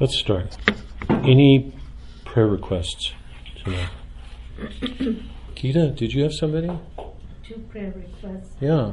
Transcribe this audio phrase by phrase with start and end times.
[0.00, 0.56] Let's start.
[1.10, 1.74] Any
[2.24, 3.12] prayer requests
[3.62, 3.90] tonight?
[5.54, 6.70] Gita, did you have somebody?
[7.46, 8.56] Two prayer requests.
[8.62, 8.92] Yeah.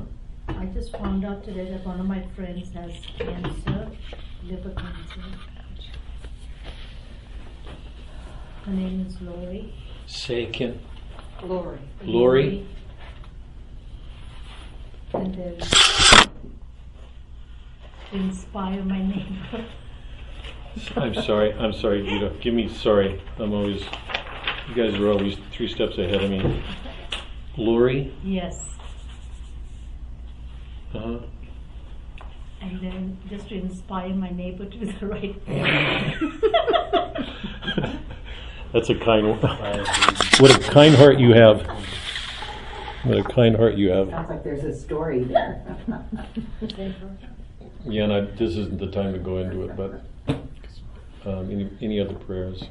[0.50, 3.90] I just found out today that one of my friends has cancer,
[4.44, 5.22] liver cancer.
[8.66, 9.74] Her name is Lori.
[10.08, 10.82] Say again.
[11.42, 11.80] Lori.
[12.04, 12.68] Lori?
[15.14, 15.58] And then
[18.12, 19.66] inspire my neighbor.
[20.96, 21.54] I'm sorry.
[21.54, 22.34] I'm sorry, Gita.
[22.42, 23.22] Give me sorry.
[23.38, 23.84] I'm always.
[24.70, 26.64] You guys are always three steps ahead of me.
[27.56, 28.14] Lori.
[28.24, 28.66] Yes.
[30.94, 31.20] Uh huh.
[32.62, 35.64] And then just to inspire my neighbor to do the right thing.
[38.74, 39.40] That's a kind.
[39.40, 41.66] What a kind heart you have.
[43.04, 44.10] What a kind heart you have.
[44.10, 45.64] Sounds like there's a story there.
[47.90, 50.02] Yeah, and I, this isn't the time to go into it, but
[51.26, 52.64] um, any any other prayers?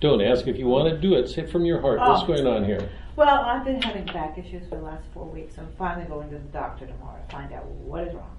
[0.00, 1.28] Don't ask if you want to do it.
[1.28, 1.98] Say from your heart.
[2.00, 2.26] What's Oh.
[2.26, 2.88] going on here?
[3.16, 5.56] Well, I've been having back issues for the last four weeks.
[5.58, 8.36] I'm finally going to the doctor tomorrow to find out what is wrong.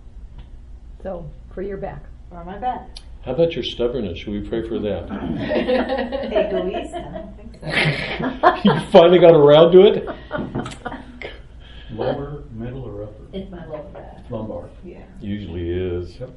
[1.01, 2.03] So, for your back.
[2.29, 2.89] Or my back.
[3.23, 4.19] How about your stubbornness?
[4.19, 5.05] Should we pray for that?
[6.31, 6.93] Egoist?
[6.93, 8.71] I don't think so.
[8.73, 10.07] you finally got around to it.
[11.91, 13.23] Lower, middle, or upper?
[13.33, 14.29] It's my lower back.
[14.29, 14.69] Lumbar.
[14.83, 15.03] Yeah.
[15.21, 16.19] Usually is.
[16.19, 16.31] Yep.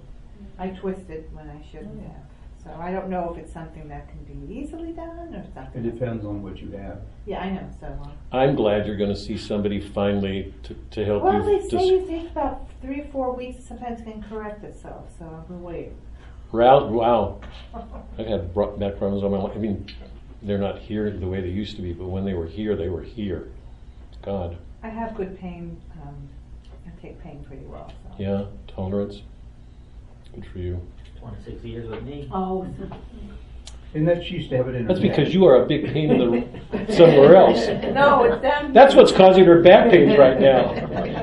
[0.58, 2.22] I twisted when I shouldn't have.
[2.62, 5.62] So I don't know if it's something that can be easily done or something.
[5.62, 5.90] It something.
[5.90, 7.00] depends on what you have.
[7.24, 7.70] Yeah, I know.
[7.80, 7.86] So.
[7.86, 11.58] Uh, I'm glad you're going to see somebody finally to, to help well, you.
[11.58, 13.64] they to say you take about three or four weeks.
[13.64, 15.08] Sometimes can correct itself.
[15.18, 15.92] So I'm gonna wait.
[16.52, 17.40] Route, wow.
[18.18, 19.52] I've had bro- back problems all my life.
[19.54, 19.86] I mean,
[20.42, 22.88] they're not here the way they used to be, but when they were here, they
[22.88, 23.50] were here.
[24.22, 24.58] God.
[24.82, 25.80] I have good pain.
[26.02, 26.28] Um,
[26.86, 27.92] I take pain pretty well.
[28.04, 28.14] So.
[28.18, 28.44] Yeah,
[28.74, 29.22] tolerance.
[30.34, 30.80] Good for you.
[31.18, 32.28] 26 years with me.
[32.32, 32.66] Oh.
[33.92, 35.16] And that she used to have it in her That's neck.
[35.16, 37.66] because you are a big pain in the somewhere else.
[37.92, 38.72] No, it's down.
[38.72, 40.72] That's what's causing her back pains right now.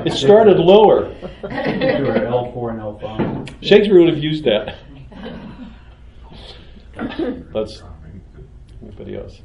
[0.05, 1.05] It started lower.
[1.13, 3.63] Do her L4 and L5.
[3.63, 4.75] Shakespeare would have used that.
[7.53, 7.81] Let's.
[8.81, 9.41] Anybody else?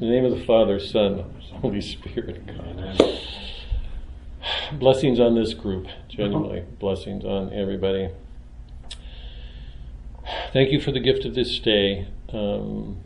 [0.00, 1.26] In the name of the Father, Son,
[1.60, 3.18] Holy Spirit, God.
[4.72, 6.64] Blessings on this group, genuinely.
[6.78, 8.08] Blessings on everybody.
[10.54, 12.08] Thank you for the gift of this day.
[12.32, 13.02] Um,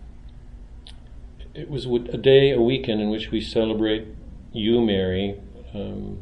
[1.53, 4.07] it was a day, a weekend in which we celebrate
[4.53, 5.41] you, Mary.
[5.75, 6.21] Um,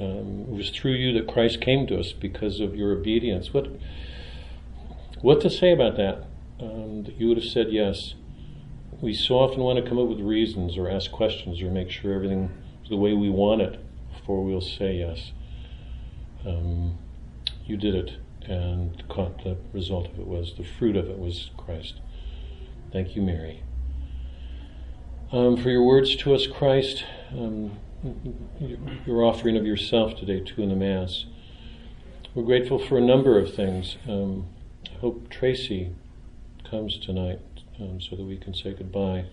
[0.00, 3.52] um, it was through you that Christ came to us because of your obedience.
[3.52, 3.68] What,
[5.20, 6.24] what to say about that?
[6.58, 8.14] Um, that you would have said yes.
[9.02, 12.14] We so often want to come up with reasons or ask questions or make sure
[12.14, 12.52] everything
[12.84, 15.32] is the way we want it before we'll say yes.
[16.46, 16.96] Um,
[17.66, 18.12] you did it,
[18.48, 22.00] and caught the result of it was the fruit of it was Christ.
[22.92, 23.64] Thank you, Mary.
[25.32, 27.72] Um, for your words to us, Christ, um,
[29.04, 31.24] your offering of yourself today, too, in the Mass.
[32.36, 33.96] We're grateful for a number of things.
[34.08, 34.46] Um,
[34.86, 35.90] I hope Tracy
[36.70, 37.40] comes tonight
[37.82, 39.26] um, so that we can say goodbye.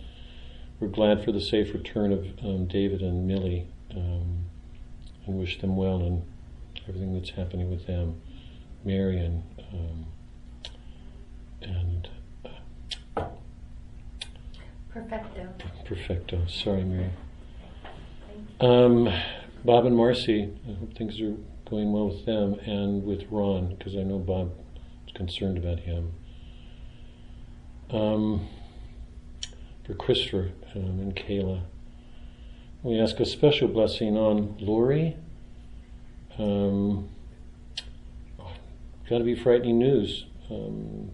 [0.80, 4.46] We're glad for the safe return of um, David and Millie um,
[5.26, 6.24] and wish them well and
[6.88, 8.22] everything that's happening with them.
[8.84, 9.44] Mary and
[9.74, 10.06] um,
[11.62, 12.10] and
[14.90, 15.54] Perfecto.
[15.86, 16.46] Perfecto.
[16.48, 17.12] Sorry, Mary.
[18.60, 19.08] Um,
[19.64, 21.36] Bob and Marcy, I hope things are
[21.70, 24.52] going well with them and with Ron, because I know Bob
[25.08, 26.14] is concerned about him.
[27.92, 28.48] Um,
[29.86, 31.62] for Christopher um, and Kayla,
[32.84, 35.16] we ask a special blessing on Lori.
[36.38, 37.10] Um,
[39.10, 41.10] Got to be frightening news um,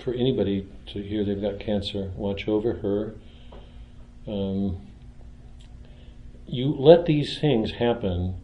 [0.00, 2.12] for anybody to hear they've got cancer.
[2.14, 3.16] Watch over her.
[4.28, 4.86] Um,
[6.46, 8.36] you let these things happen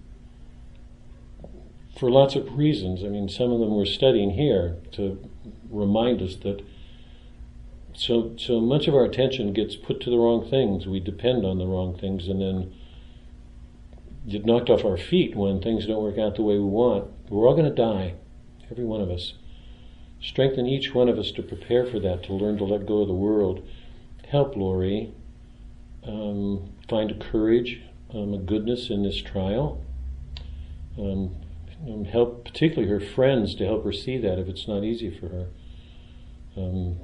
[1.97, 3.05] for lots of reasons.
[3.05, 5.25] I mean, some of them we're studying here to
[5.71, 6.61] remind us that
[7.95, 10.87] so so much of our attention gets put to the wrong things.
[10.87, 12.75] We depend on the wrong things, and then
[14.29, 17.11] get knocked off our feet when things don't work out the way we want.
[17.29, 18.15] We're all going to die,
[18.71, 19.35] every one of us.
[20.21, 23.09] Strengthen each one of us to prepare for that, to learn to let go of
[23.09, 23.67] the world.
[24.29, 25.13] Help Lori
[26.07, 27.83] um, find a courage,
[28.13, 29.83] um, a goodness in this trial.
[30.99, 31.37] Um,
[31.87, 35.29] and help particularly her friends to help her see that if it's not easy for
[35.29, 35.47] her.
[36.57, 36.97] Um,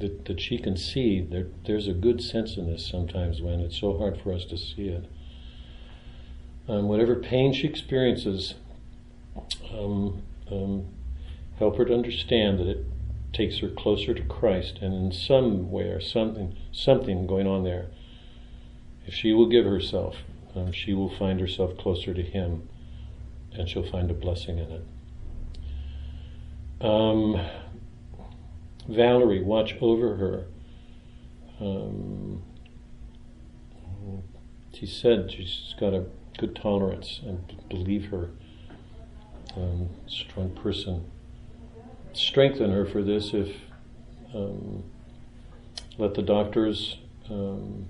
[0.00, 3.78] that, that she can see there, there's a good sense in this sometimes when it's
[3.78, 5.04] so hard for us to see it.
[6.68, 8.54] um, whatever pain she experiences,
[9.72, 10.86] um, um,
[11.58, 12.86] help her to understand that it
[13.32, 17.86] takes her closer to Christ, and in some way or something, something going on there.
[19.06, 20.16] If she will give herself,
[20.54, 22.68] um, she will find herself closer to Him,
[23.52, 24.84] and she'll find a blessing in it.
[26.80, 27.40] Um,
[28.88, 30.44] Valerie, watch over her.
[31.60, 32.42] Um,
[34.72, 36.04] she said she's got a
[36.36, 38.30] good tolerance and believe her.
[39.56, 41.10] Um, strong person.
[42.12, 43.56] Strengthen her for this if
[44.34, 44.84] um,
[45.96, 46.98] let the doctors
[47.30, 47.86] um,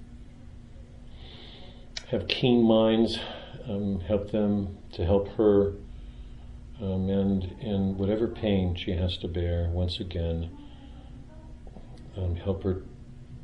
[2.11, 3.19] have keen minds,
[3.67, 5.73] um, help them to help her,
[6.81, 10.51] um, and in whatever pain she has to bear, once again,
[12.17, 12.83] um, help her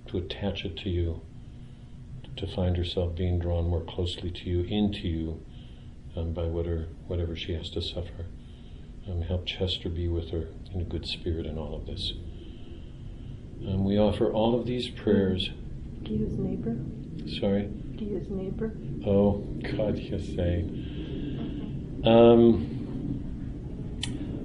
[0.09, 1.21] to attach it to you,
[2.37, 5.41] to find herself being drawn more closely to you, into you,
[6.17, 8.27] um, by whatever, whatever she has to suffer.
[9.09, 12.13] Um, help Chester be with her in a good spirit in all of this.
[13.67, 15.51] Um, we offer all of these prayers.
[16.03, 16.77] Use neighbor?
[17.41, 17.69] Sorry?
[17.99, 18.73] Use neighbor?
[19.07, 19.39] Oh,
[19.77, 20.65] God, you say.
[22.05, 22.79] Um,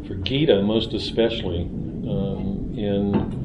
[0.08, 3.45] for Gita, most especially, um, in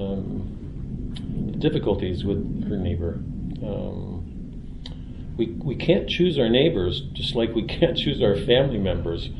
[0.00, 3.14] um, difficulties with her neighbor.
[3.62, 4.10] Um,
[5.36, 9.30] we, we can't choose our neighbors just like we can't choose our family members.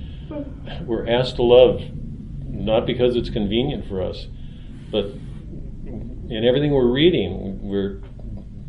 [0.84, 1.82] We're asked to love
[2.46, 4.26] not because it's convenient for us,
[4.90, 5.06] but
[6.30, 8.00] in everything we're reading, we're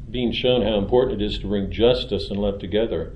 [0.10, 3.16] being shown how important it is to bring justice and love together.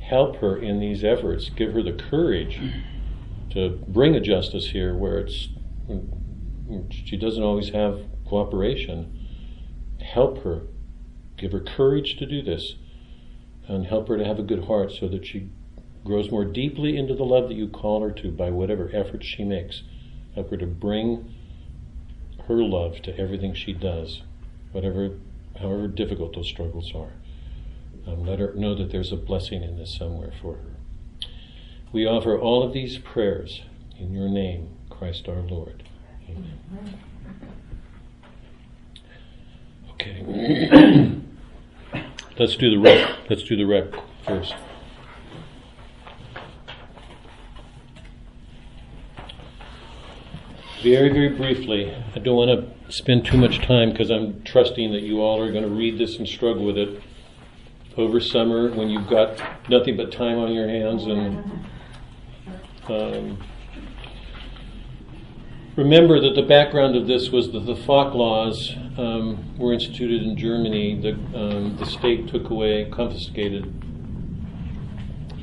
[0.00, 1.48] Help her in these efforts.
[1.48, 2.60] Give her the courage
[3.50, 5.48] to bring a justice here where it's
[6.90, 9.28] she doesn't always have cooperation.
[10.00, 10.62] Help her.
[11.36, 12.74] Give her courage to do this.
[13.68, 15.50] And help her to have a good heart so that she
[16.04, 19.44] grows more deeply into the love that you call her to by whatever efforts she
[19.44, 19.82] makes.
[20.34, 21.34] Help her to bring
[22.46, 24.22] her love to everything she does,
[24.72, 25.18] whatever,
[25.60, 27.12] however difficult those struggles are.
[28.06, 30.76] Um, let her know that there's a blessing in this somewhere for her.
[31.92, 33.62] We offer all of these prayers
[33.98, 35.82] in your name, Christ our Lord.
[36.28, 36.98] Amen.
[40.06, 41.20] Okay.
[42.38, 43.16] Let's do the wreck.
[43.30, 43.86] Let's do the wreck
[44.26, 44.54] first.
[50.82, 52.50] Very, very briefly, I don't want
[52.86, 55.98] to spend too much time because I'm trusting that you all are going to read
[55.98, 57.02] this and struggle with it
[57.96, 61.64] over summer when you've got nothing but time on your hands and
[62.88, 63.38] um,
[65.76, 70.36] remember that the background of this was that the Falk laws um, were instituted in
[70.36, 71.00] Germany.
[71.00, 73.72] The, um, the state took away, confiscated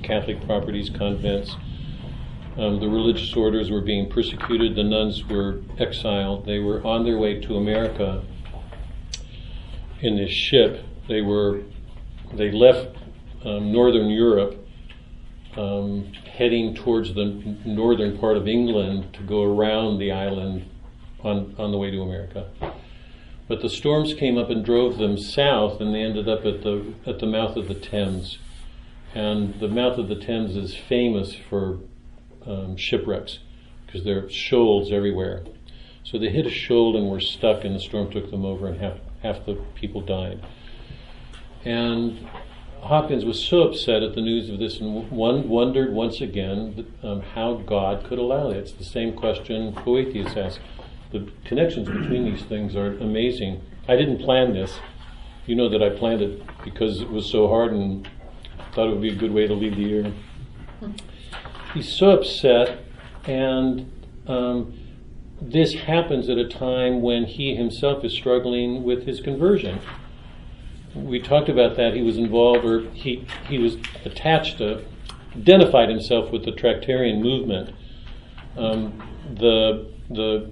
[0.02, 1.56] Catholic properties, convents.
[2.58, 4.76] Um, the religious orders were being persecuted.
[4.76, 6.46] The nuns were exiled.
[6.46, 8.24] They were on their way to America
[10.02, 10.84] in this ship.
[11.08, 11.62] They were
[12.34, 12.96] they left
[13.46, 14.62] um, northern Europe,
[15.58, 17.26] um, heading towards the
[17.66, 20.70] northern part of England to go around the island
[21.24, 22.50] on on the way to America.
[23.48, 26.94] But the storms came up and drove them south, and they ended up at the
[27.06, 28.39] at the mouth of the Thames.
[29.13, 31.80] And the mouth of the Thames is famous for
[32.48, 33.39] um, shipwrecks
[33.86, 35.44] because there are shoals everywhere.
[36.04, 38.80] So they hit a shoal and were stuck, and the storm took them over, and
[38.80, 40.44] half half the people died.
[41.63, 42.27] And
[42.84, 47.22] Hopkins was so upset at the news of this and one wondered once again um,
[47.22, 48.58] how God could allow it.
[48.58, 50.60] It's the same question Boethius asked.
[51.13, 53.62] The connections between these things are amazing.
[53.88, 54.80] I didn't plan this.
[55.46, 58.06] You know that I planned it because it was so hard and
[58.74, 60.13] thought it would be a good way to leave the year.
[61.74, 62.80] He's so upset,
[63.25, 63.92] and
[64.28, 64.78] um,
[65.42, 69.80] this happens at a time when he himself is struggling with his conversion
[70.96, 71.94] we talked about that.
[71.94, 74.84] He was involved, or he he was attached to,
[75.36, 77.74] identified himself with the Tractarian movement.
[78.58, 79.02] Um,
[79.36, 80.52] the the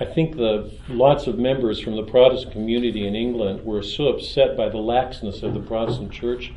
[0.00, 4.56] I think the lots of members from the Protestant community in England were so upset
[4.56, 6.52] by the laxness of the Protestant Church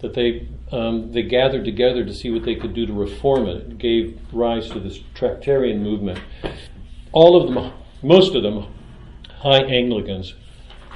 [0.00, 3.56] that they um, they gathered together to see what they could do to reform it.
[3.56, 6.20] It gave rise to this Tractarian movement.
[7.12, 7.72] All of them,
[8.02, 8.66] most of them,
[9.40, 10.34] high Anglicans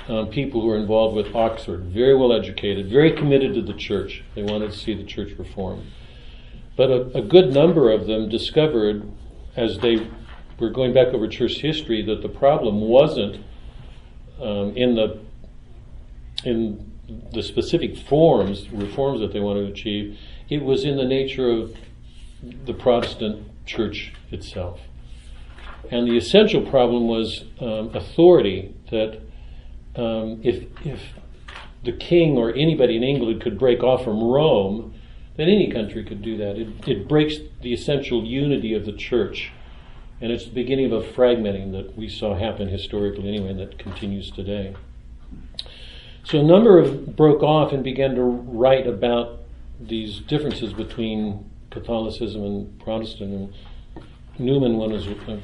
[0.09, 4.23] um, people who were involved with Oxford, very well educated, very committed to the church.
[4.35, 5.91] They wanted to see the church reformed.
[6.77, 9.11] But a, a good number of them discovered,
[9.57, 10.09] as they
[10.59, 13.45] were going back over church history, that the problem wasn't
[14.41, 15.21] um, in the
[16.45, 16.91] in
[17.33, 20.19] the specific forms, reforms that they wanted to achieve,
[20.49, 21.77] it was in the nature of
[22.65, 24.81] the Protestant church itself.
[25.91, 29.21] And the essential problem was um, authority, that
[29.97, 31.01] um, if, if
[31.85, 34.95] the king or anybody in England could break off from Rome,
[35.37, 36.57] then any country could do that.
[36.57, 39.53] It, it breaks the essential unity of the church.
[40.21, 43.79] And it's the beginning of a fragmenting that we saw happen historically anyway, and that
[43.79, 44.75] continues today.
[46.25, 49.41] So a number of broke off and began to write about
[49.81, 53.33] these differences between Catholicism and Protestant.
[53.35, 53.55] And
[54.39, 55.39] Newman one was uh,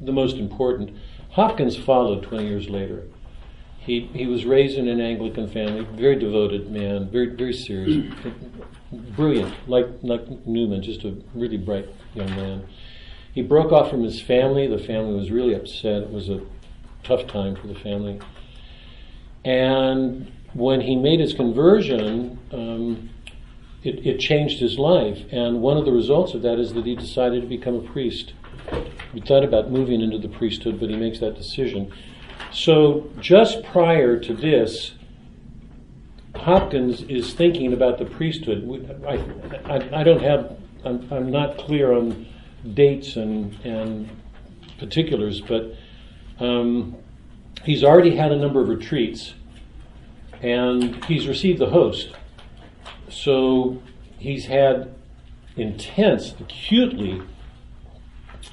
[0.00, 0.94] the most important.
[1.30, 3.04] Hopkins followed 20 years later.
[3.88, 8.14] He, he was raised in an Anglican family, very devoted man, very very serious,
[8.92, 12.66] brilliant, like like Newman, just a really bright young man.
[13.32, 14.66] He broke off from his family.
[14.66, 16.02] The family was really upset.
[16.02, 16.42] It was a
[17.02, 18.20] tough time for the family.
[19.42, 23.08] And when he made his conversion, um,
[23.84, 25.24] it, it, changed his life.
[25.30, 28.34] And one of the results of that is that he decided to become a priest.
[29.14, 31.90] He thought about moving into the priesthood, but he makes that decision.
[32.52, 34.92] So just prior to this,
[36.34, 39.02] Hopkins is thinking about the priesthood.
[39.06, 39.14] I,
[39.72, 42.26] I, I don't have, I'm, I'm, not clear on
[42.74, 44.08] dates and, and
[44.78, 45.74] particulars, but
[46.38, 46.96] um,
[47.64, 49.34] he's already had a number of retreats
[50.42, 52.10] and he's received the host.
[53.10, 53.82] So
[54.18, 54.94] he's had
[55.56, 57.22] intense, acutely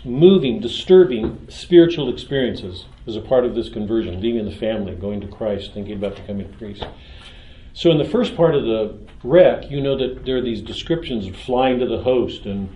[0.05, 5.27] moving, disturbing spiritual experiences as a part of this conversion, leaving the family, going to
[5.27, 6.85] Christ, thinking about becoming a priest.
[7.73, 11.27] So in the first part of the wreck, you know that there are these descriptions
[11.27, 12.69] of flying to the host and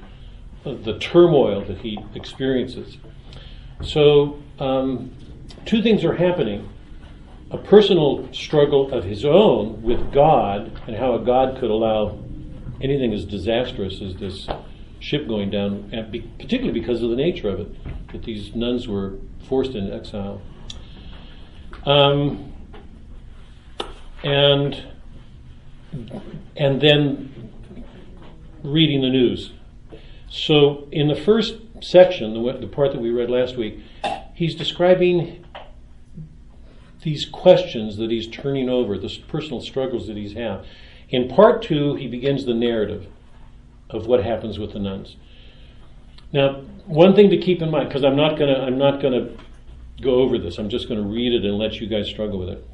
[0.63, 2.97] the turmoil that he experiences.
[3.81, 5.11] So um,
[5.65, 6.69] two things are happening
[7.51, 12.19] a personal struggle of his own with God and how a God could allow
[12.79, 14.47] anything as disastrous as this
[14.99, 15.89] ship going down,
[16.37, 19.15] particularly because of the nature of it, that these nuns were
[19.47, 20.41] forced into exile.
[21.85, 22.53] Um,
[24.23, 24.83] and
[26.57, 27.51] and then
[28.63, 29.53] reading the news.
[30.29, 33.79] So in the first section, the, the part that we read last week,
[34.33, 35.45] he's describing
[37.03, 40.65] these questions that he's turning over, the personal struggles that he's had.
[41.09, 43.07] In part two, he begins the narrative
[43.89, 45.15] of what happens with the nuns.
[46.31, 49.29] Now, one thing to keep in mind, because I'm not gonna, I'm not gonna
[50.01, 50.57] go over this.
[50.57, 52.67] I'm just to read it and let you guys struggle with it.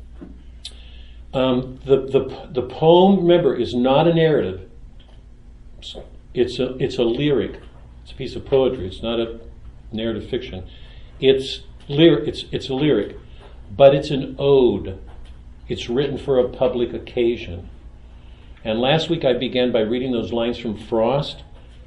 [1.34, 4.70] Um, the, the, the poem, remember, is not a narrative.
[6.34, 7.60] It's a, it's a lyric.
[8.04, 8.88] It's a piece of poetry.
[8.88, 9.40] It's not a
[9.92, 10.66] narrative fiction.
[11.20, 13.18] It's, lyric, it's, it's a lyric
[13.72, 15.00] but it's an ode.
[15.68, 17.70] It's written for a public occasion.
[18.66, 21.44] And last week I began by reading those lines from Frost,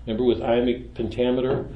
[0.06, 1.66] remember with iambic pentameter?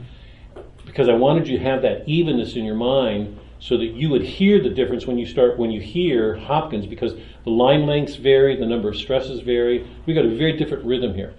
[0.86, 4.22] Because I wanted you to have that evenness in your mind so that you would
[4.22, 8.56] hear the difference when you start when you hear Hopkins because the line lengths vary,
[8.56, 9.84] the number of stresses vary.
[10.06, 11.34] We've got a very different rhythm here.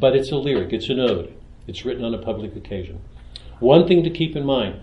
[0.00, 1.32] But it's a lyric, it's an ode.
[1.68, 3.00] It's written on a public occasion.
[3.60, 4.80] One thing to keep in mind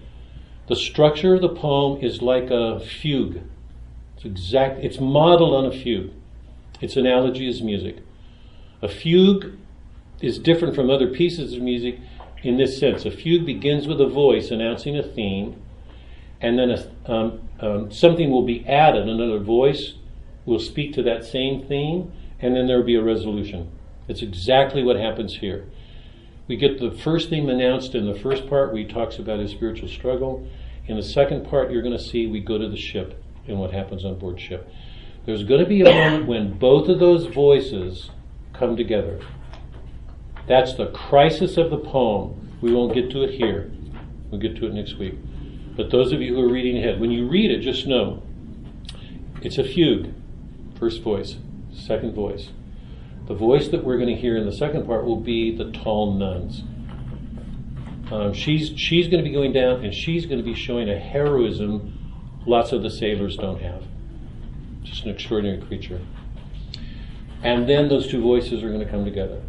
[0.68, 3.42] the structure of the poem is like a fugue.
[4.16, 4.80] It's exact.
[4.82, 6.12] It's modeled on a fugue.
[6.80, 7.98] Its analogy is music.
[8.82, 9.58] A fugue
[10.22, 12.00] is different from other pieces of music
[12.44, 13.06] in this sense.
[13.06, 15.62] A fugue begins with a voice announcing a theme,
[16.40, 19.08] and then a, um, um, something will be added.
[19.08, 19.94] Another voice
[20.46, 23.72] will speak to that same theme, and then there will be a resolution.
[24.08, 25.68] It's exactly what happens here.
[26.48, 29.52] We get the first theme announced in the first part, where he talks about his
[29.52, 30.48] spiritual struggle.
[30.88, 33.72] In the second part, you're going to see we go to the ship and what
[33.72, 34.68] happens on board ship.
[35.26, 38.10] There's going to be a moment when both of those voices
[38.62, 39.20] come together.
[40.48, 42.58] That's the crisis of the poem.
[42.62, 43.72] We won't get to it here.
[44.30, 45.15] We'll get to it next week.
[45.75, 48.22] But those of you who are reading ahead, when you read it, just know
[49.41, 50.13] it's a fugue.
[50.77, 51.38] First voice,
[51.74, 52.50] second voice.
[53.27, 56.13] The voice that we're going to hear in the second part will be the tall
[56.13, 56.63] nuns.
[58.12, 61.00] Um, she's she's going to be going down, and she's going to be showing a
[61.00, 61.98] heroism
[62.46, 63.84] lots of the sailors don't have.
[64.84, 66.01] Just an extraordinary creature.
[67.44, 69.42] And then those two voices are going to come together.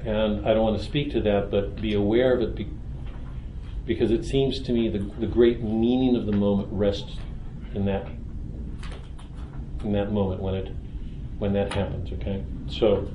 [0.00, 2.68] And I don't want to speak to that, but be aware of it be,
[3.84, 7.16] because it seems to me the, the great meaning of the moment rests
[7.74, 8.06] in that
[9.84, 10.72] in that moment when it
[11.38, 12.12] when that happens.
[12.12, 13.08] Okay, so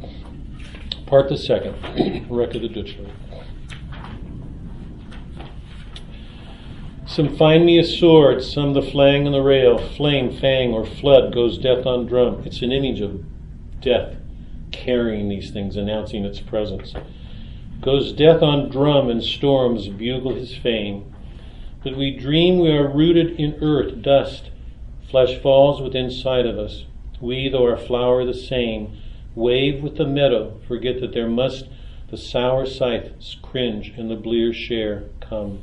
[1.05, 1.75] part the second,
[2.29, 3.11] record of Deutschland.
[7.07, 11.33] Some find me a sword, some the flang and the rail, flame, fang, or flood
[11.33, 12.43] goes death on drum.
[12.45, 13.23] It's an image of
[13.85, 14.17] death
[14.71, 16.93] carrying these things, announcing its presence.
[17.81, 21.13] Goes death on drum and storms bugle his fame.
[21.83, 24.49] But we dream we are rooted in earth, dust.
[25.09, 26.85] Flesh falls within sight of us.
[27.21, 28.97] We, though our flower the same,
[29.35, 31.67] wave with the meadow, forget that there must
[32.09, 35.61] the sour scythes cringe and the blear share come.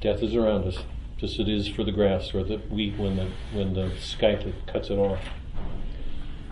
[0.00, 0.78] Death is around us,
[1.16, 4.46] just as it is for the grass or the wheat when the when the scythe
[4.66, 5.20] cuts it off.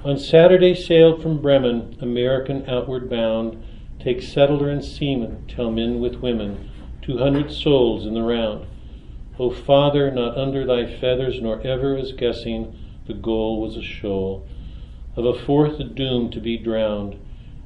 [0.04, 3.62] On Saturday sailed from Bremen, American outward bound,
[3.98, 6.68] take settler and seaman, tell men with women,
[7.02, 8.66] two hundred souls in the round.
[9.38, 12.74] O Father, not under thy feathers, nor ever was guessing
[13.06, 14.46] the goal was a shoal
[15.16, 17.16] of a fourth doomed to be drowned.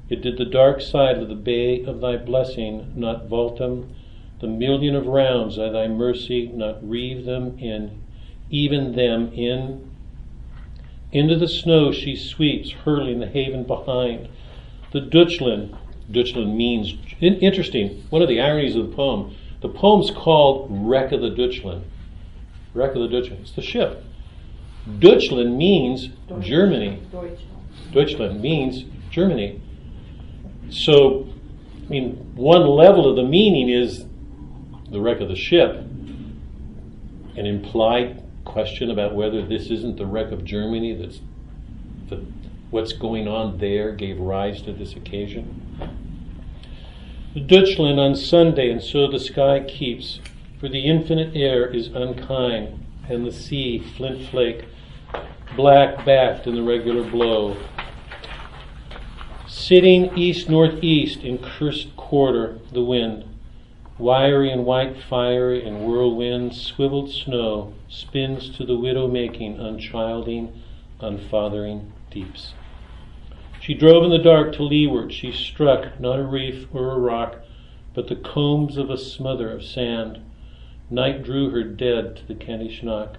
[0.09, 3.93] It did the dark side of the bay of thy blessing not vault them,
[4.41, 8.01] the million of rounds of thy mercy not reeve them in,
[8.49, 9.90] even them in.
[11.13, 14.29] Into the snow she sweeps, hurling the haven behind.
[14.93, 15.77] The Deutschland,
[16.11, 21.21] Deutschland means, interesting, one of the ironies of the poem, the poem's called Wreck of
[21.21, 21.85] the Deutschland.
[22.75, 23.43] Wreck of the Deutschland.
[23.43, 24.05] It's the ship.
[24.99, 27.03] Deutschland means Germany.
[27.11, 27.39] Deutschland.
[27.93, 29.61] Deutschland means Germany.
[30.71, 31.29] So,
[31.87, 34.05] I mean, one level of the meaning is
[34.91, 35.77] the wreck of the ship.
[37.37, 41.21] An implied question about whether this isn't the wreck of Germany that's
[42.09, 42.25] the,
[42.71, 45.63] what's going on there gave rise to this occasion.
[47.35, 50.19] The Deutschland on Sunday, and so the sky keeps,
[50.59, 54.65] for the infinite air is unkind, and the sea flint flake,
[55.57, 57.57] black backed in the regular blow.
[59.47, 63.30] Sitting east northeast in cursed quarter, the wind,
[64.01, 70.51] wiry and white fiery and whirlwind, swiveled snow, spins to the widow making, unchilding,
[71.01, 72.55] unfathering deeps.
[73.61, 75.13] She drove in the dark to leeward.
[75.13, 77.37] She struck not a reef or a rock,
[77.93, 80.19] but the combs of a smother of sand.
[80.89, 83.19] Night drew her dead to the Kentish Knock.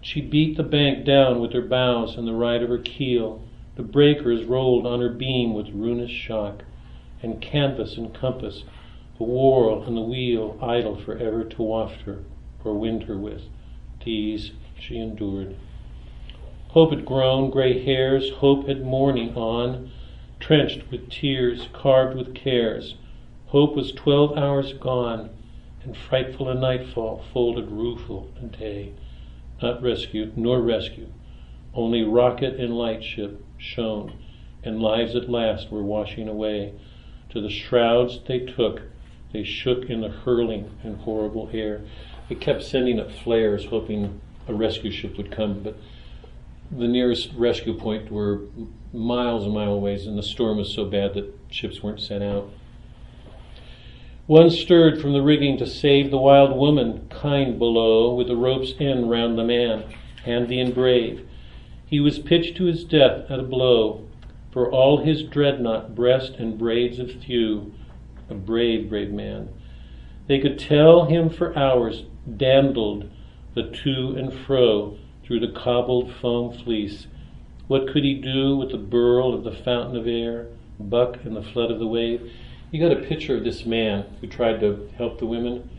[0.00, 3.42] She beat the bank down with her bows and the right of her keel.
[3.74, 6.62] The breakers rolled on her beam with ruinous shock,
[7.20, 8.62] and canvas and compass,
[9.18, 12.22] the whorl and the wheel idle for ever to waft her
[12.64, 13.42] or wind her with.
[14.04, 15.56] These she endured.
[16.68, 19.90] Hope had grown gray hairs, hope had mourning on,
[20.38, 22.94] trenched with tears, carved with cares.
[23.46, 25.30] Hope was twelve hours gone,
[25.82, 28.92] and frightful a nightfall folded rueful a day.
[29.60, 31.08] Not rescue, nor rescue,
[31.74, 34.12] only rocket and lightship shone,
[34.62, 36.74] and lives at last were washing away.
[37.30, 38.82] To the shrouds they took,
[39.32, 41.82] they shook in the hurling and horrible air.
[42.28, 45.76] They kept sending up flares, hoping a rescue ship would come, but
[46.70, 48.42] the nearest rescue point were
[48.92, 52.50] miles and miles away, and the storm was so bad that ships weren't sent out.
[54.26, 58.74] One stirred from the rigging to save the wild woman, kind below, with the rope's
[58.78, 59.84] end round the man,
[60.24, 61.26] handy and brave.
[61.86, 64.04] He was pitched to his death at a blow,
[64.50, 67.72] for all his dreadnought, breast and braids of thew,
[68.30, 69.48] a brave, brave man.
[70.26, 72.04] They could tell him for hours,
[72.36, 73.10] dandled
[73.54, 77.06] the to and fro through the cobbled foam fleece.
[77.66, 80.46] What could he do with the burl of the fountain of air,
[80.78, 82.30] buck in the flood of the wave?
[82.70, 85.70] You got a picture of this man who tried to help the women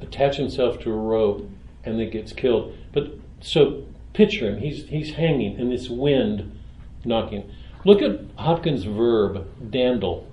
[0.00, 1.48] attach himself to a rope
[1.84, 2.76] and then gets killed.
[2.92, 6.56] But so picture him, he's he's hanging in this wind
[7.04, 7.50] knocking.
[7.84, 10.26] Look at Hopkins' verb, dandle.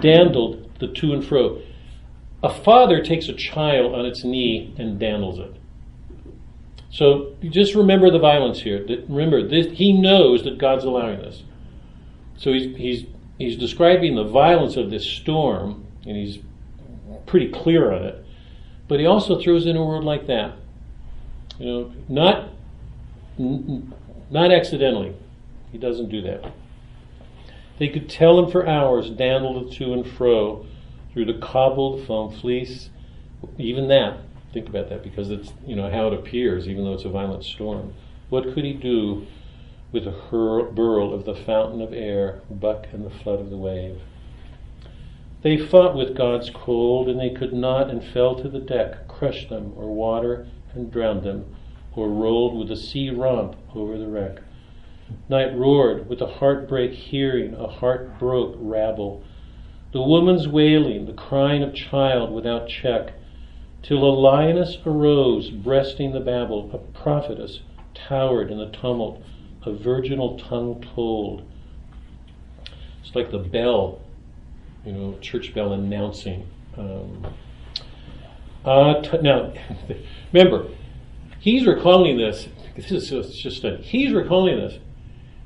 [0.00, 1.60] Dandled the to and fro.
[2.42, 5.54] A father takes a child on its knee and dandles it.
[6.90, 8.84] So just remember the violence here.
[9.08, 11.42] Remember, this, he knows that God's allowing this.
[12.36, 13.06] So he's, he's,
[13.38, 16.38] he's describing the violence of this storm, and he's
[17.26, 18.24] pretty clear on it.
[18.86, 20.52] But he also throws in a word like that.
[21.58, 22.50] You know, not,
[24.30, 25.16] not accidentally.
[25.72, 26.52] He doesn't do that.
[27.78, 30.64] They could tell him for hours, dandled to and fro
[31.12, 32.90] through the cobbled foam fleece.
[33.58, 34.18] Even that,
[34.52, 37.44] think about that, because it's you know how it appears, even though it's a violent
[37.44, 37.94] storm.
[38.30, 39.26] What could he do
[39.92, 43.56] with the hurl, burl of the fountain of air, buck and the flood of the
[43.56, 44.00] wave?
[45.42, 49.50] They fought with God's cold, and they could not, and fell to the deck, crushed
[49.50, 51.54] them, or water and drowned them,
[51.94, 54.40] or rolled with a sea romp over the wreck.
[55.28, 59.22] Night roared with a heartbreak hearing, a heart broke rabble.
[59.92, 63.14] the woman's wailing, the crying of child without check,
[63.82, 67.60] till a lioness arose, breasting the babel, a prophetess
[67.94, 69.22] towered in the tumult,
[69.64, 71.42] a virginal tongue told.
[73.02, 74.00] It's like the bell,
[74.84, 76.48] you know, church bell announcing.
[76.76, 77.26] Um,
[78.64, 79.52] uh, t- now,
[80.32, 80.68] remember,
[81.38, 82.48] he's recalling this.
[82.74, 84.78] This is just, just a, he's recalling this.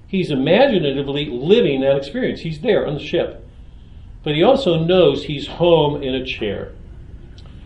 [0.09, 2.40] He's imaginatively living that experience.
[2.40, 3.47] He's there on the ship.
[4.25, 6.73] But he also knows he's home in a chair.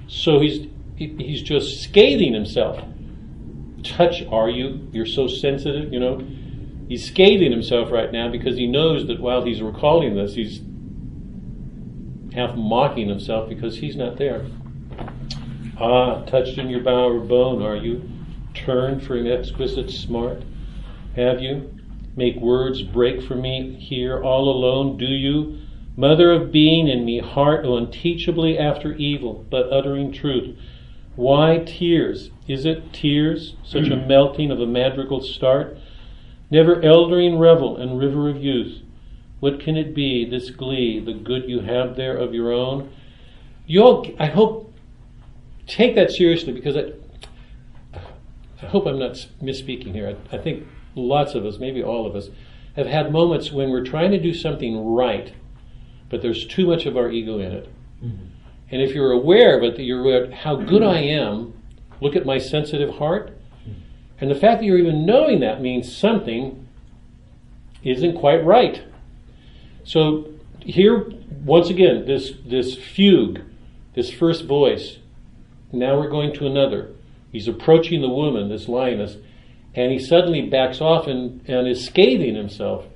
[0.08, 2.84] So he's he, he's just scathing himself.
[3.82, 4.88] Touch, are you?
[4.92, 6.24] You're so sensitive, you know.
[6.88, 10.60] He's scathing himself right now because he knows that while he's recalling this, he's
[12.34, 14.46] half mocking himself because he's not there.
[15.80, 18.08] Ah, touched in your bower bone, are you?
[18.54, 20.42] Turned for an exquisite smart?
[21.16, 21.70] Have you?
[22.14, 25.58] Make words break for me here all alone, do you?
[25.96, 30.56] Mother of being in me, heart oh, unteachably after evil, but uttering truth.
[31.16, 32.30] Why tears?
[32.48, 35.78] Is it tears, such a melting of a madrigal start?
[36.50, 38.82] Never eldering revel and river of youth.
[39.40, 42.92] What can it be, this glee, the good you have there of your own?
[43.66, 44.72] You all, I hope,
[45.66, 46.92] take that seriously because I,
[48.62, 50.16] I hope I'm not misspeaking here.
[50.30, 52.28] I, I think lots of us, maybe all of us,
[52.76, 55.32] have had moments when we're trying to do something right,
[56.08, 57.68] but there's too much of our ego in it.
[58.02, 58.24] Mm-hmm.
[58.70, 61.52] And if you're aware of it, that you're aware how good I am,
[62.00, 63.36] look at my sensitive heart.
[64.22, 66.68] And the fact that you're even knowing that means something
[67.82, 68.80] isn't quite right.
[69.82, 70.28] So
[70.60, 71.10] here,
[71.44, 73.40] once again, this, this fugue,
[73.94, 74.98] this first voice,
[75.72, 76.90] now we're going to another.
[77.32, 79.16] He's approaching the woman, this lioness,
[79.74, 82.86] and he suddenly backs off and, and is scathing himself.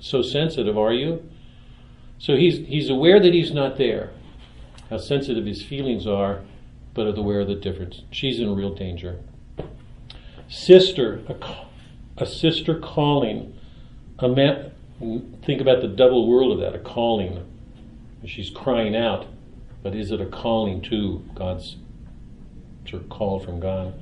[0.00, 1.28] So sensitive, are you?
[2.18, 4.10] So he's, he's aware that he's not there,
[4.88, 6.40] how sensitive his feelings are,
[6.94, 8.02] but aware of the difference.
[8.10, 9.20] She's in real danger.
[10.48, 13.56] Sister, a, a sister calling.
[14.18, 14.72] A man,
[15.44, 17.46] think about the double world of that, a calling.
[18.26, 19.26] She's crying out,
[19.82, 21.76] but is it a calling to God's
[22.88, 23.94] sort of call from God?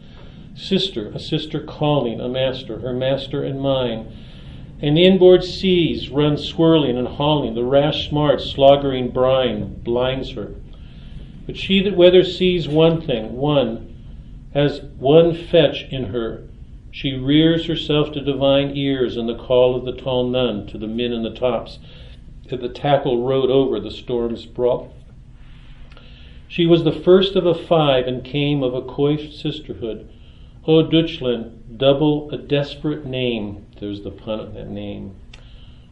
[0.58, 4.08] Sister, a sister calling, a master, her master and mine.
[4.82, 10.56] And inboard seas run swirling and hauling, the rash smart sloggering brine blinds her.
[11.46, 13.94] But she that weather sees one thing, one,
[14.52, 16.42] has one fetch in her.
[16.90, 20.88] She rears herself to divine ears and the call of the tall nun to the
[20.88, 21.78] men in the tops,
[22.48, 24.92] that the tackle rode over the storm's brawl.
[26.48, 30.08] She was the first of a five and came of a coiffed sisterhood.
[30.68, 33.64] O Deutschland, double a desperate name.
[33.80, 35.16] There's the pun on that name.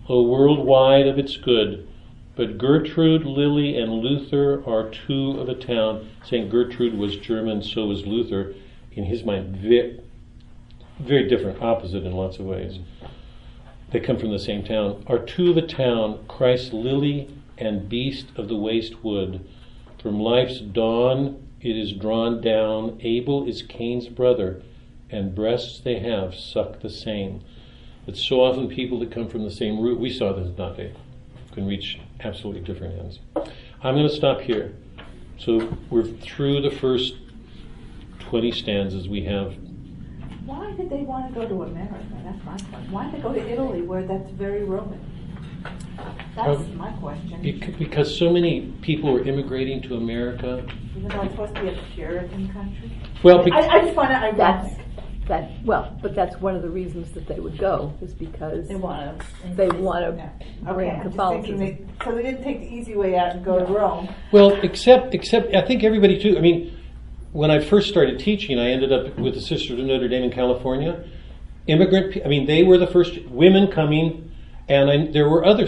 [0.06, 1.88] O worldwide of its good.
[2.34, 6.10] But Gertrude, Lily, and Luther are two of a town.
[6.22, 6.50] St.
[6.50, 8.54] Gertrude was German, so was Luther.
[8.92, 9.98] In his mind, very,
[11.00, 12.78] very different, opposite in lots of ways.
[13.92, 15.04] They come from the same town.
[15.06, 19.40] Are two of a town, Christ, Lily, and beast of the waste wood.
[20.02, 22.98] From life's dawn it is drawn down.
[23.02, 24.62] Abel is Cain's brother,
[25.10, 27.42] and breasts they have suck the same.
[28.04, 30.92] But so often people that come from the same root, we saw this in Dante,
[31.52, 33.18] can reach absolutely different ends.
[33.82, 34.74] I'm going to stop here.
[35.38, 37.14] So we're through the first
[38.20, 39.54] 20 stanzas we have.
[40.44, 41.98] Why did they want to go to America?
[42.24, 42.92] That's my question.
[42.92, 45.00] Why did they go to Italy where that's very Roman?
[46.36, 47.40] That's Um, my question.
[47.42, 50.62] Bec- Because so many people were immigrating to America.
[50.96, 52.92] Even though it's supposed to be a Puritan country.
[53.22, 54.74] Well, bec- I, I just want to, I That's,
[55.28, 58.74] that, well, but that's one of the reasons that they would go, is because They
[58.76, 59.26] want to.
[59.56, 60.30] they want to Okay,
[60.74, 61.58] bring I'm just thinking Catholicism.
[61.58, 64.08] they, so they didn't take the easy way out and go to Rome.
[64.30, 66.36] Well, except except I think everybody too.
[66.38, 66.78] I mean,
[67.32, 70.30] when I first started teaching, I ended up with the Sisters of Notre Dame in
[70.30, 71.02] California.
[71.66, 74.30] Immigrant, pe- I mean, they were the first women coming,
[74.68, 75.66] and I, there were other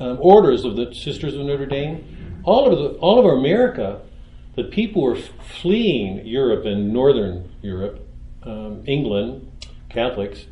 [0.00, 2.42] um, orders of the Sisters of Notre Dame.
[2.44, 4.00] All over the all over America,
[4.56, 5.30] the people were f-
[5.60, 8.06] fleeing Europe and Northern Europe,
[8.42, 9.50] um, England,
[9.88, 10.46] Catholics,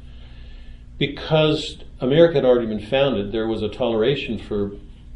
[0.99, 3.33] because America had already been founded.
[3.33, 4.73] There was a toleration for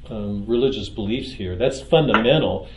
[0.09, 1.57] um, religious beliefs here.
[1.57, 2.69] That's fundamental.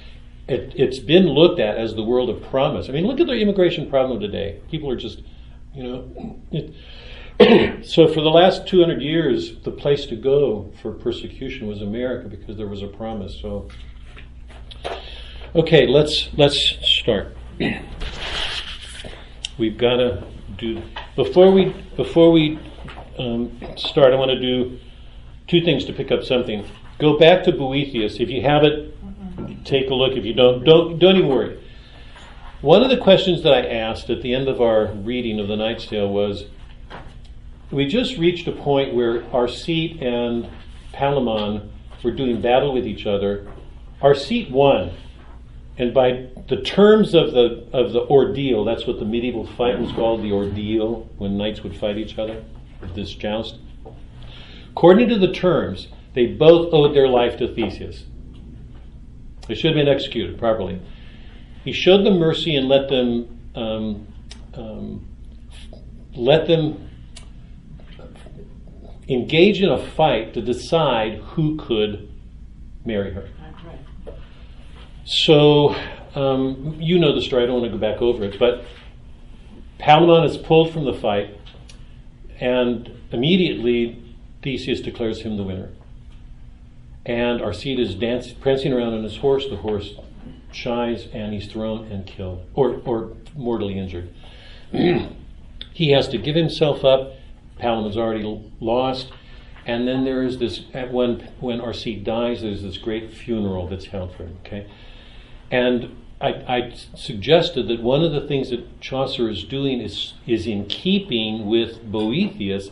[0.48, 2.90] It, it's been looked at as the world of promise.
[2.90, 4.60] I mean, look at the immigration problem today.
[4.70, 5.22] People are just,
[5.74, 6.40] you know.
[6.52, 6.76] It,
[7.84, 12.58] so for the last 200 years, the place to go for persecution was America because
[12.58, 13.40] there was a promise.
[13.42, 13.70] So,
[15.56, 17.36] okay, let's let's start.
[19.58, 20.24] We've got to
[20.58, 20.82] do
[21.16, 22.60] before we before we
[23.20, 24.14] um, start.
[24.14, 24.80] I want to do
[25.48, 26.66] two things to pick up something.
[27.00, 28.20] Go back to Boethius.
[28.20, 28.96] If you have it,
[29.66, 30.14] take a look.
[30.14, 31.60] If you don't, don't, don't even worry.
[32.62, 35.58] One of the questions that I asked at the end of our reading of the
[35.58, 36.46] Knight's Tale was
[37.74, 40.48] we just reached a point where Arcite and
[40.94, 41.70] Palamon
[42.04, 43.48] were doing battle with each other.
[44.02, 44.92] Arcite won.
[45.78, 49.92] And by the terms of the of the ordeal, that's what the medieval fight was
[49.94, 52.44] called, the ordeal, when knights would fight each other,
[52.94, 53.58] this joust.
[54.72, 58.04] According to the terms, they both owed their life to Theseus.
[59.48, 60.80] They should have been executed properly.
[61.64, 64.08] He showed them mercy and let them um,
[64.54, 65.08] um,
[66.16, 66.90] let them
[69.08, 72.10] engage in a fight to decide who could
[72.86, 73.30] marry her.
[75.06, 75.76] So,
[76.16, 78.64] um, you know the story, I don't want to go back over it, but
[79.80, 81.38] Palamon is pulled from the fight,
[82.40, 84.02] and immediately
[84.42, 85.70] Theseus declares him the winner.
[87.06, 89.46] And Arcite is dancing, prancing around on his horse.
[89.50, 89.94] The horse
[90.54, 94.14] shies, and he's thrown and killed, or, or mortally injured.
[94.72, 97.14] he has to give himself up.
[97.64, 99.14] Palamon's already lost.
[99.66, 104.14] And then there is this, when, when Arcite dies, there's this great funeral that's held
[104.14, 104.70] for him, okay?
[105.50, 110.46] And I, I, suggested that one of the things that Chaucer is doing is, is
[110.46, 112.70] in keeping with Boethius,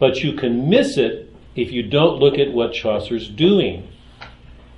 [0.00, 3.88] but you can miss it if you don't look at what Chaucer's doing.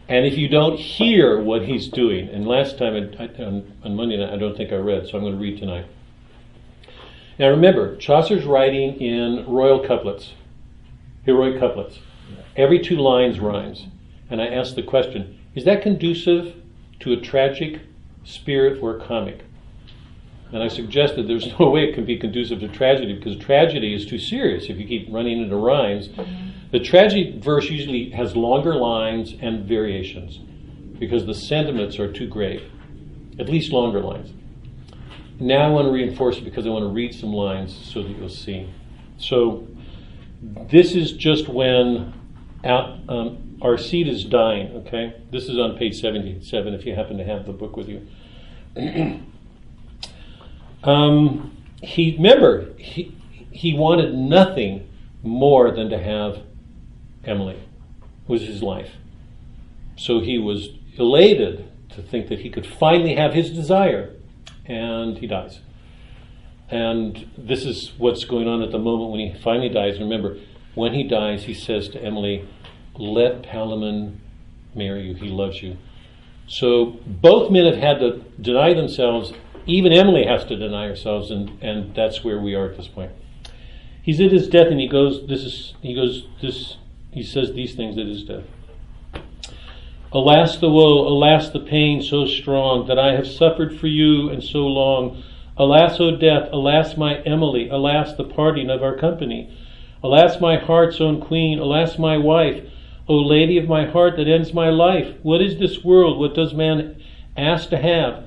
[0.08, 4.18] And if you don't hear what he's doing, and last time I, on, on Monday
[4.18, 5.86] night, I don't think I read, so I'm going to read tonight.
[7.42, 10.34] Now remember, Chaucer's writing in royal couplets,
[11.24, 11.98] heroic couplets.
[12.54, 13.88] Every two lines rhymes.
[14.30, 16.54] And I asked the question is that conducive
[17.00, 17.80] to a tragic
[18.22, 19.40] spirit or comic?
[20.52, 24.06] And I suggested there's no way it can be conducive to tragedy because tragedy is
[24.06, 26.10] too serious if you keep running into rhymes.
[26.70, 30.38] The tragic verse usually has longer lines and variations
[31.00, 32.62] because the sentiments are too great,
[33.40, 34.32] at least longer lines.
[35.42, 38.10] Now I want to reinforce it because I want to read some lines so that
[38.10, 38.72] you'll see.
[39.18, 39.66] So
[40.40, 42.14] this is just when
[42.64, 45.20] out, um, Arcite is dying, okay?
[45.32, 48.06] This is on page 77 if you happen to have the book with you.
[50.84, 53.16] um, he remember he
[53.50, 54.88] he wanted nothing
[55.24, 56.44] more than to have
[57.24, 57.56] Emily.
[57.56, 58.92] It was his life.
[59.96, 64.14] So he was elated to think that he could finally have his desire,
[64.66, 65.60] and he dies.
[66.68, 69.98] And this is what's going on at the moment when he finally dies.
[69.98, 70.38] Remember,
[70.74, 72.48] when he dies, he says to Emily,
[72.96, 74.16] Let Palamon
[74.74, 75.14] marry you.
[75.14, 75.76] He loves you.
[76.46, 79.32] So both men have had to deny themselves.
[79.66, 83.12] Even Emily has to deny herself, and, and that's where we are at this point.
[84.02, 85.26] He's at his death, and he goes.
[85.28, 86.26] This is he goes.
[86.40, 86.76] This
[87.12, 88.44] he says these things at his death.
[90.14, 94.44] Alas the woe, alas the pain so strong that I have suffered for you and
[94.44, 95.22] so long.
[95.56, 99.48] Alas, O death, alas my Emily, alas the parting of our company.
[100.02, 102.62] Alas my heart's own queen, alas my wife,
[103.08, 105.16] O lady of my heart that ends my life.
[105.22, 106.18] What is this world?
[106.18, 107.02] What does man
[107.34, 108.24] ask to have?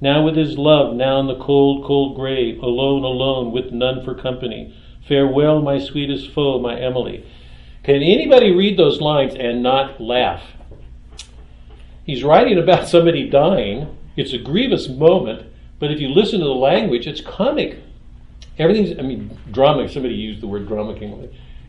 [0.00, 4.14] Now with his love, now in the cold, cold grave, alone, alone, with none for
[4.14, 4.72] company.
[5.08, 7.26] Farewell, my sweetest foe, my Emily.
[7.82, 10.42] Can anybody read those lines and not laugh?
[12.04, 13.96] He's writing about somebody dying.
[14.16, 17.78] It's a grievous moment, but if you listen to the language, it's comic.
[18.58, 20.96] Everything's, I mean, drama, somebody used the word drama.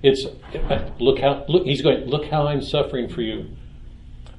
[0.04, 0.26] It's,
[1.00, 3.50] look how, look, he's going, look how I'm suffering for you.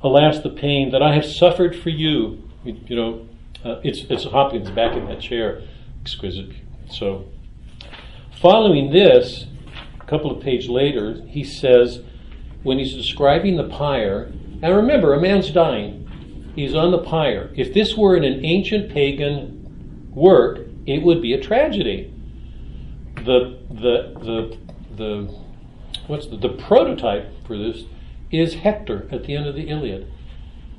[0.03, 2.49] Alas, the pain that I have suffered for you.
[2.65, 3.29] You know,
[3.65, 5.63] uh, it's, it's Hopkins back in that chair.
[6.03, 6.51] Exquisite.
[6.89, 7.27] So,
[8.41, 9.47] following this,
[10.01, 12.01] a couple of pages later, he says,
[12.63, 14.33] when he's describing the pyre,
[14.63, 16.53] and remember, a man's dying.
[16.55, 17.51] He's on the pyre.
[17.55, 22.13] If this were in an ancient pagan work, it would be a tragedy.
[23.17, 24.59] The the the
[24.97, 25.35] the
[26.07, 27.85] what's the, the prototype for this
[28.31, 30.11] is Hector at the end of the Iliad.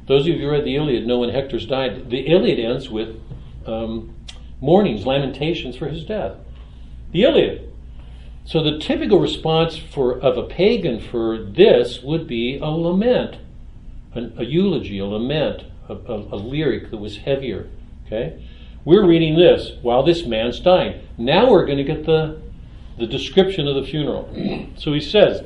[0.08, 2.10] Those of you who read the Iliad know when Hector's died.
[2.10, 3.22] The Iliad ends with
[3.66, 4.16] um,
[4.62, 6.38] mournings, lamentations for his death.
[7.12, 7.72] The Iliad.
[8.46, 13.38] So the typical response for of a pagan for this would be a lament,
[14.16, 17.70] a eulogy, a lament, a, a, a lyric that was heavier.
[18.06, 18.44] Okay,
[18.86, 21.02] we're reading this while this man's dying.
[21.18, 22.42] Now we're going to get the
[22.98, 24.30] the description of the funeral.
[24.78, 25.46] so he says,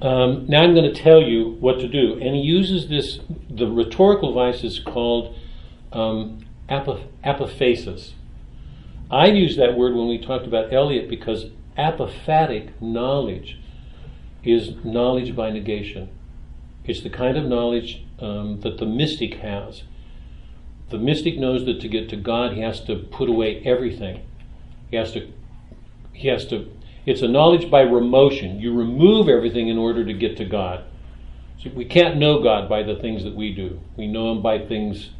[0.00, 3.20] um, "Now I'm going to tell you what to do," and he uses this.
[3.50, 5.36] The rhetorical device is called
[5.92, 8.12] um, apophasis.
[9.10, 13.58] I used that word when we talked about Eliot because apophatic knowledge.
[14.42, 16.08] is knowledge by negation.
[16.84, 19.82] It's the kind of knowledge um, that the mystic has.
[20.90, 24.26] The mystic knows that to get to God, he has to put away everything.
[24.90, 25.32] He has to,
[26.12, 26.70] he has to,
[27.06, 28.60] it's a knowledge by remotion.
[28.60, 30.84] You remove everything in order to get to God.
[31.62, 33.80] So we can't know God by the things that we do.
[33.96, 35.10] We know Him by things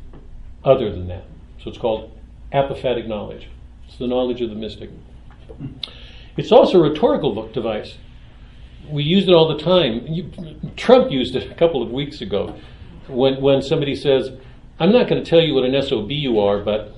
[0.65, 1.25] other than that.
[1.63, 2.19] So it's called
[2.53, 3.49] apophatic knowledge.
[3.87, 4.91] It's the knowledge of the mystic.
[6.37, 7.97] It's also a rhetorical device.
[8.91, 10.07] We use it all the time.
[10.07, 10.31] You,
[10.77, 12.59] Trump used it a couple of weeks ago
[13.09, 14.31] when, when somebody says,
[14.79, 16.95] I'm not going to tell you what an SOB you are, but,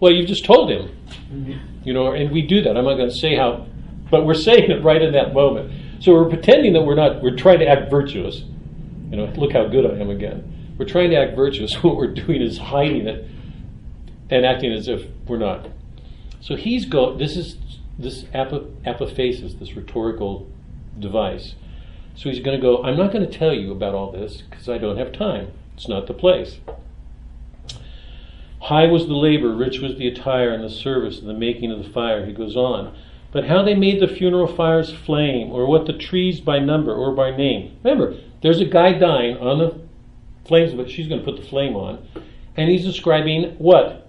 [0.00, 0.96] well, you've just told him.
[1.32, 1.86] Mm-hmm.
[1.86, 2.76] You know, and we do that.
[2.76, 3.66] I'm not going to say how,
[4.10, 6.02] but we're saying it right in that moment.
[6.02, 8.42] So we're pretending that we're not, we're trying to act virtuous.
[9.10, 10.74] You know, look how good I am again.
[10.78, 11.74] We're trying to act virtuous.
[11.82, 13.28] What we're doing is hiding it
[14.30, 15.68] and acting as if we're not.
[16.40, 17.16] So he's go.
[17.16, 17.56] This is
[17.98, 20.50] this apophasis, this rhetorical
[20.98, 21.54] device.
[22.16, 22.82] So he's going to go.
[22.82, 25.52] I'm not going to tell you about all this because I don't have time.
[25.74, 26.58] It's not the place.
[28.62, 31.84] High was the labor, rich was the attire and the service and the making of
[31.84, 32.24] the fire.
[32.24, 32.96] He goes on.
[33.30, 37.12] But how they made the funeral fires flame, or what the trees by number or
[37.12, 37.76] by name.
[37.82, 39.80] Remember, there's a guy dying on the
[40.46, 42.06] flames, but she's going to put the flame on.
[42.56, 44.00] And he's describing what?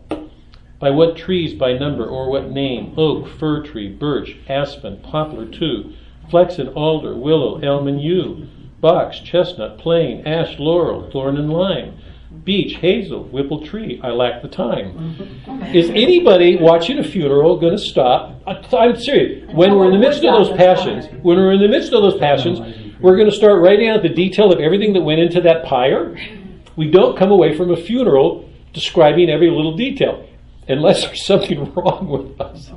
[0.80, 2.93] By what trees by number or what name?
[2.95, 5.93] Oak, fir tree, birch, aspen, poplar, too,
[6.29, 8.47] flaxen, alder, willow, elm, and yew,
[8.81, 11.97] box, chestnut, plane, ash, laurel, thorn, and lime,
[12.43, 13.99] beech, hazel, whipple tree.
[14.03, 15.71] I lack the time.
[15.73, 18.41] Is anybody watching a funeral going to stop?
[18.45, 19.49] I'm serious.
[19.53, 22.19] When we're in the midst of those passions, when we're in the midst of those
[22.19, 22.59] passions,
[22.99, 26.17] we're going to start writing out the detail of everything that went into that pyre.
[26.75, 30.27] We don't come away from a funeral describing every little detail
[30.67, 32.71] unless there's something wrong with us.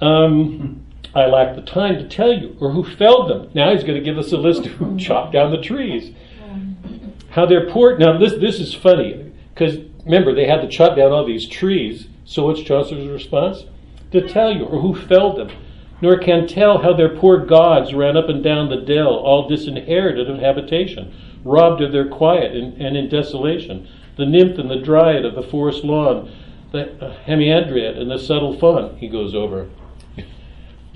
[0.00, 3.50] Um, I lack the time to tell you, or who felled them.
[3.52, 4.98] Now he's going to give us a list of who mm-hmm.
[4.98, 6.14] chopped down the trees.
[6.40, 7.30] Mm-hmm.
[7.30, 7.98] How they're poor.
[7.98, 12.06] Now this this is funny because remember they had to chop down all these trees.
[12.24, 13.64] So what's Chaucer's response?
[14.12, 15.56] To tell you, or who felled them.
[16.02, 20.30] Nor can tell how their poor gods ran up and down the dell, all disinherited
[20.30, 23.86] of habitation, robbed of their quiet and, and in desolation.
[24.16, 26.32] The nymph and the dryad of the forest lawn,
[26.72, 29.68] the uh, hamadryad and the subtle fawn, he goes over.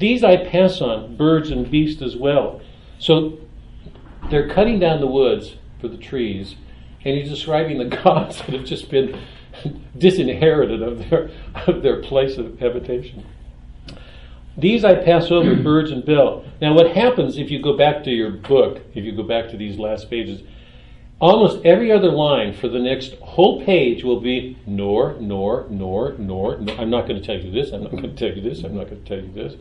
[0.05, 2.61] These I pass on, birds and beasts as well.
[2.99, 3.39] So
[4.29, 6.57] they're cutting down the woods for the trees,
[7.07, 9.19] and he's describing the gods that have just been
[9.97, 11.31] disinherited of their,
[11.67, 13.25] of their place of habitation.
[14.59, 16.45] These I pass over, birds and bill.
[16.61, 19.57] Now, what happens if you go back to your book, if you go back to
[19.57, 20.43] these last pages,
[21.19, 26.59] almost every other line for the next whole page will be nor, nor, nor, nor.
[26.59, 26.79] nor.
[26.79, 28.77] I'm not going to tell you this, I'm not going to tell you this, I'm
[28.77, 29.55] not going to tell you this.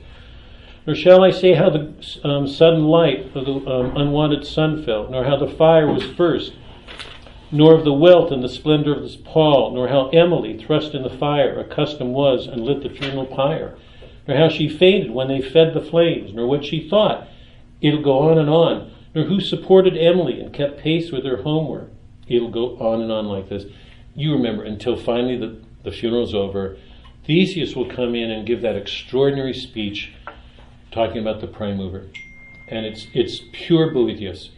[0.85, 1.93] Nor shall I say how the
[2.23, 6.53] um, sudden light of the um, unwanted sun fell, nor how the fire was first,
[7.51, 11.03] nor of the wealth and the splendor of this pall, nor how Emily, thrust in
[11.03, 13.77] the fire, accustomed was and lit the funeral pyre
[14.27, 17.27] nor how she fainted when they fed the flames, nor what she thought.
[17.81, 18.91] It'll go on and on.
[19.13, 21.91] Nor who supported Emily and kept pace with her homeward.
[22.27, 23.65] It'll go on and on like this.
[24.15, 26.77] You remember until finally the, the funeral's over.
[27.25, 30.13] Theseus will come in and give that extraordinary speech
[30.93, 32.07] talking about the prime mover.
[32.67, 34.51] And it's it's pure Boethius.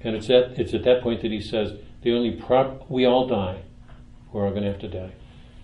[0.00, 3.26] And it's at it's at that point that he says, the only prop we all
[3.26, 3.62] die.
[4.32, 5.12] We're all gonna have to die.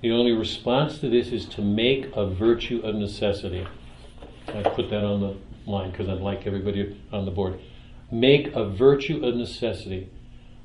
[0.02, 3.66] The only response to this is to make a virtue of necessity.
[4.48, 5.36] I put that on the
[5.70, 7.60] line because I'd like everybody on the board.
[8.10, 10.08] Make a virtue of necessity.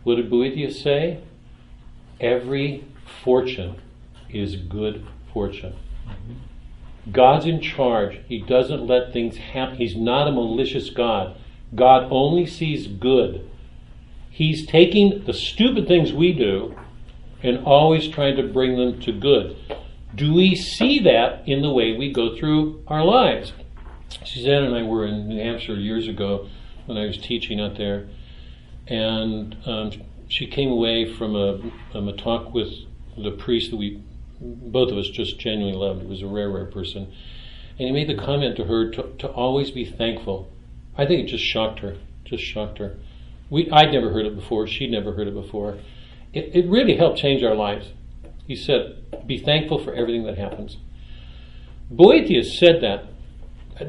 [0.03, 1.19] What did Boethius say?
[2.19, 2.85] Every
[3.23, 3.81] fortune
[4.29, 5.75] is good fortune.
[6.07, 6.33] Mm-hmm.
[7.11, 8.19] God's in charge.
[8.27, 9.77] He doesn't let things happen.
[9.77, 11.37] He's not a malicious God.
[11.73, 13.49] God only sees good.
[14.29, 16.75] He's taking the stupid things we do
[17.41, 19.55] and always trying to bring them to good.
[20.13, 23.53] Do we see that in the way we go through our lives?
[24.23, 26.47] Suzanne and I were in New Hampshire years ago
[26.85, 28.07] when I was teaching out there,
[28.87, 29.91] and um,
[30.27, 31.61] she came away from a,
[31.93, 32.71] um, a talk with
[33.17, 34.01] the priest that we,
[34.39, 36.01] both of us, just genuinely loved.
[36.01, 37.13] He was a rare, rare person.
[37.77, 40.51] And he made the comment to her to, to always be thankful.
[40.97, 42.97] I think it just shocked her, just shocked her.
[43.49, 44.65] We, I'd never heard it before.
[44.67, 45.77] She'd never heard it before
[46.35, 47.87] it, it really helped change our lives.
[48.45, 50.77] He said, Be thankful for everything that happens.
[51.89, 53.05] Boethius said that,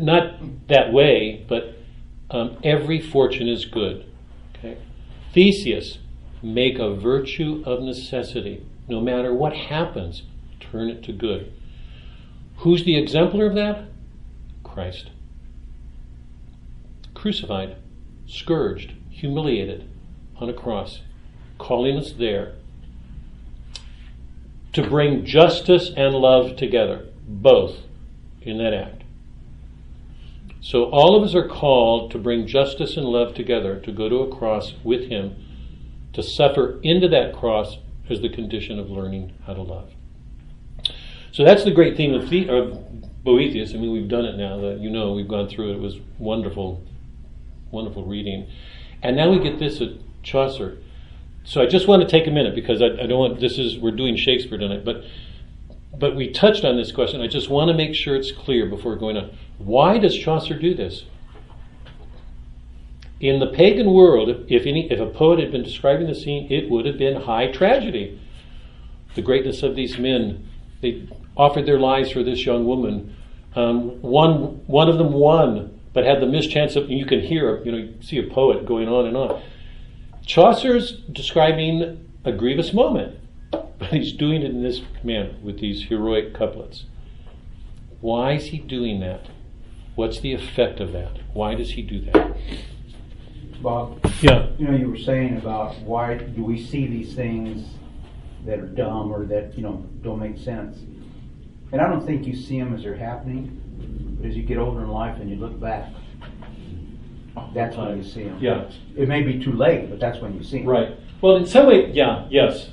[0.01, 1.77] not that way, but
[2.31, 4.07] um, every fortune is good.
[4.57, 4.79] Okay?
[5.35, 5.99] Theseus,
[6.43, 8.65] make a virtue of necessity.
[8.89, 10.23] No matter what happens,
[10.71, 11.53] turn it to good.
[12.59, 13.85] Who's the exemplar of that?
[14.63, 15.11] Christ.
[17.15, 17.77] crucified,
[18.27, 19.89] scourged, humiliated
[20.37, 21.01] on a cross,
[21.59, 22.53] calling us there
[24.73, 27.79] to bring justice and love together, both
[28.43, 29.03] in that act.
[30.61, 34.17] So all of us are called to bring justice and love together, to go to
[34.17, 35.35] a cross with Him,
[36.13, 37.79] to suffer into that cross
[38.11, 39.96] as the condition of learning how to love.
[41.37, 43.75] So that's the great theme of, the, of Boethius.
[43.75, 44.59] I mean, we've done it now.
[44.59, 45.75] That you know, we've gone through it.
[45.75, 46.83] It was wonderful,
[47.71, 48.49] wonderful reading.
[49.03, 49.91] And now we get this at
[50.23, 50.79] Chaucer.
[51.45, 53.77] So I just want to take a minute because I, I don't want this is
[53.77, 55.05] we're doing Shakespeare tonight, but
[55.99, 57.21] but we touched on this question.
[57.21, 59.37] I just want to make sure it's clear before going on.
[59.59, 61.05] Why does Chaucer do this?
[63.21, 66.71] In the pagan world, if, any if a poet had been describing the scene, it
[66.71, 68.19] would have been high tragedy.
[69.15, 70.49] The greatness of these men.
[70.81, 73.15] They offered their lives for this young woman.
[73.55, 77.73] Um, one one of them won, but had the mischance of you can hear you
[77.73, 79.43] know you see a poet going on and on.
[80.25, 83.19] Chaucer's describing a grievous moment,
[83.51, 86.85] but he's doing it in this manner with these heroic couplets.
[88.01, 89.27] Why is he doing that?
[89.95, 91.19] What's the effect of that?
[91.33, 92.37] Why does he do that?
[93.63, 94.49] Bob, Yeah.
[94.59, 97.67] you know, you were saying about why do we see these things
[98.45, 100.79] that are dumb or that, you know, don't make sense?
[101.73, 104.83] And I don't think you see them as they're happening, but as you get older
[104.83, 105.91] in life and you look back,
[107.55, 108.39] that's when you see them.
[108.41, 108.71] Yeah.
[108.97, 110.69] It may be too late, but that's when you see them.
[110.69, 110.97] Right.
[111.21, 112.71] Well, in some way, yeah, yes.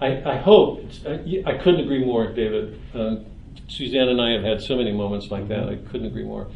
[0.00, 0.80] I, I hope.
[0.80, 2.80] It's, I, I couldn't agree more, David.
[2.92, 3.26] Um,
[3.68, 5.68] Suzanne and I have had so many moments like that.
[5.68, 6.48] I couldn't agree more.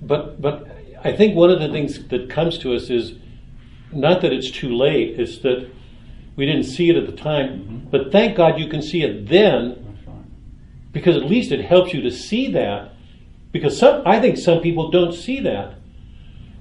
[0.00, 0.66] But but
[1.04, 3.14] I think one of the things that comes to us is
[3.92, 5.18] not that it's too late.
[5.18, 5.70] It's that
[6.36, 7.86] we didn't see it at the time.
[7.90, 9.87] But thank God you can see it then.
[10.92, 12.92] Because at least it helps you to see that.
[13.52, 15.74] Because some, I think some people don't see that.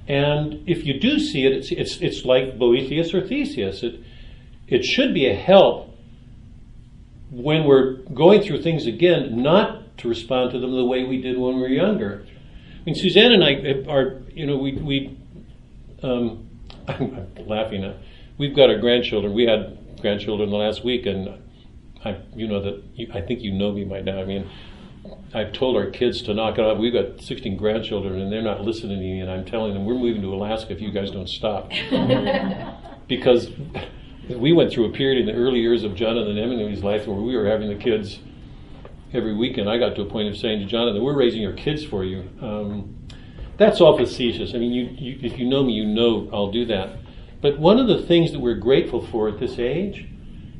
[0.07, 3.83] And if you do see it, it's, it's, it's like Boethius or Theseus.
[3.83, 4.01] It,
[4.67, 5.95] it should be a help
[7.29, 11.37] when we're going through things again, not to respond to them the way we did
[11.37, 12.25] when we were younger.
[12.25, 15.17] I mean, Suzanne and I are, you know, we, we
[16.03, 16.47] um,
[16.87, 17.97] I'm, laughing at,
[18.37, 19.33] we've got our grandchildren.
[19.33, 21.41] We had grandchildren the last week, and
[22.07, 24.19] I, you know that, you, I think you know me by now.
[24.19, 24.49] I mean,
[25.33, 26.77] I've told our kids to knock it off.
[26.77, 29.19] We've got 16 grandchildren, and they're not listening to me.
[29.19, 31.71] And I'm telling them we're moving to Alaska if you guys don't stop,
[33.07, 33.51] because
[34.29, 37.35] we went through a period in the early years of Jonathan Eminemy's life where we
[37.35, 38.19] were having the kids
[39.13, 39.69] every weekend.
[39.69, 42.29] I got to a point of saying to Jonathan, "We're raising your kids for you."
[42.41, 42.95] Um,
[43.57, 44.53] that's all facetious.
[44.53, 46.97] I mean, you, you, if you know me, you know I'll do that.
[47.41, 50.07] But one of the things that we're grateful for at this age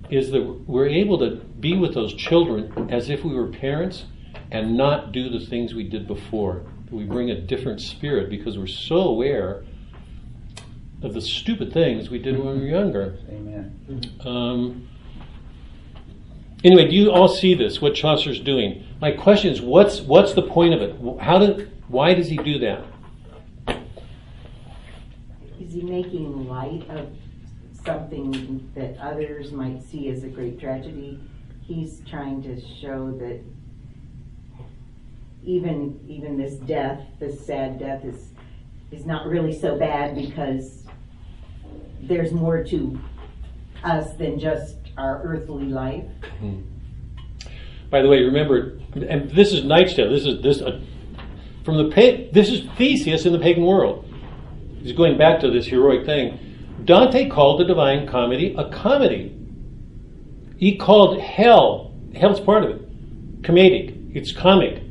[0.09, 4.05] is that we're able to be with those children as if we were parents
[4.51, 6.63] and not do the things we did before.
[6.89, 9.65] We bring a different spirit because we're so aware
[11.01, 13.19] of the stupid things we did when we were younger.
[13.29, 14.01] Amen.
[14.21, 14.87] Um,
[16.63, 17.81] anyway, do you all see this?
[17.81, 18.85] What Chaucer's doing?
[19.01, 21.21] My question is, what's what's the point of it?
[21.21, 21.71] How did?
[21.87, 22.85] Why does he do that?
[25.59, 27.09] Is he making light of
[27.87, 31.19] something that others might see as a great tragedy?
[31.61, 33.41] He's trying to show that
[35.43, 38.29] even even this death, this sad death, is
[38.91, 40.85] is not really so bad because
[42.01, 42.99] there's more to
[43.83, 46.05] us than just our earthly life.
[47.89, 50.11] By the way, remember, and this is Knight's Tale.
[50.11, 50.81] This is this uh,
[51.63, 54.05] from the this is Theseus in the pagan world.
[54.81, 56.46] He's going back to this heroic thing.
[56.87, 59.35] Dante called the Divine Comedy a comedy.
[60.55, 64.15] He called hell hell's part of it comedic.
[64.15, 64.81] It's comic.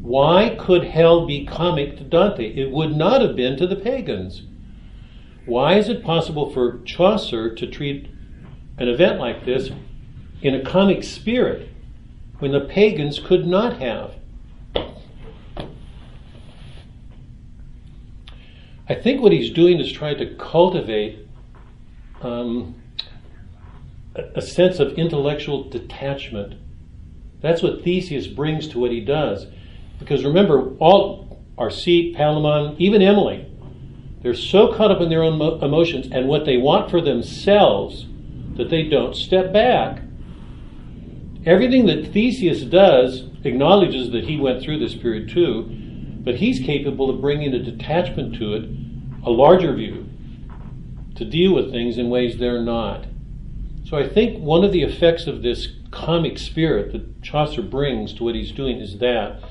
[0.00, 2.54] Why could hell be comic to Dante?
[2.54, 4.42] It would not have been to the pagans.
[5.44, 8.08] Why is it possible for Chaucer to treat
[8.78, 9.70] an event like this
[10.40, 11.68] in a comic spirit
[12.38, 14.14] when the pagans could not have?
[18.88, 21.26] I think what he's doing is trying to cultivate
[22.22, 22.74] um,
[24.14, 26.54] a, sense of intellectual detachment.
[27.40, 29.46] That's what Theseus brings to what he does.
[29.98, 33.46] Because remember, all Arcite, Palamon, even Emily,
[34.22, 38.06] they're so caught up in their own mo- emotions and what they want for themselves
[38.56, 40.02] that they don't step back.
[41.44, 45.77] Everything that Theseus does acknowledges that he went through this period too,
[46.28, 48.68] but he's capable of bringing a detachment to it,
[49.24, 50.06] a larger view,
[51.14, 53.06] to deal with things in ways they're not.
[53.86, 58.24] So I think one of the effects of this comic spirit that Chaucer brings to
[58.24, 59.42] what he's doing is that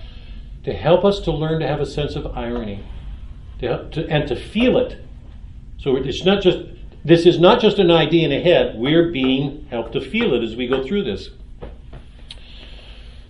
[0.65, 2.85] to help us to learn to have a sense of irony.
[3.57, 5.03] to to, and to feel it.
[5.79, 6.59] So it's not just
[7.03, 8.75] this is not just an idea in a head.
[8.77, 11.31] We're being helped to feel it as we go through this.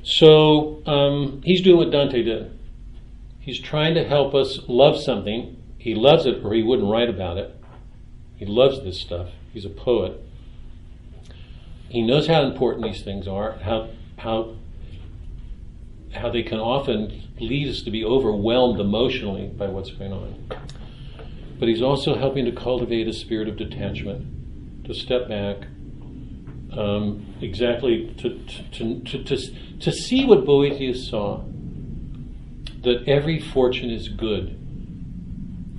[0.03, 2.56] So um, he's doing what Dante did.
[3.47, 5.55] He's trying to help us love something.
[5.77, 7.55] He loves it, or he wouldn't write about it.
[8.35, 9.29] He loves this stuff.
[9.53, 10.21] He's a poet.
[11.87, 13.87] He knows how important these things are, how
[14.17, 14.57] how
[16.11, 20.49] how they can often lead us to be overwhelmed emotionally by what's going on.
[21.57, 25.67] But he's also helping to cultivate a spirit of detachment, to step back,
[26.77, 28.39] um, exactly to,
[28.73, 31.45] to, to, to, to see what Boethius saw
[32.88, 34.57] that every fortune is good.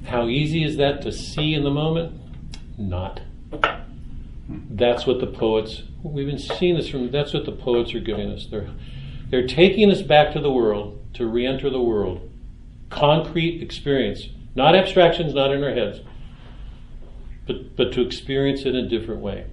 [0.06, 2.20] How easy is that to see in the moment?
[2.76, 3.20] Not.
[4.48, 8.30] That's what the poets, we've been seeing this from, that's what the poets are giving
[8.30, 8.46] us.
[8.50, 8.68] They're,
[9.30, 12.30] they're taking us back to the world, to re enter the world.
[12.90, 14.28] Concrete experience.
[14.54, 16.00] Not abstractions, not in our heads,
[17.46, 19.46] but, but to experience it in a different way.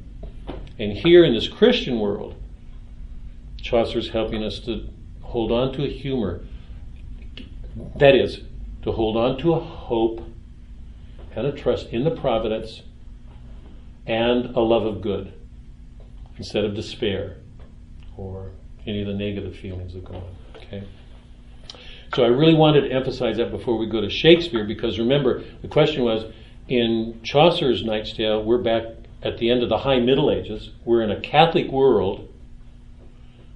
[0.77, 2.35] And here in this Christian world,
[3.61, 4.89] Chaucer's helping us to
[5.21, 6.41] hold on to a humor.
[7.97, 8.41] That is,
[8.83, 10.21] to hold on to a hope
[11.35, 12.81] and a trust in the providence
[14.05, 15.33] and a love of good
[16.37, 17.37] instead of despair
[18.17, 18.51] or
[18.85, 20.35] any of the negative feelings that go on.
[20.55, 20.83] Okay?
[22.13, 25.67] So I really wanted to emphasize that before we go to Shakespeare because remember, the
[25.67, 26.31] question was
[26.67, 28.83] in Chaucer's Knight's Tale, we're back
[29.21, 30.69] at the end of the High Middle Ages.
[30.85, 32.31] We're in a Catholic world.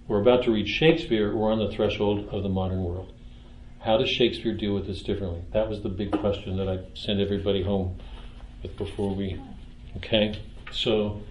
[0.07, 1.33] We're about to read Shakespeare.
[1.33, 3.13] We're on the threshold of the modern world.
[3.79, 5.41] How does Shakespeare deal with this differently?
[5.53, 7.97] That was the big question that I sent everybody home
[8.61, 9.41] with before we.
[9.97, 10.41] Okay?
[10.71, 11.21] So,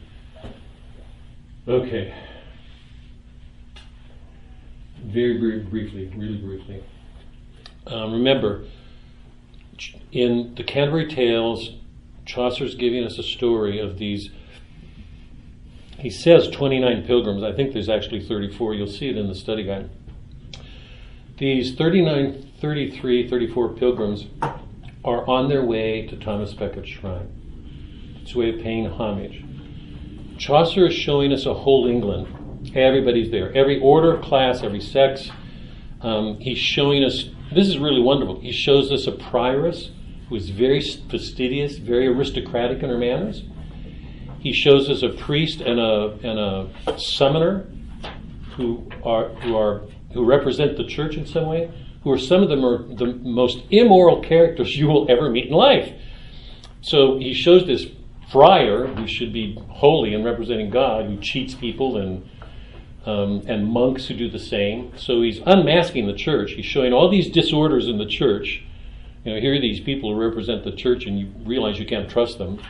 [1.67, 2.15] okay.
[5.05, 6.85] Very, very briefly, really briefly.
[7.87, 8.65] Um, remember,
[10.11, 11.73] in the Canterbury Tales,
[12.25, 14.31] Chaucer's giving us a story of these.
[15.99, 17.43] He says 29 pilgrims.
[17.43, 18.75] I think there's actually 34.
[18.75, 19.91] You'll see it in the study guide.
[21.39, 24.27] These 39, 33, 34 pilgrims
[25.05, 28.19] are on their way to Thomas Becket's shrine.
[28.21, 29.45] It's a way of paying homage.
[30.37, 32.73] Chaucer is showing us a whole England.
[32.75, 33.57] Everybody's there.
[33.57, 35.31] Every order, of class, every sex.
[36.01, 38.41] Um, he's showing us this is really wonderful.
[38.41, 39.91] He shows us a prioress
[40.29, 43.45] who is very fastidious, very aristocratic in her manners.
[44.41, 47.69] He shows us a priest and a and a summoner
[48.57, 49.83] who are who are
[50.13, 51.71] who represent the church in some way,
[52.03, 55.53] who are some of them are the most immoral characters you will ever meet in
[55.53, 55.93] life.
[56.81, 57.87] So he shows this
[58.31, 62.29] friar who should be holy and representing God, who cheats people and
[63.07, 64.93] um, and monks who do the same.
[64.97, 66.53] So he's unmasking the church.
[66.53, 68.63] He's showing all these disorders in the church.
[69.25, 72.11] You know, here are these people who represent the church, and you realize you can't
[72.11, 72.61] trust them.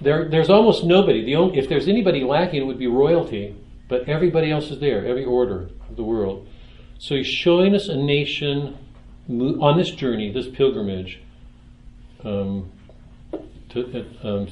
[0.00, 1.24] There, there's almost nobody.
[1.24, 3.56] The only, if there's anybody lacking, it would be royalty,
[3.88, 6.48] but everybody else is there, every order of the world.
[6.98, 8.78] So he's showing us a nation
[9.28, 11.20] on this journey, this pilgrimage,
[12.24, 12.70] um,
[13.70, 14.48] to um,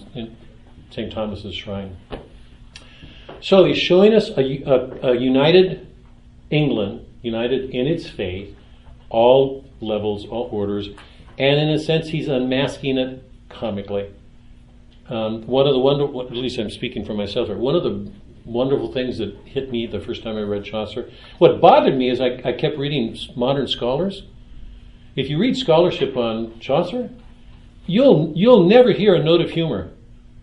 [0.91, 1.13] St.
[1.13, 1.97] Thomas's shrine.
[3.41, 5.87] So he's showing us a, a, a united
[6.51, 8.55] England, united in its faith,
[9.09, 10.89] all levels, all orders,
[11.39, 14.13] and in a sense, he's unmasking it comically.
[15.09, 18.11] Um, one of the wonderful, at least I'm speaking for myself here, one of the
[18.45, 22.21] wonderful things that hit me the first time I read Chaucer, what bothered me is
[22.21, 24.25] I, I kept reading modern scholars.
[25.17, 27.11] If you read scholarship on Chaucer,
[27.87, 29.91] you'll you'll never hear a note of humor.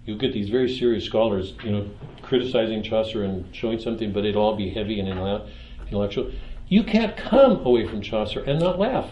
[0.05, 1.89] You'll get these very serious scholars, you know,
[2.21, 5.09] criticizing Chaucer and showing something, but it'll all be heavy and
[5.87, 6.31] intellectual.
[6.69, 9.09] You can't come away from Chaucer and not laugh.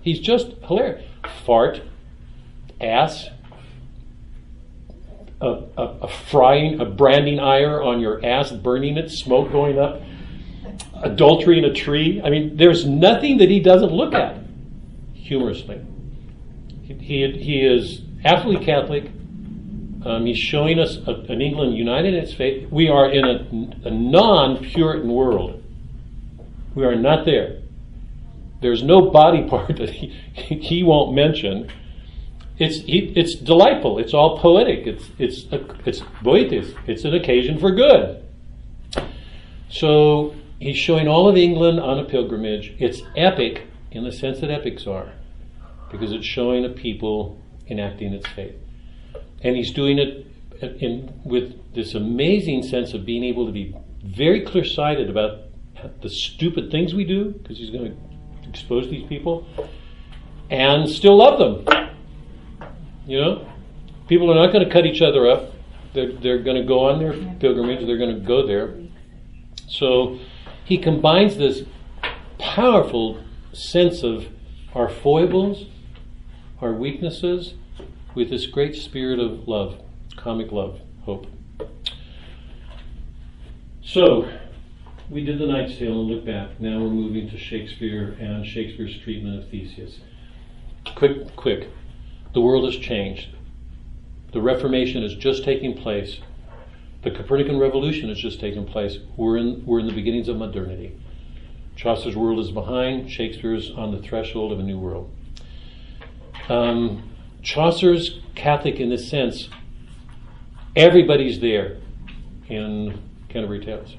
[0.00, 1.04] He's just hilarious.
[1.44, 1.82] Fart,
[2.80, 3.28] ass,
[5.40, 10.02] a, a, a, frying, a branding iron on your ass, burning it, smoke going up,
[11.02, 12.20] adultery in a tree.
[12.22, 14.36] I mean, there's nothing that he doesn't look at
[15.14, 15.80] humorously.
[16.82, 19.10] He, he, he is absolutely Catholic,
[20.04, 22.70] um, he's showing us a, an England united in its faith.
[22.70, 25.62] We are in a, a non Puritan world.
[26.74, 27.60] We are not there.
[28.62, 31.70] There's no body part that he, he won't mention.
[32.60, 33.98] It's, it's delightful.
[33.98, 34.86] It's all poetic.
[34.86, 35.46] It's, it's,
[35.86, 36.74] it's Boethius.
[36.86, 38.22] It's an occasion for good.
[39.70, 42.74] So he's showing all of England on a pilgrimage.
[42.78, 45.10] It's epic in the sense that epics are,
[45.90, 48.54] because it's showing a people enacting its faith
[49.42, 50.26] and he's doing it
[50.62, 55.44] uh, in, with this amazing sense of being able to be very clear sighted about
[56.02, 57.96] the stupid things we do, because he's going
[58.42, 59.46] to expose these people,
[60.50, 61.90] and still love them.
[63.10, 63.52] You know,
[64.06, 65.52] people are not going to cut each other up.
[65.94, 67.84] They're, they're going to go on their pilgrimage.
[67.84, 68.72] They're going to go there.
[69.66, 70.20] So
[70.64, 71.64] he combines this
[72.38, 73.20] powerful
[73.52, 74.28] sense of
[74.76, 75.66] our foibles,
[76.60, 77.54] our weaknesses,
[78.14, 79.80] with this great spirit of love,
[80.16, 81.26] comic love, hope.
[83.82, 84.30] So,
[85.08, 86.60] we did the Knight's Tale and look back.
[86.60, 89.98] Now we're moving to Shakespeare and Shakespeare's treatment of Theseus.
[90.94, 91.70] Quick, quick.
[92.32, 93.28] The world has changed.
[94.32, 96.20] The Reformation is just taking place.
[97.02, 98.98] The Copernican Revolution has just taken place.
[99.16, 100.96] We're in, we're in the beginnings of modernity.
[101.74, 105.10] Chaucer's world is behind, Shakespeare's on the threshold of a new world.
[106.48, 107.10] Um,
[107.42, 109.48] Chaucer's Catholic in this sense.
[110.76, 111.78] Everybody's there
[112.48, 113.96] in Canterbury Tales.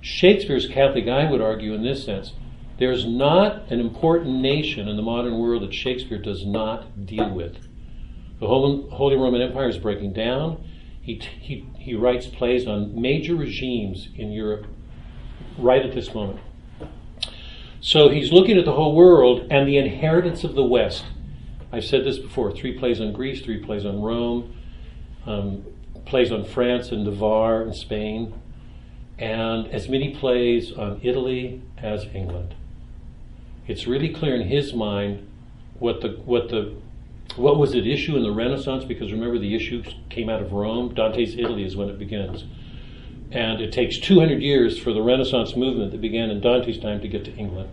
[0.00, 2.34] Shakespeare's Catholic, I would argue, in this sense.
[2.82, 7.56] There's not an important nation in the modern world that Shakespeare does not deal with.
[8.40, 10.64] The Holy Roman Empire is breaking down.
[11.00, 14.66] He, he, he writes plays on major regimes in Europe
[15.56, 16.40] right at this moment.
[17.80, 21.04] So he's looking at the whole world and the inheritance of the West.
[21.70, 24.56] I've said this before three plays on Greece, three plays on Rome,
[25.24, 25.64] um,
[26.04, 28.34] plays on France and Navarre and Spain,
[29.20, 32.56] and as many plays on Italy as England.
[33.66, 35.28] It's really clear in his mind
[35.78, 36.74] what the what the
[37.36, 40.94] what was at issue in the Renaissance, because remember the issue came out of Rome.
[40.94, 42.44] Dante's Italy is when it begins.
[43.30, 47.08] And it takes 200 years for the Renaissance movement that began in Dante's time to
[47.08, 47.70] get to England.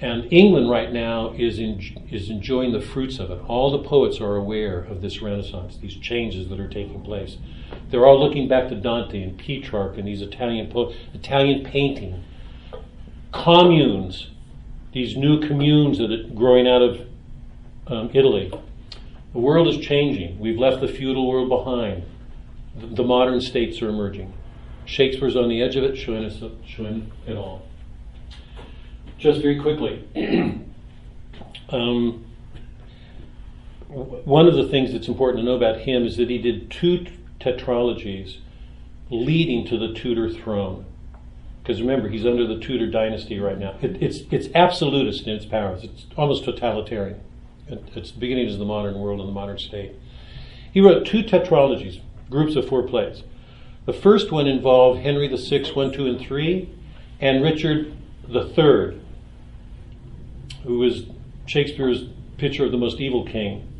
[0.00, 3.40] And England right now is, in, is enjoying the fruits of it.
[3.48, 7.36] All the poets are aware of this Renaissance, these changes that are taking place.
[7.90, 12.22] They're all looking back to Dante and Petrarch and these Italian po- Italian painting,
[13.32, 14.28] communes,
[14.92, 17.06] these new communes that are growing out of
[17.86, 18.52] um, Italy.
[19.32, 20.38] The world is changing.
[20.38, 22.04] We've left the feudal world behind.
[22.76, 24.32] The, the modern states are emerging.
[24.84, 27.68] Shakespeare's on the edge of it, showing it all
[29.18, 30.04] just very quickly.
[31.70, 32.24] um,
[33.88, 37.06] one of the things that's important to know about him is that he did two
[37.40, 38.38] tetralogies
[39.10, 40.84] leading to the Tudor throne.
[41.68, 43.76] Because remember, he's under the Tudor dynasty right now.
[43.82, 47.20] It, it's, it's absolutist in its powers, it's almost totalitarian.
[47.66, 49.92] It, it's the beginnings of the modern world and the modern state.
[50.72, 52.00] He wrote two tetralogies,
[52.30, 53.22] groups of four plays.
[53.84, 56.70] The first one involved Henry VI, 1, 2, and 3,
[57.20, 57.94] and Richard
[58.34, 58.98] III,
[60.64, 61.02] who was
[61.44, 62.04] Shakespeare's
[62.38, 63.70] picture of the most evil king.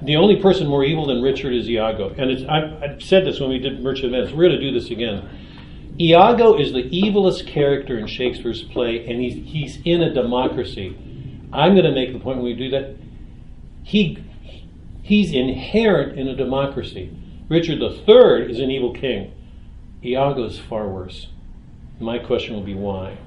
[0.00, 2.14] The only person more evil than Richard is Iago.
[2.16, 4.30] And I, I said this when we did Merchant of Venice.
[4.30, 5.28] We're going to do this again.
[6.00, 10.96] Iago is the evilest character in Shakespeare's play, and he's, he's in a democracy.
[11.52, 12.96] I'm going to make the point when we do that.
[13.82, 14.24] He,
[15.02, 17.14] he's inherent in a democracy.
[17.48, 19.34] Richard III is an evil king.
[20.02, 21.28] Iago is far worse.
[21.98, 23.18] My question will be why?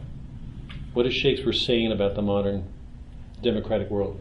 [0.93, 2.67] What is Shakespeare saying about the modern
[3.43, 4.19] democratic world.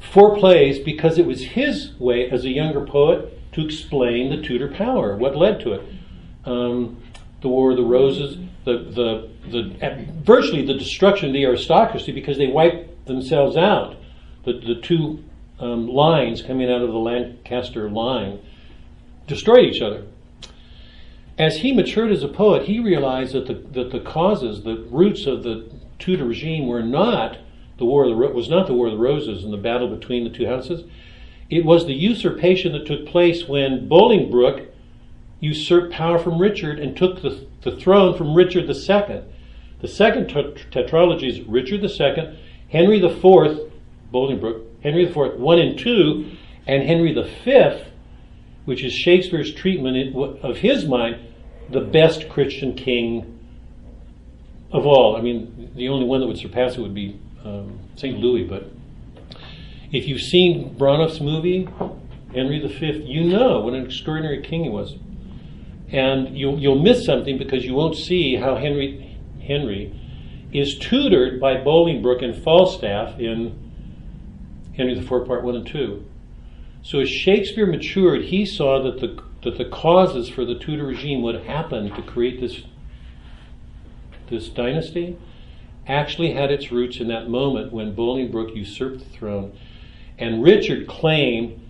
[0.00, 4.68] Four plays because it was his way as a younger poet to explain the Tudor
[4.68, 5.82] power, what led to it.
[6.44, 7.02] Um,
[7.42, 12.36] the War of the Roses, the, the, the, virtually the destruction of the aristocracy because
[12.36, 13.96] they wiped themselves out.
[14.44, 15.24] The, the two
[15.58, 18.40] um, lines coming out of the Lancaster line
[19.26, 20.04] destroyed each other.
[21.38, 25.26] As he matured as a poet, he realized that the, that the causes, the roots
[25.26, 27.38] of the Tudor regime were not
[27.78, 30.24] the war of the was not the War of the Roses and the battle between
[30.24, 30.84] the two houses.
[31.48, 34.69] It was the usurpation that took place when Bolingbroke
[35.40, 39.22] usurped power from Richard and took the, the throne from Richard II.
[39.80, 42.38] The second tetralogy is Richard II,
[42.68, 43.22] Henry IV,
[44.12, 46.36] Bolingbroke, Henry IV, 1 and 2,
[46.66, 47.84] and Henry V,
[48.66, 50.14] which is Shakespeare's treatment
[50.44, 51.18] of his mind,
[51.70, 53.38] the best Christian king
[54.72, 58.18] of all, I mean, the only one that would surpass it would be um, St.
[58.18, 58.70] Louis, but
[59.90, 61.68] if you've seen Branagh's movie,
[62.32, 64.94] Henry V, you know what an extraordinary king he was.
[65.92, 69.98] And you'll, you'll miss something because you won't see how Henry, Henry
[70.52, 73.58] is tutored by Bolingbroke and Falstaff in
[74.76, 76.04] Henry IV, Part 1 and 2.
[76.82, 81.22] So as Shakespeare matured, he saw that the, that the causes for the Tudor regime
[81.22, 82.62] would happen to create this
[84.28, 85.18] this dynasty
[85.88, 89.52] actually had its roots in that moment when Bolingbroke usurped the throne
[90.20, 91.60] and Richard claimed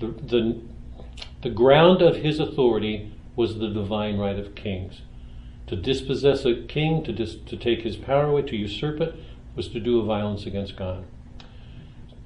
[0.00, 0.60] the, the,
[1.42, 5.02] the ground of his authority was the divine right of kings.
[5.68, 9.14] To dispossess a king, to, dis, to take his power away, to usurp it,
[9.56, 11.04] was to do a violence against God.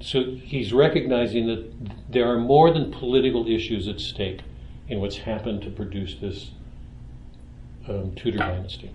[0.01, 4.41] So he's recognizing that there are more than political issues at stake
[4.87, 6.51] in what's happened to produce this
[7.87, 8.91] um, Tudor dynasty.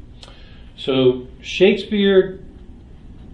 [0.77, 2.41] So Shakespeare,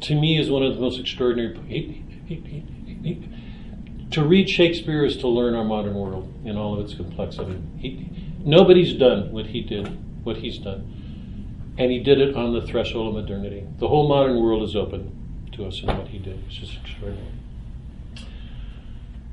[0.03, 1.59] to me, is one of the most extraordinary.
[1.67, 2.65] He, he,
[3.03, 3.29] he,
[4.11, 7.59] to read Shakespeare is to learn our modern world in all of its complexity.
[8.45, 13.09] Nobody's done what he did, what he's done, and he did it on the threshold
[13.09, 13.67] of modernity.
[13.79, 16.43] The whole modern world is open to us in what he did.
[16.47, 17.27] It's just extraordinary.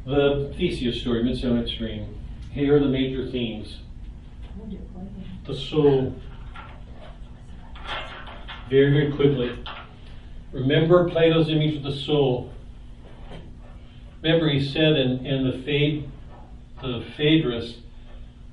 [0.05, 2.17] The Theseus story, Midsummer Night's Dream.
[2.51, 3.79] Here are the major themes.
[5.45, 6.15] The soul.
[8.69, 9.57] Very, very quickly.
[10.51, 12.51] Remember Plato's image of the soul.
[14.21, 16.09] Remember, he said in, in the Phaed,
[16.81, 17.75] the Phaedrus,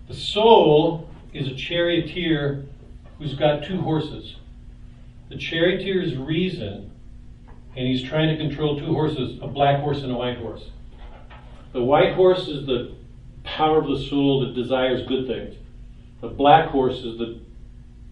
[0.09, 2.64] the soul is a charioteer
[3.18, 4.36] who's got two horses.
[5.28, 6.90] The charioteer is reason,
[7.76, 10.70] and he's trying to control two horses, a black horse and a white horse.
[11.72, 12.94] The white horse is the
[13.42, 15.57] power of the soul that desires good things.
[16.20, 17.40] The black horse is the,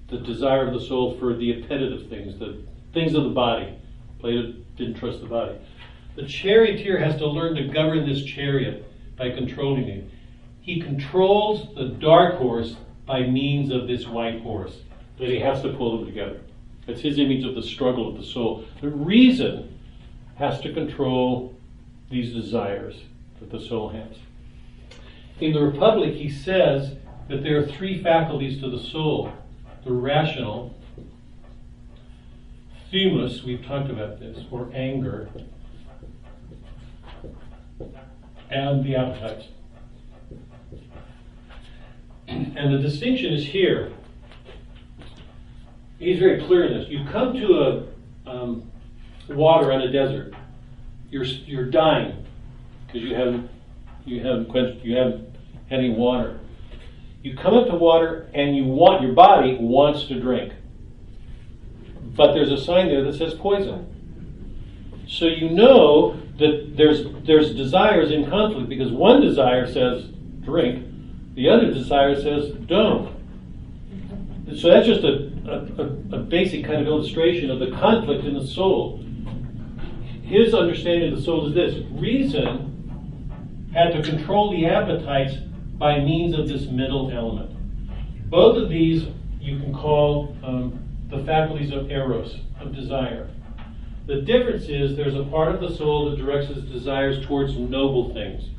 [0.09, 2.63] the desire of the soul for the appetitive things, the
[2.93, 3.79] things of the body.
[4.19, 5.57] Plato didn't trust the body.
[6.17, 8.85] The charioteer has to learn to govern this chariot
[9.17, 10.11] by controlling it.
[10.63, 14.81] He controls the dark horse by means of this white horse,
[15.19, 16.41] but he has to pull them together.
[16.87, 18.65] It's his image of the struggle of the soul.
[18.81, 19.79] The reason
[20.37, 21.55] has to control
[22.11, 23.03] these desires
[23.41, 24.17] that the soul has.
[25.41, 26.95] In the Republic, he says
[27.29, 29.33] that there are three faculties to the soul
[29.85, 30.73] the rational,
[32.93, 35.29] thumos, we've talked about this, or anger,
[38.49, 39.47] and the appetites.
[42.29, 43.93] And the distinction is here.
[45.99, 46.89] He's very clear in this.
[46.89, 47.87] You come to
[48.27, 48.71] a um,
[49.29, 50.35] water on a desert.
[51.11, 52.27] You're you're dying
[52.87, 53.51] because you haven't
[54.05, 55.37] you haven't quenched you haven't
[55.69, 56.41] had any water.
[57.23, 60.53] You come up to water and you want your body wants to drink,
[62.17, 63.89] but there's a sign there that says poison.
[65.07, 70.07] So you know that there's there's desires in conflict because one desire says
[70.45, 70.85] drink,
[71.35, 73.15] the other desire says don't.
[74.57, 78.47] So that's just a, a, a basic kind of illustration of the conflict in the
[78.47, 79.03] soul.
[80.23, 85.37] His understanding of the soul is this reason had to control the appetites
[85.79, 87.51] by means of this middle element.
[88.31, 89.07] Both of these
[89.41, 90.79] you can call um,
[91.09, 93.29] the faculties of eros, of desire.
[94.07, 98.13] The difference is there's a part of the soul that directs its desires towards noble
[98.13, 98.51] things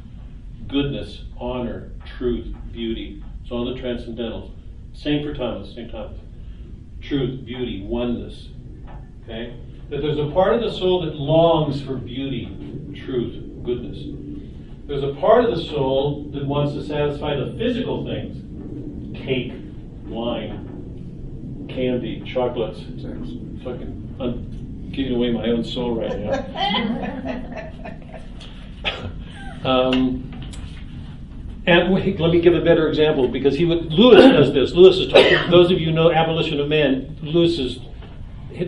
[0.67, 3.23] goodness, honor, truth, beauty.
[3.41, 4.51] It's all the transcendentals.
[4.93, 5.91] Same for Thomas, St.
[5.91, 6.17] Thomas.
[7.01, 8.49] Truth, beauty, oneness.
[9.23, 9.57] Okay?
[9.89, 12.47] That there's a part of the soul that longs for beauty,
[13.05, 13.99] truth, goodness.
[14.85, 18.39] There's a part of the soul that wants to satisfy the physical things
[19.15, 19.53] cake,
[20.05, 22.79] wine, candy, chocolates.
[23.63, 26.33] Fucking, I'm giving away my own soul right now.
[29.89, 30.32] um,
[31.65, 34.73] and wait, let me give a better example because he would, Lewis does this.
[34.73, 35.49] Lewis is talking.
[35.49, 37.79] Those of you who know abolition of man, Lewis is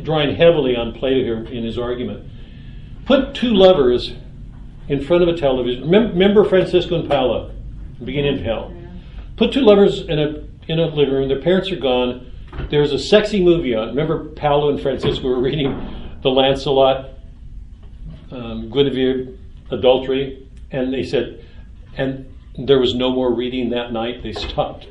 [0.03, 2.29] drawing heavily on Plato here in his argument.
[3.05, 4.13] Put two lovers
[4.87, 5.89] in front of a television.
[5.89, 7.51] Remember Francesca and Paolo,
[8.03, 8.73] beginning of hell.
[9.35, 11.27] Put two lovers in a in a living room.
[11.27, 12.31] Their parents are gone.
[12.69, 13.89] There's a sexy movie on.
[13.89, 17.09] Remember Paolo and Francesca were reading the Lancelot,
[18.31, 19.37] um, Guinevere
[19.69, 21.45] adultery, and they said,
[21.97, 24.23] and there was no more reading that night.
[24.23, 24.87] They stopped.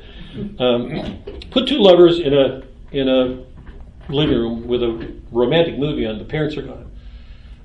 [0.59, 1.19] Um,
[1.51, 3.43] put two lovers in a in a
[4.11, 6.17] living room with a romantic movie on.
[6.17, 6.91] The parents are gone.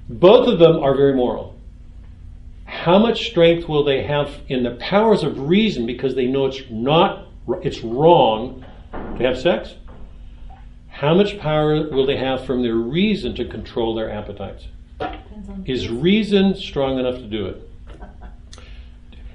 [0.09, 1.61] Both of them are very moral
[2.71, 6.63] how much strength will they have in the powers of reason because they know it's
[6.71, 7.27] not
[7.63, 9.75] it's wrong to have sex
[10.89, 14.69] how much power will they have from their reason to control their appetites
[15.67, 17.70] is reason strong enough to do it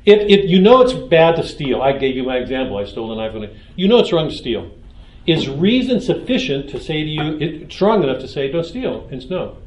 [0.06, 3.12] if, if you know it's bad to steal i gave you my example i stole
[3.12, 4.72] a knife from you know it's wrong to steal
[5.26, 9.30] is reason sufficient to say to you it, strong enough to say don't steal it's
[9.30, 9.58] no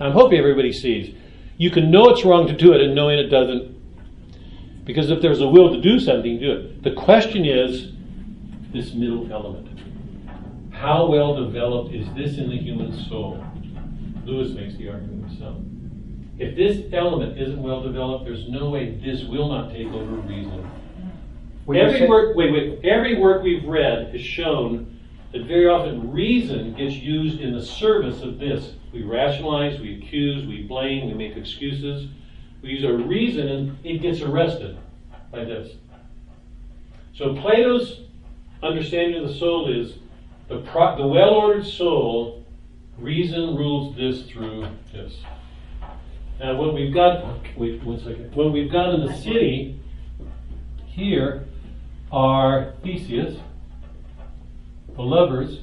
[0.00, 1.14] i'm hoping everybody sees
[1.58, 3.76] you can know it's wrong to do it and knowing it doesn't.
[4.84, 6.82] Because if there's a will to do something, do it.
[6.84, 7.92] The question is
[8.72, 9.66] this middle element.
[10.72, 13.44] How well developed is this in the human soul?
[14.24, 15.56] Lewis makes the argument himself.
[16.38, 20.70] If this element isn't well developed, there's no way this will not take over reason.
[21.68, 22.84] every work, wait, wait.
[22.84, 24.98] Every work we've read has shown
[25.32, 28.74] that very often reason gets used in the service of this.
[28.92, 32.08] We rationalize, we accuse, we blame, we make excuses.
[32.62, 34.78] We use our reason and it gets arrested
[35.30, 35.72] by this.
[37.14, 38.02] So Plato's
[38.62, 39.94] understanding of the soul is
[40.48, 42.46] the, pro- the well ordered soul,
[42.96, 45.16] reason rules this through this.
[46.40, 47.24] Uh, now, what we've got,
[47.56, 48.32] wait one second.
[48.34, 49.80] What we've got in the city
[50.86, 51.46] here
[52.12, 53.38] are Theseus,
[54.94, 55.60] the lovers,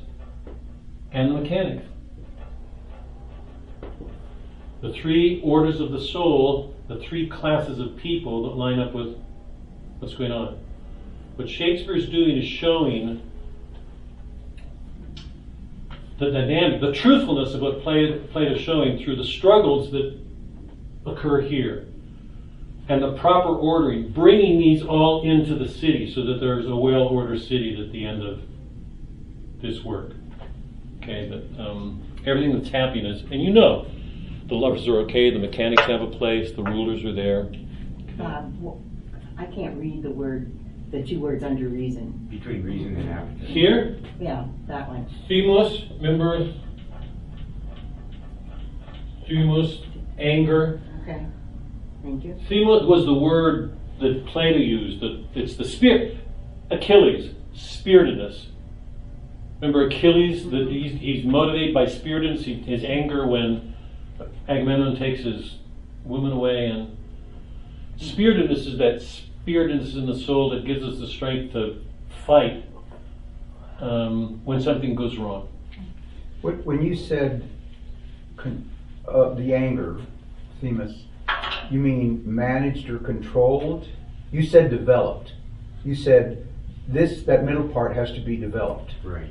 [1.11, 1.87] and the mechanics.
[4.81, 9.17] The three orders of the soul, the three classes of people that line up with
[9.99, 10.59] what's going on.
[11.37, 13.21] What Shakespeare is doing is showing
[16.19, 20.24] the dynamic, the truthfulness of what Plato is showing through the struggles that
[21.05, 21.87] occur here
[22.87, 27.03] and the proper ordering, bringing these all into the city so that there's a well
[27.03, 28.41] ordered city at the end of
[29.61, 30.11] this work.
[31.01, 33.87] Okay, but um, everything that's happiness, and you know,
[34.47, 37.51] the lovers are okay, the mechanics have a place, the rulers are there.
[38.19, 38.81] Uh, well,
[39.37, 40.51] I can't read the word,
[40.91, 42.27] the two words under reason.
[42.29, 43.49] Between reason and appetite.
[43.49, 45.07] Here, Yeah, that one.
[45.27, 46.53] themos, remember,
[49.27, 49.83] themos,
[50.19, 50.81] anger.
[51.07, 51.25] Okay.
[52.01, 52.39] Thank you.
[52.49, 55.01] Themos was the word that Plato used.
[55.01, 56.17] That it's the spirit.
[56.71, 58.47] Achilles, spiritedness.
[59.61, 60.49] Remember Achilles?
[60.49, 62.45] That he's, he's motivated by spiritedness.
[62.45, 63.75] He, his anger when
[64.47, 65.57] Agamemnon takes his
[66.03, 66.97] woman away, and
[67.97, 71.83] spiritedness is that spiritedness in the soul that gives us the strength to
[72.25, 72.65] fight
[73.79, 75.49] um, when something goes wrong.
[76.41, 77.47] When when you said
[79.07, 79.99] uh, the anger,
[80.65, 81.03] Themis,
[81.69, 83.87] you mean managed or controlled?
[84.31, 85.33] You said developed.
[85.83, 86.47] You said
[86.87, 88.93] this, that middle part has to be developed.
[89.03, 89.29] Right.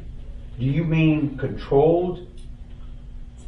[0.60, 2.28] Do you mean controlled,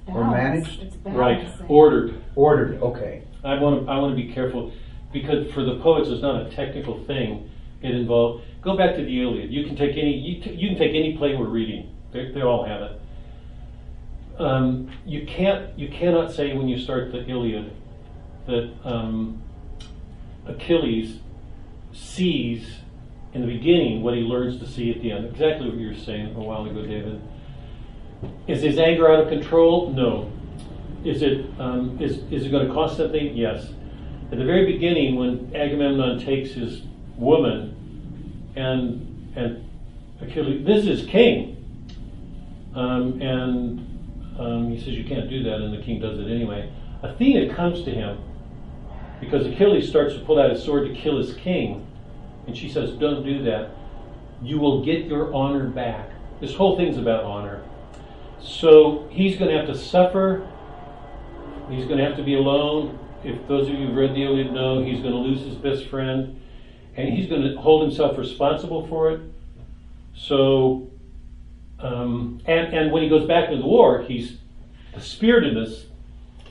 [0.09, 0.32] Or Balance.
[0.66, 0.82] managed?
[0.82, 1.66] It's Right, balancing.
[1.68, 2.14] ordered.
[2.34, 2.82] ordered?
[2.82, 3.22] Okay.
[3.45, 4.72] I want to I want to be careful
[5.12, 7.49] because for the poets it's not a technical thing.
[7.82, 9.53] It involved go back to the Iliad.
[9.53, 11.95] You can take any you, t- you can take any play we're reading.
[12.12, 13.01] They, they all have it.
[14.39, 17.72] Um, you can't you cannot say when you start the Iliad
[18.47, 19.43] that um,
[20.47, 21.20] Achilles
[21.93, 22.80] sees
[23.32, 25.26] in the beginning what he learns to see at the end.
[25.26, 27.20] Exactly what you were saying a while ago, David.
[28.47, 29.93] Is his anger out of control?
[29.93, 30.30] No.
[31.05, 33.37] Is it um, is is it going to cost something?
[33.37, 33.70] Yes.
[34.32, 36.82] At the very beginning, when Agamemnon takes his
[37.16, 39.68] woman, and and
[40.20, 41.57] Achilles, this is king,
[42.74, 43.86] um, and
[44.39, 46.70] um, he says you can't do that, and the king does it anyway.
[47.03, 48.18] Athena comes to him
[49.20, 51.87] because Achilles starts to pull out his sword to kill his king,
[52.47, 53.70] and she says, "Don't do that.
[54.43, 56.11] You will get your honor back."
[56.41, 57.62] This whole thing's about honor.
[58.41, 60.47] So he's going to have to suffer.
[61.70, 62.99] He's going to have to be alone.
[63.24, 65.89] If those of you who've read the Iliad know, he's going to lose his best
[65.89, 66.41] friend,
[66.97, 69.20] and he's going to hold himself responsible for it.
[70.14, 70.89] So,
[71.81, 74.39] um, and and when he goes back to the war, he's
[74.95, 75.87] the spiritedness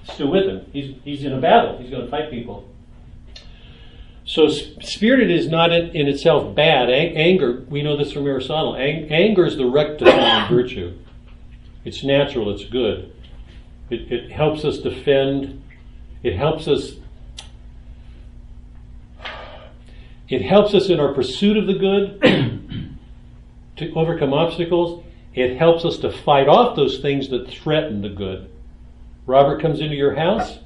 [0.04, 0.66] still with him.
[0.72, 1.78] He's he's in a battle.
[1.78, 2.70] He's going to fight people.
[4.28, 6.90] So spirited is not in, in itself bad.
[6.90, 8.76] Ang- anger, we know this from Aristotle.
[8.76, 10.98] Ang- anger is the rectifying virtue.
[11.84, 12.52] It's natural.
[12.52, 13.14] It's good.
[13.92, 15.64] It, it helps us defend.
[16.24, 16.94] It helps us.
[20.28, 22.20] It helps us in our pursuit of the good
[23.78, 25.05] to overcome obstacles.
[25.36, 28.50] It helps us to fight off those things that threaten the good.
[29.26, 30.60] Robert comes into your house.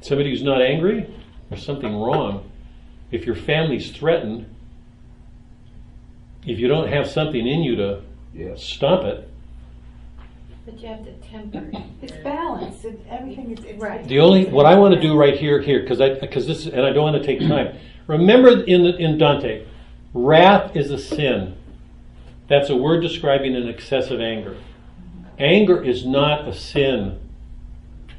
[0.00, 1.12] Somebody who's not angry,
[1.48, 2.48] there's something wrong.
[3.10, 4.46] If your family's threatened,
[6.46, 8.02] if you don't have something in you to
[8.34, 8.62] Yes.
[8.62, 9.28] stop it,
[10.66, 11.62] But you have to temper.
[12.02, 12.84] It's balance.
[12.84, 14.06] It, everything is it's Right.
[14.06, 16.80] The only what I want to do right here, here, because I because this and
[16.82, 17.76] I don't want to take time.
[18.06, 19.66] Remember in the, in Dante,
[20.12, 21.56] wrath is a sin.
[22.46, 24.56] That's a word describing an excessive anger.
[25.38, 27.18] Anger is not a sin.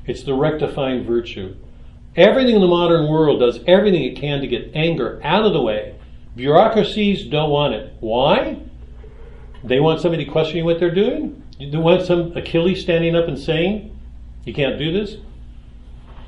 [0.05, 1.55] It's the rectifying virtue.
[2.15, 5.61] Everything in the modern world does everything it can to get anger out of the
[5.61, 5.95] way.
[6.36, 7.93] Bureaucracies don't want it.
[7.99, 8.57] Why?
[9.63, 11.41] They want somebody questioning what they're doing.
[11.59, 13.97] They want some Achilles standing up and saying,
[14.43, 15.17] "You can't do this."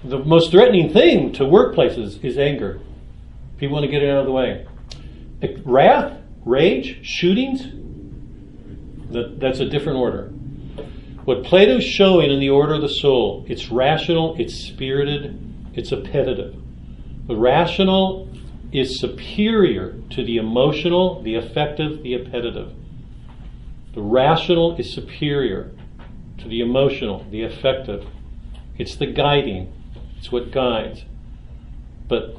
[0.03, 2.79] The most threatening thing to workplaces is anger.
[3.57, 4.65] People want to get it out of the way.
[5.65, 6.13] Wrath,
[6.45, 7.67] rage, shootings,
[9.11, 10.31] that, that's a different order.
[11.25, 15.37] What Plato's showing in the order of the soul, it's rational, it's spirited,
[15.73, 16.55] it's appetitive.
[17.27, 18.29] The rational
[18.71, 22.73] is superior to the emotional, the affective, the appetitive.
[23.93, 25.71] The rational is superior
[26.37, 28.05] to the emotional, the affective.
[28.77, 29.73] It's the guiding,
[30.17, 31.03] it's what guides.
[32.07, 32.37] But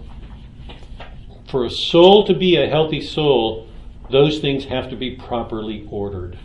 [1.51, 3.69] for a soul to be a healthy soul,
[4.11, 6.39] those things have to be properly ordered.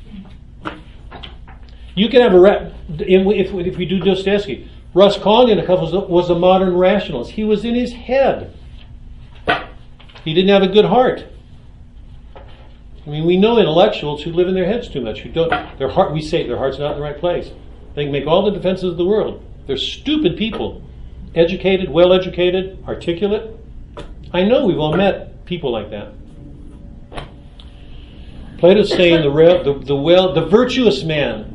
[1.96, 6.30] You can have a, ra- if, if we do Dostoevsky, Raskolnikov was a, couple was
[6.30, 7.32] a modern rationalist.
[7.32, 8.56] He was in his head.
[10.24, 11.26] He didn't have a good heart.
[13.06, 15.90] I mean, we know intellectuals who live in their heads too much, who don't, their
[15.90, 17.52] heart, we say their heart's not in the right place.
[17.96, 19.44] They can make all the defenses of the world.
[19.68, 20.82] They're stupid people.
[21.36, 23.58] Educated, well educated, articulate.
[24.32, 26.14] I know we've all met people like that.
[28.58, 31.53] Plato's saying the, the, the well, the virtuous man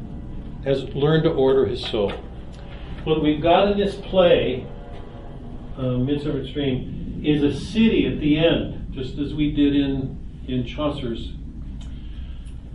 [0.65, 2.13] has learned to order his soul.
[3.05, 4.67] What we've got in this play,
[5.77, 10.67] uh, Midsummer's Dream, is a city at the end, just as we did in, in
[10.67, 11.33] Chaucer's.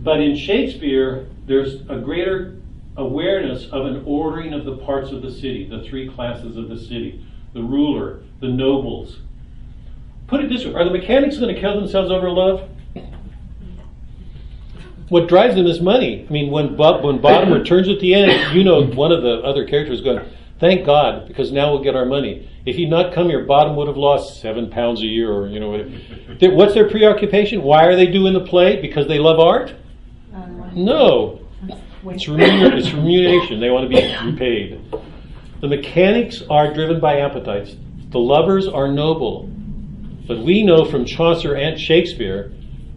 [0.00, 2.60] But in Shakespeare, there's a greater
[2.96, 6.78] awareness of an ordering of the parts of the city, the three classes of the
[6.78, 7.24] city
[7.54, 9.20] the ruler, the nobles.
[10.26, 12.68] Put it this way are the mechanics going to kill themselves over love?
[15.08, 16.26] What drives them is money.
[16.28, 19.40] I mean, when, Bob, when Bottom returns at the end, you know one of the
[19.40, 20.24] other characters going,
[20.60, 22.48] Thank God, because now we'll get our money.
[22.64, 25.60] If he'd not come here, Bottom would have lost seven pounds a year, or you
[25.60, 25.90] know,
[26.54, 27.62] what's their preoccupation?
[27.62, 28.80] Why are they doing the play?
[28.80, 29.74] Because they love art?
[30.32, 31.40] Uh, no,
[32.06, 33.60] it's, remun- it's remuneration.
[33.60, 34.80] They want to be repaid.
[35.60, 37.76] The mechanics are driven by appetites.
[38.10, 39.50] The lovers are noble.
[40.26, 42.52] But we know from Chaucer and Shakespeare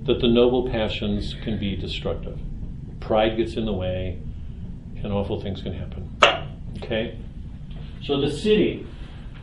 [0.07, 2.39] that the noble passions can be destructive.
[2.99, 4.19] Pride gets in the way,
[5.03, 6.09] and awful things can happen.
[6.77, 7.17] Okay?
[8.03, 8.87] So the city,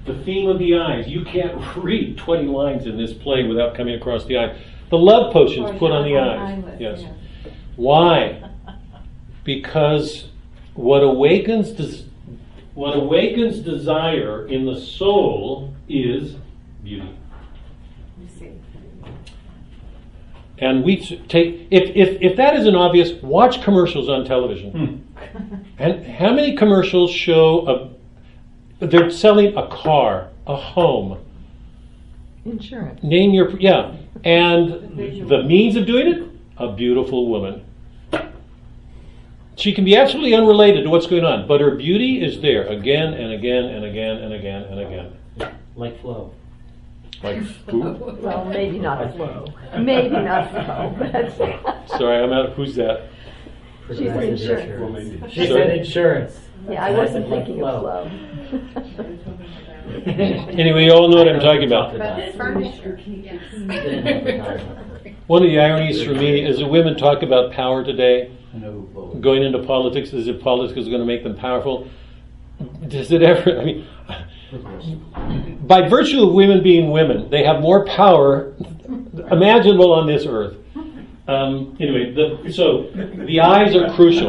[0.07, 1.07] the theme of the eyes.
[1.09, 4.59] You can't read 20 lines in this play without coming across the eyes.
[4.91, 6.81] The love potions put on the eyes.
[6.81, 7.05] Yes.
[7.77, 8.51] Why?
[9.45, 10.29] Because
[10.75, 12.05] what awakens des-
[12.75, 16.37] what awakens desire in the soul is
[16.83, 17.09] beauty.
[20.59, 24.71] And we take if, if if that isn't obvious, watch commercials on television.
[24.71, 25.57] Hmm.
[25.79, 27.67] and how many commercials show
[28.81, 31.19] a they're selling a car, a home.
[32.45, 33.03] Insurance.
[33.03, 37.65] Name your yeah, and the means of doing it, a beautiful woman.
[39.57, 43.15] She can be absolutely unrelated to what's going on, but her beauty is there again
[43.15, 45.57] and again and again and again and again.
[45.77, 46.33] Like Flo.
[47.23, 47.39] Like
[47.69, 47.81] who?
[48.21, 49.47] Well, maybe not Flo.
[49.79, 52.53] Maybe not Flo, but Sorry, I'm out.
[52.53, 53.09] Who's that?
[53.89, 55.33] she's an insurance.
[55.33, 56.39] She said insurance.
[56.69, 58.11] Yeah, I wasn't thinking of Flo.
[60.07, 61.93] Anyway, you all know what I'm talking about.
[62.37, 62.97] Furniture.
[65.27, 68.73] One of the ironies for me is that women talk about power today, I know
[68.73, 69.23] who voted.
[69.23, 71.89] going into politics as if politics is going to make them powerful.
[72.89, 73.61] Does it ever?
[73.61, 73.87] I mean,
[75.67, 78.55] by virtue of women being women, they have more power
[79.31, 80.57] imaginable on this earth.
[81.27, 82.91] Um, anyway, the, so
[83.27, 84.29] the eyes are crucial.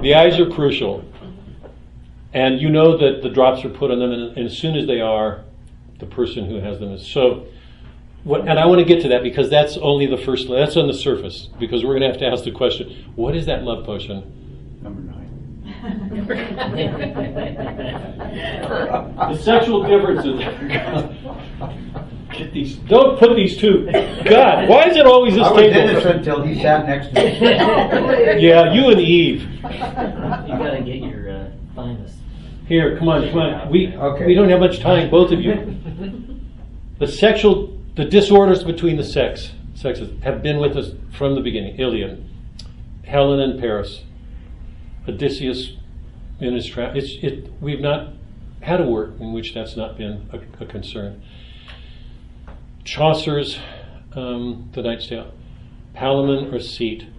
[0.00, 1.04] The eyes are crucial.
[2.32, 4.86] And you know that the drops are put on them, and, and as soon as
[4.86, 5.42] they are,
[5.98, 7.06] the person who has them is.
[7.06, 7.46] So,
[8.24, 10.86] what, and I want to get to that because that's only the first, that's on
[10.86, 13.84] the surface, because we're going to have to ask the question what is that love
[13.86, 14.45] potion?
[15.86, 16.86] Number nine.
[19.30, 20.40] The sexual differences.
[22.32, 22.76] Get these.
[22.76, 23.86] Don't put these two.
[24.24, 25.76] God, why is it always this I was table?
[25.90, 27.38] innocent until he sat next to me.
[28.46, 29.42] Yeah, you and Eve.
[29.42, 32.16] You gotta get your uh, finest.
[32.66, 33.70] Here, come on, come on.
[33.70, 34.26] We Okay.
[34.26, 35.76] we don't have much time, both of you.
[36.98, 41.76] The sexual, the disorders between the sex sexes have been with us from the beginning.
[41.78, 42.24] Iliad,
[43.04, 44.02] Helen and Paris,
[45.08, 45.72] Odysseus
[46.40, 46.96] in his trap.
[46.96, 47.50] It's it.
[47.60, 48.12] We've not
[48.60, 51.22] had a work in which that's not been a, a concern.
[52.84, 53.58] Chaucer's
[54.12, 55.32] um, The Knight's Tale,
[55.94, 57.10] Palamon Arcite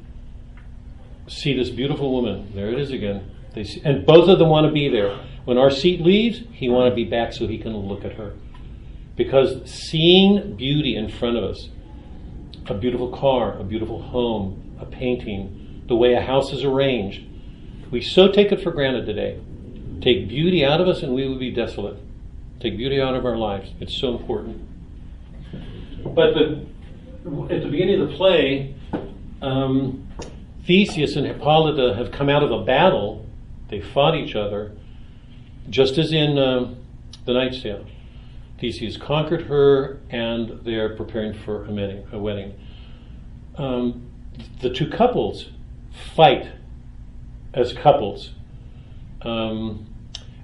[1.27, 2.51] see this beautiful woman.
[2.55, 3.29] There it is again.
[3.53, 5.19] They see, and both of them want to be there.
[5.45, 8.33] When Arcite leaves, he want to be back so he can look at her.
[9.15, 11.69] Because seeing beauty in front of us,
[12.67, 17.26] a beautiful car, a beautiful home, a painting, the way a house is arranged,
[17.91, 19.39] we so take it for granted today.
[20.01, 21.97] Take beauty out of us and we will be desolate.
[22.59, 23.71] Take beauty out of our lives.
[23.79, 24.67] It's so important.
[26.03, 26.65] But the,
[27.53, 28.75] at the beginning of the play,
[29.41, 30.07] um,
[30.65, 33.25] Theseus and Hippolyta have come out of a battle.
[33.69, 34.71] They fought each other,
[35.69, 36.77] just as in um,
[37.25, 37.85] the Knight's Tale.
[38.59, 42.07] Theseus conquered her, and they're preparing for a wedding.
[42.11, 42.53] A wedding.
[43.55, 44.09] Um,
[44.61, 45.49] the two couples
[46.15, 46.51] fight
[47.57, 48.31] as couples,
[49.23, 49.87] um,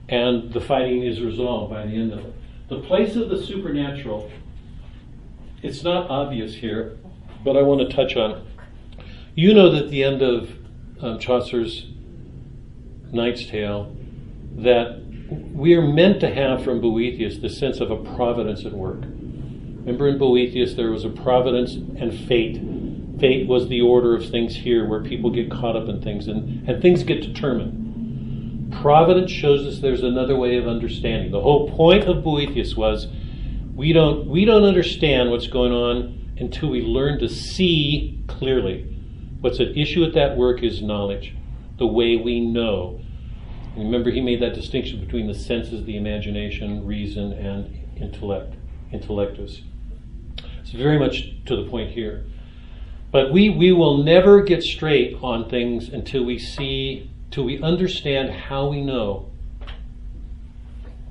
[0.09, 2.33] and the fighting is resolved by the end of it.
[2.69, 4.31] The place of the supernatural,
[5.61, 6.97] it's not obvious here,
[7.43, 8.43] but I want to touch on it.
[9.35, 10.49] You know that the end of
[11.01, 11.87] um, Chaucer's
[13.11, 13.95] Knight's Tale,
[14.57, 19.01] that we are meant to have from Boethius the sense of a providence at work.
[19.01, 22.57] Remember in Boethius there was a providence and fate.
[23.19, 26.67] Fate was the order of things here where people get caught up in things and,
[26.67, 28.73] and things get determined.
[28.81, 31.31] Providence shows us there's another way of understanding.
[31.31, 33.07] The whole point of Boethius was
[33.75, 38.89] we don't we don't understand what's going on until we learn to see clearly.
[39.41, 41.35] What's at issue at that work is knowledge,
[41.77, 43.01] the way we know.
[43.75, 48.55] Remember, he made that distinction between the senses, the imagination, reason, and intellect,
[48.91, 49.61] intellectus.
[50.61, 52.25] It's very much to the point here.
[53.13, 58.31] But we, we will never get straight on things until we see, till we understand
[58.31, 59.29] how we know.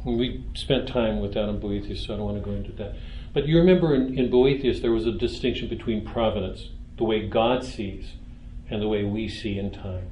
[0.04, 2.96] And we spent time with that Boethius, so I don't want to go into that.
[3.32, 7.64] But you remember in, in Boethius there was a distinction between providence, the way God
[7.64, 8.14] sees,
[8.68, 10.08] and the way we see in time.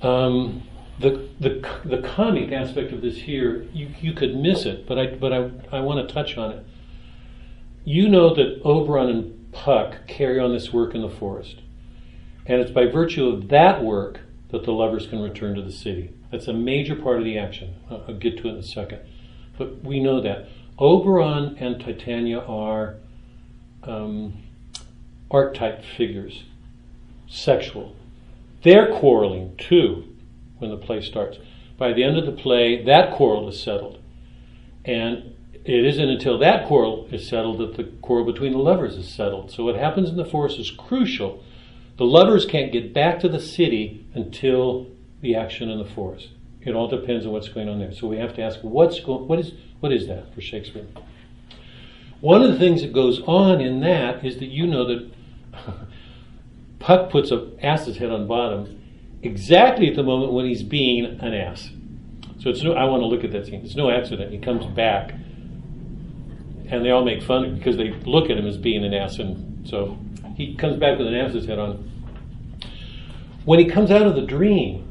[0.00, 0.62] Um,
[0.98, 5.08] the, the, the comic aspect of this here, you, you could miss it, but I,
[5.08, 6.64] but I, I want to touch on it.
[7.84, 11.60] You know that Oberon and Puck carry on this work in the forest.
[12.46, 16.12] And it's by virtue of that work that the lovers can return to the city.
[16.30, 17.74] That's a major part of the action.
[17.90, 19.00] I'll, get to it in a second.
[19.56, 20.48] But we know that.
[20.78, 22.96] Oberon and Titania are
[23.84, 24.42] um,
[25.30, 26.44] archetype figures,
[27.28, 27.94] sexual.
[28.62, 30.16] They're quarreling too
[30.58, 31.38] when the play starts.
[31.76, 34.00] By the end of the play, that quarrel is settled.
[34.84, 35.31] And
[35.64, 39.50] it isn't until that quarrel is settled that the quarrel between the lovers is settled.
[39.50, 41.42] So what happens in the forest is crucial.
[41.98, 44.88] The lovers can't get back to the city until
[45.20, 46.30] the action in the forest.
[46.60, 47.92] It all depends on what's going on there.
[47.92, 50.86] So we have to ask what's go- what is what is that for Shakespeare?
[52.20, 55.10] One of the things that goes on in that is that you know that
[56.78, 58.80] Puck puts a ass's head on bottom
[59.22, 61.70] exactly at the moment when he's being an ass.
[62.40, 62.72] So it's no.
[62.72, 63.62] I want to look at that scene.
[63.64, 64.32] It's no accident.
[64.32, 65.14] He comes back,
[66.72, 69.68] and they all make fun because they look at him as being an ass, and
[69.68, 69.98] so
[70.36, 71.90] he comes back with an ass's head on.
[73.44, 74.88] When he comes out of the dream,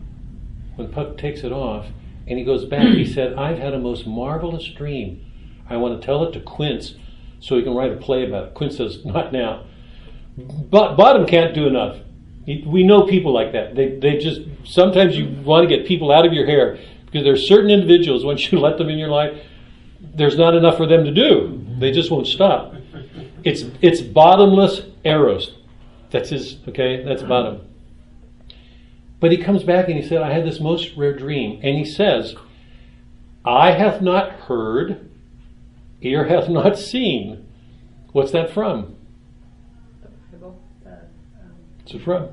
[0.75, 1.87] when Puck takes it off,
[2.27, 5.25] and he goes back, he said, "I've had a most marvelous dream.
[5.69, 6.95] I want to tell it to Quince,
[7.39, 9.65] so he can write a play about it." Quince says, "Not now."
[10.37, 11.97] But Bottom can't do enough.
[12.45, 13.75] We know people like that.
[13.75, 17.33] They, they just, sometimes you want to get people out of your hair because there
[17.33, 19.37] are certain individuals, once you let them in your life,
[20.01, 21.63] there's not enough for them to do.
[21.79, 22.75] They just won't stop.
[23.43, 25.55] It's, it's bottomless eros.
[26.11, 27.61] That's his, okay, that's bottom.
[29.19, 31.59] But he comes back and he said, I had this most rare dream.
[31.63, 32.35] And he says,
[33.45, 35.09] I have not heard,
[36.01, 37.47] ear hath not seen.
[38.11, 38.95] What's that from?
[41.91, 42.29] What's it from?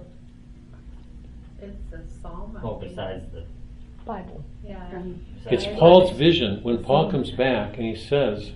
[1.60, 2.56] It's a psalm.
[2.58, 3.44] I Well, besides the.
[4.04, 4.42] Bible.
[4.68, 5.02] Yeah.
[5.50, 6.62] It's Paul's vision.
[6.62, 8.52] When Paul comes back and he says,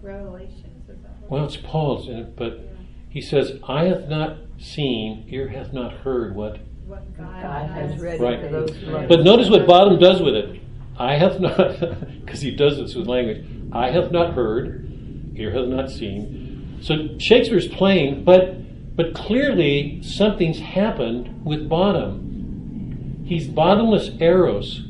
[0.00, 0.88] Revelations.
[0.88, 2.60] Is that what well, it's Paul's, in it, but
[3.08, 6.58] he says, I have not seen, ear hath not heard what.
[6.86, 8.40] What God, God has ready Right.
[8.40, 10.60] for those who love But notice what Bottom does with it.
[10.98, 11.56] I have not,
[12.20, 13.44] because he does this with language.
[13.72, 16.78] I have not heard, ear hath not seen.
[16.80, 18.56] So Shakespeare's playing, but
[18.94, 23.24] but clearly something's happened with Bottom.
[23.24, 24.82] He's bottomless eros,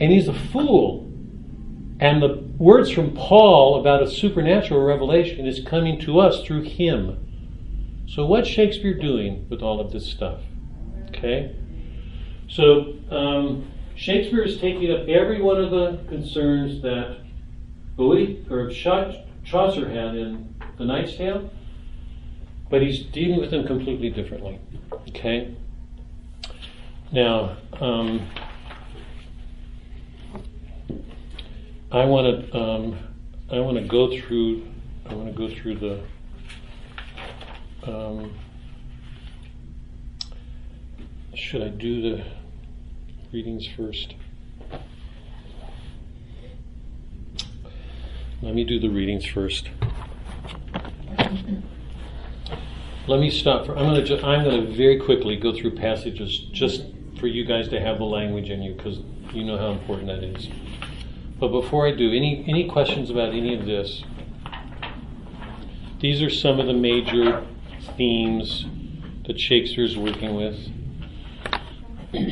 [0.00, 1.06] and he's a fool.
[2.00, 8.06] And the words from Paul about a supernatural revelation is coming to us through him.
[8.08, 10.40] So what's Shakespeare doing with all of this stuff?
[11.08, 11.54] Okay?
[12.48, 17.18] So um, Shakespeare is taking up every one of the concerns that
[17.96, 21.50] Bowie or Chaucer had in The Knight's Tale,
[22.70, 24.58] but he's dealing with them completely differently.
[25.10, 25.54] Okay?
[27.12, 28.26] Now, um,
[31.92, 32.98] I want to um,
[33.50, 34.66] I want to go through
[35.06, 36.00] I want to go through the
[37.82, 38.32] um,
[41.34, 42.24] should I do the
[43.32, 44.14] readings first?
[48.42, 49.68] Let me do the readings first.
[53.06, 53.76] Let me stop for.
[53.76, 54.04] I'm going to.
[54.04, 56.84] Ju- I'm going to very quickly go through passages just
[57.18, 59.00] for you guys to have the language in you because
[59.32, 60.48] you know how important that is.
[61.40, 64.04] But before I do, any any questions about any of this?
[66.00, 67.46] These are some of the major
[67.96, 68.66] themes
[69.26, 70.68] that Shakespeare's working with.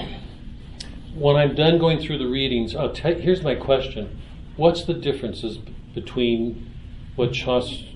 [1.14, 3.14] when I'm done going through the readings, I'll tell.
[3.14, 4.20] Here's my question:
[4.56, 5.56] What's the differences
[5.94, 6.70] between
[7.16, 7.86] what Chaucer,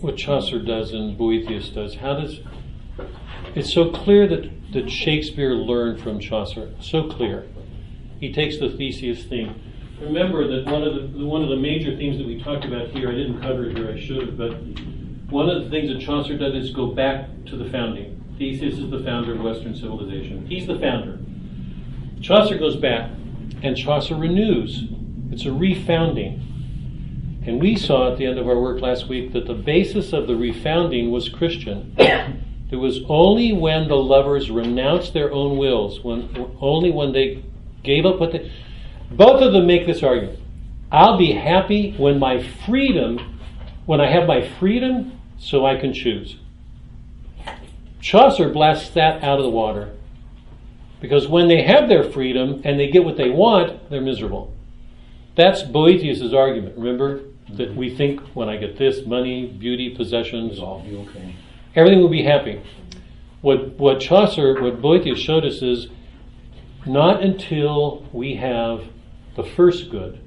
[0.00, 1.96] what Chaucer does and Boethius does?
[1.96, 2.40] How does
[3.54, 6.70] it's so clear that, that Shakespeare learned from Chaucer?
[6.80, 7.46] So clear.
[8.18, 9.60] He takes the Theseus theme.
[10.00, 13.08] Remember that one of the one of the major themes that we talked about here,
[13.08, 14.52] I didn't cover it here, I should have, but
[15.30, 18.22] one of the things that Chaucer does is go back to the founding.
[18.38, 20.46] Theseus is the founder of Western civilization.
[20.46, 21.18] He's the founder.
[22.20, 23.10] Chaucer goes back,
[23.62, 24.84] and Chaucer renews.
[25.30, 26.40] It's a refounding.
[27.46, 30.26] And we saw at the end of our work last week that the basis of
[30.26, 31.94] the refounding was Christian.
[31.98, 37.44] it was only when the lovers renounced their own wills, when only when they
[37.82, 38.50] gave up what they.
[39.16, 40.40] Both of them make this argument.
[40.90, 43.40] I'll be happy when my freedom,
[43.86, 46.36] when I have my freedom, so I can choose.
[48.00, 49.92] Chaucer blasts that out of the water.
[51.00, 54.54] Because when they have their freedom and they get what they want, they're miserable.
[55.36, 56.76] That's Boethius' argument.
[56.76, 61.36] Remember that we think when I get this money, beauty, possessions, okay.
[61.74, 62.62] everything will be happy.
[63.42, 65.88] What what Chaucer, what Boethius showed us is
[66.86, 68.84] not until we have
[69.36, 70.20] the first good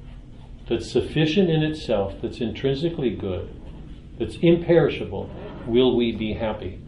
[0.67, 3.49] that's sufficient in itself, that's intrinsically good,
[4.19, 5.29] that's imperishable,
[5.65, 6.81] will we be happy.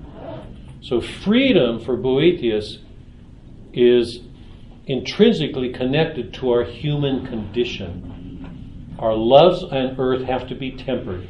[0.82, 2.80] So freedom for Boethius
[3.74, 4.22] is
[4.86, 8.96] intrinsically connected to our human condition.
[8.98, 11.28] Our loves on earth have to be tempered,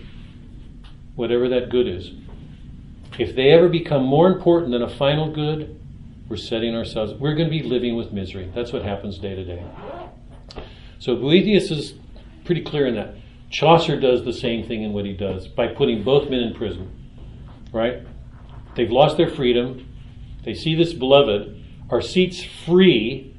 [1.16, 2.12] whatever that good is.
[3.20, 5.80] If they ever become more important than a final good,
[6.30, 8.52] we're setting ourselves, we're going to be living with misery.
[8.56, 9.66] That's what happens day to day.
[11.00, 11.94] So Boethius is
[12.46, 13.16] pretty clear in that.
[13.50, 16.92] Chaucer does the same thing in what he does by putting both men in prison.
[17.72, 18.06] Right?
[18.76, 19.88] They've lost their freedom.
[20.44, 21.56] They see this beloved.
[21.90, 23.36] Arcite's free.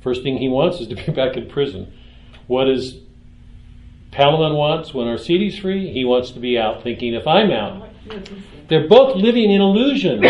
[0.00, 1.92] First thing he wants is to be back in prison.
[2.46, 2.98] What does
[4.12, 5.92] Palamon wants when Arcite's free?
[5.92, 7.88] He wants to be out, thinking if I'm out.
[8.68, 10.24] They're both living in illusion.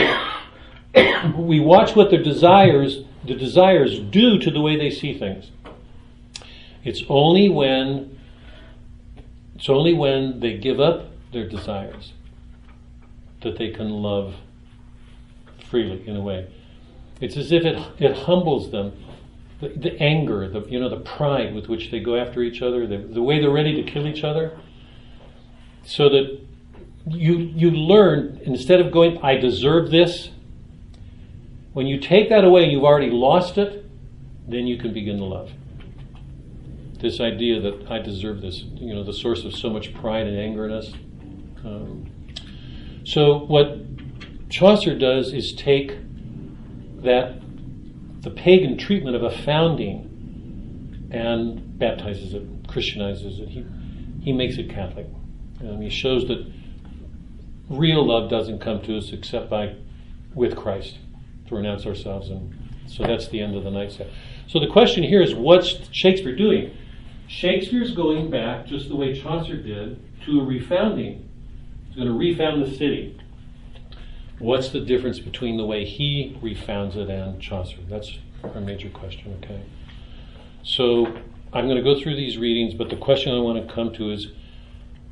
[1.37, 5.51] we watch what their desires, the desires do to the way they see things.
[6.85, 8.19] It's only when
[9.55, 12.13] it's only when they give up their desires
[13.43, 14.35] that they can love
[15.71, 16.49] freely in a way.
[17.21, 18.93] It's as if it, it humbles them.
[19.61, 22.87] The, the anger, the you know, the pride with which they go after each other,
[22.87, 24.59] the, the way they're ready to kill each other,
[25.85, 26.41] so that
[27.09, 30.31] you you learn instead of going, I deserve this.
[31.73, 33.89] When you take that away and you've already lost it,
[34.49, 35.53] then you can begin to love.
[37.03, 40.39] This idea that I deserve this, you know, the source of so much pride and
[40.39, 40.93] anger in us.
[41.65, 42.09] Um,
[43.05, 43.77] so what
[44.49, 45.97] Chaucer does is take
[47.03, 47.41] that
[48.23, 53.49] the pagan treatment of a founding and baptizes it, Christianizes it.
[53.49, 53.67] He
[54.23, 55.09] he makes it Catholic.
[55.61, 56.47] Um, he shows that
[57.69, 59.75] real love doesn't come to us except by
[60.37, 60.99] with Christ
[61.49, 62.55] to renounce ourselves, and
[62.87, 64.09] so that's the end of the night set.
[64.47, 66.77] So the question here is, what's Shakespeare doing?
[67.27, 71.25] Shakespeare's going back just the way Chaucer did to a refounding.
[71.89, 73.19] He's going to refound the city.
[74.39, 77.79] What's the difference between the way he refounds it and Chaucer?
[77.89, 79.63] That's our major question, okay?
[80.63, 81.07] So
[81.53, 84.11] I'm going to go through these readings, but the question I want to come to
[84.11, 84.29] is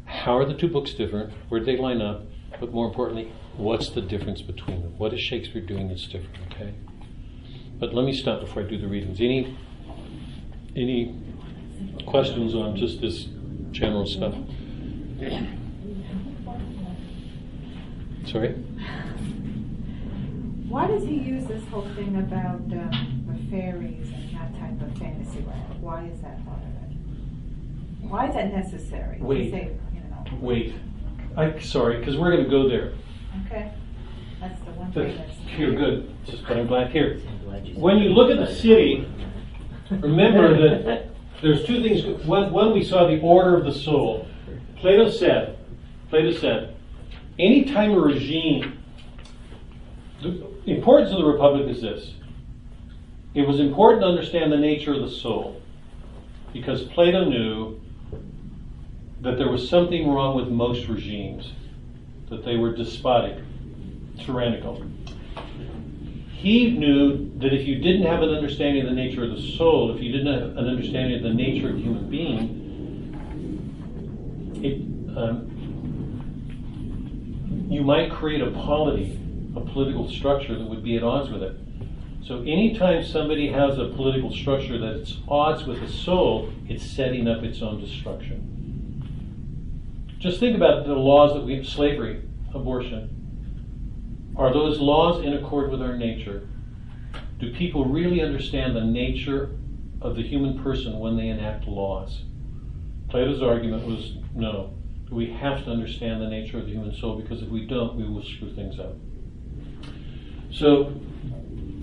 [0.05, 1.33] how are the two books different?
[1.49, 2.25] Where do they line up?
[2.59, 4.95] But more importantly, what's the difference between them?
[4.99, 6.75] What is Shakespeare doing that's different, okay?
[7.79, 9.21] But let me stop before I do the readings.
[9.21, 9.57] Any
[10.77, 11.19] any
[12.03, 13.29] questions on just this
[13.73, 14.35] general stuff?
[18.27, 18.53] Sorry?
[20.69, 24.97] Why does he use this whole thing about um, the fairies and that type of
[24.99, 25.83] fantasy land?
[25.83, 28.09] Why is that part of it?
[28.09, 29.19] Why is that necessary?
[29.21, 29.51] Wait.
[29.51, 30.75] say, you know, Wait.
[31.37, 32.93] I sorry, because we're going to go there.
[33.47, 33.73] okay,
[34.41, 35.37] that's the one thing that's.
[35.57, 36.15] Here, good.
[36.25, 37.21] Just but I'm glad here.
[37.27, 39.09] I'm glad you When you look at the city,
[39.91, 40.57] remember
[40.87, 41.07] that
[41.43, 42.05] there's two things.
[42.27, 44.27] One, one, we saw the order of the soul.
[44.77, 45.59] Plato said,
[46.09, 46.77] Plato said,
[47.39, 48.79] any time a regime,
[50.23, 52.15] the importance of the republic is this.
[53.35, 55.63] It was important to understand the nature of the soul,
[56.53, 57.81] because Plato knew
[59.21, 61.53] that there was something wrong with most regimes,
[62.29, 63.39] that they were despotic,
[64.19, 64.83] tyrannical
[66.41, 69.95] he knew that if you didn't have an understanding of the nature of the soul,
[69.95, 72.57] if you didn't have an understanding of the nature of the human being,
[74.63, 74.81] it,
[75.17, 75.47] um,
[77.71, 79.21] you might create a polity
[79.57, 81.57] a political structure that would be at odds with it.
[82.25, 87.43] So anytime somebody has a political structure that's odds with the soul, it's setting up
[87.43, 88.47] its own destruction.
[90.19, 92.23] Just think about the laws that we have slavery,
[92.55, 93.20] abortion.
[94.41, 96.49] Are those laws in accord with our nature?
[97.39, 99.51] Do people really understand the nature
[100.01, 102.23] of the human person when they enact laws?
[103.11, 104.73] Plato's argument was no.
[105.11, 108.09] We have to understand the nature of the human soul because if we don't, we
[108.09, 108.95] will screw things up.
[110.51, 110.95] So,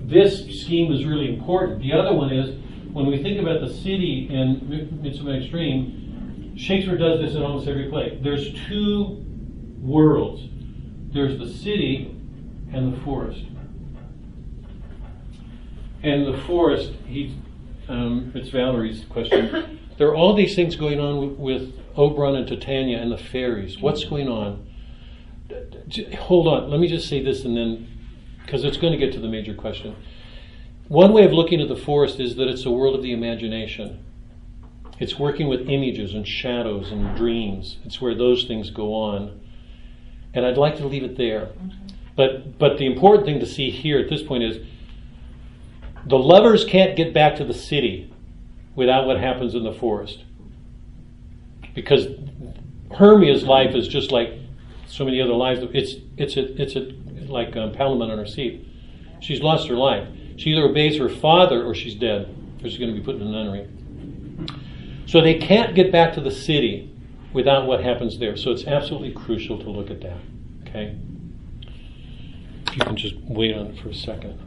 [0.06, 1.80] this scheme is really important.
[1.80, 2.58] The other one is
[2.92, 7.88] when we think about the city in Midsummer Dream, Shakespeare does this in almost every
[7.90, 8.18] play.
[8.20, 9.24] There's two
[9.80, 10.42] worlds
[11.14, 12.17] there's the city
[12.74, 13.44] and the forest.
[16.04, 17.36] And the forest, he,
[17.88, 19.74] um, it's Valerie's question.
[19.98, 23.80] There are all these things going on with Oberon and Titania and the fairies.
[23.80, 24.70] What's going on?
[26.20, 27.88] Hold on, let me just say this and then,
[28.46, 29.96] because it's going to get to the major question.
[30.88, 34.06] One way of looking at the forest is that it's a world of the imagination.
[35.00, 37.78] It's working with images and shadows and dreams.
[37.84, 39.40] It's where those things go on.
[40.34, 41.50] And I'd like to leave it there.
[42.18, 44.58] But, but the important thing to see here at this point is
[46.06, 48.12] the lovers can't get back to the city
[48.76, 50.24] without what happens in the forest.
[51.76, 52.08] Because
[52.98, 54.34] Hermia's life is just like
[54.88, 55.62] so many other lives.
[55.74, 56.92] It's, it's, a, it's a,
[57.32, 58.66] like um, Palamon on Arcite.
[59.20, 60.08] She's lost her life.
[60.38, 63.22] She either obeys her father or she's dead, or she's going to be put in
[63.22, 63.68] a nunnery.
[65.06, 66.94] So they can't get back to the city
[67.32, 68.36] without what happens there.
[68.38, 70.18] So it's absolutely crucial to look at that.
[70.68, 70.98] Okay?
[72.78, 74.38] You can just wait on it for a second.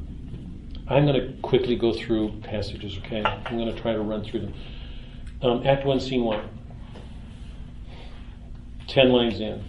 [0.87, 3.25] I'm going to quickly go through passages, okay?
[3.25, 4.55] I'm going to try to run through them.
[5.43, 6.49] Um, Act 1, Scene 1.
[8.87, 9.65] Ten lines in.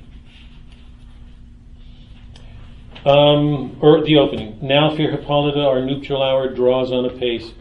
[3.04, 4.60] Um, or the opening.
[4.62, 7.54] Now, fair Hippolyta, our nuptial hour draws on apace.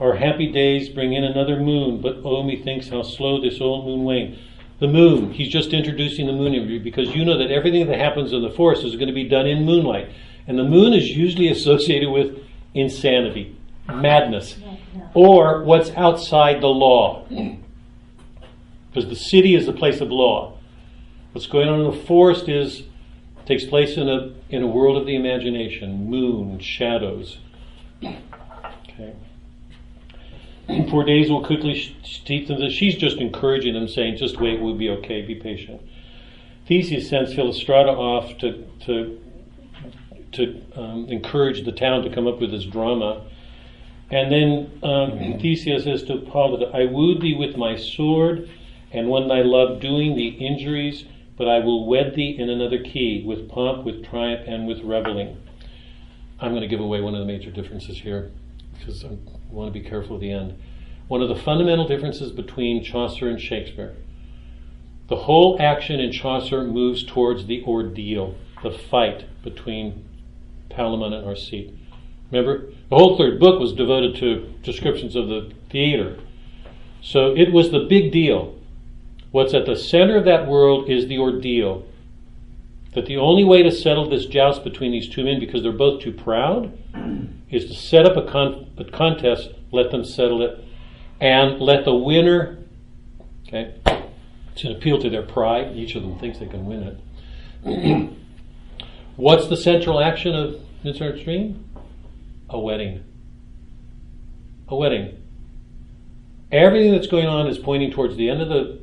[0.00, 4.04] Our happy days bring in another moon, but oh, methinks how slow this old moon
[4.04, 4.38] wane.
[4.82, 8.32] The moon, he's just introducing the moon imagery because you know that everything that happens
[8.32, 10.10] in the forest is going to be done in moonlight.
[10.48, 12.40] And the moon is usually associated with
[12.74, 13.56] insanity,
[13.86, 14.58] madness,
[15.14, 17.24] or what's outside the law.
[17.28, 20.58] Because the city is the place of law.
[21.30, 22.82] What's going on in the forest is
[23.46, 27.38] takes place in a in a world of the imagination, moon, shadows.
[28.02, 29.14] Okay.
[30.90, 34.76] Four days will quickly teach them that she's just encouraging them, saying, "Just wait, we'll
[34.76, 35.22] be okay.
[35.22, 35.82] Be patient."
[36.66, 39.18] Theseus sends Philostrata off to to
[40.32, 43.24] to um, encourage the town to come up with this drama.
[44.10, 48.48] And then um, Theseus says to Hippolyta, I wooed thee with my sword,
[48.92, 51.04] and when thy love doing thee injuries,
[51.36, 55.38] but I will wed thee in another key, with pomp, with triumph, and with reveling.
[56.40, 58.30] I'm going to give away one of the major differences here,
[58.78, 59.04] because
[59.52, 60.58] I want to be careful at the end.
[61.08, 63.94] One of the fundamental differences between Chaucer and Shakespeare.
[65.08, 70.08] The whole action in Chaucer moves towards the ordeal, the fight between
[70.70, 71.76] Palamon and Arcite.
[72.30, 76.18] Remember, the whole third book was devoted to descriptions of the theater.
[77.02, 78.58] So it was the big deal.
[79.32, 81.84] What's at the center of that world is the ordeal.
[82.94, 86.00] That the only way to settle this joust between these two men, because they're both
[86.00, 86.72] too proud,
[87.52, 90.64] is to set up a, con- a contest, let them settle it,
[91.20, 92.58] and let the winner,
[93.46, 93.74] okay,
[94.52, 95.76] it's an appeal to their pride.
[95.76, 96.98] Each of them thinks they can win
[97.62, 98.16] it.
[99.16, 101.68] What's the central action of Midsummer Dream?
[102.48, 103.04] A wedding.
[104.68, 105.22] A wedding.
[106.50, 108.80] Everything that's going on is pointing towards the end of the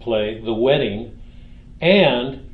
[0.00, 1.20] play, the wedding,
[1.80, 2.50] and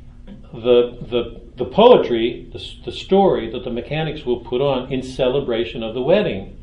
[0.53, 5.81] the the the poetry, the, the story that the mechanics will put on in celebration
[5.81, 6.55] of the wedding.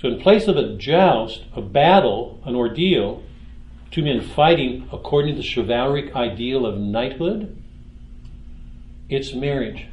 [0.00, 3.22] So, in place of a joust, a battle, an ordeal,
[3.90, 7.56] two men fighting according to the chivalric ideal of knighthood,
[9.10, 9.86] it's marriage.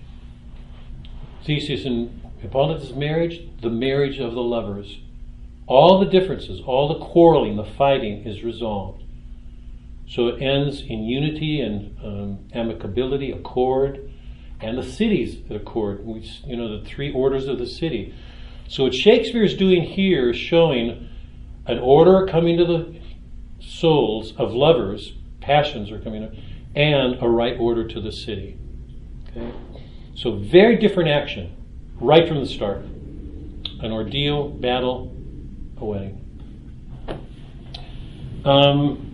[1.44, 5.00] Theseus and Hippolyta's marriage, the marriage of the lovers.
[5.66, 9.04] All the differences, all the quarreling, the fighting is resolved.
[10.08, 14.10] So it ends in unity and um, amicability, accord,
[14.62, 16.06] and the cities accord.
[16.06, 18.16] We, you know, the three orders of the city.
[18.68, 21.10] So what Shakespeare is doing here is showing
[21.66, 23.00] an order coming to the
[23.60, 26.32] souls of lovers, passions are coming up,
[26.76, 28.58] and a right order to the city.
[29.32, 29.54] Okay?
[30.16, 31.56] So very different action
[32.00, 32.78] right from the start.
[33.80, 35.16] An ordeal, battle,
[35.78, 36.24] a wedding.
[38.44, 39.07] Um,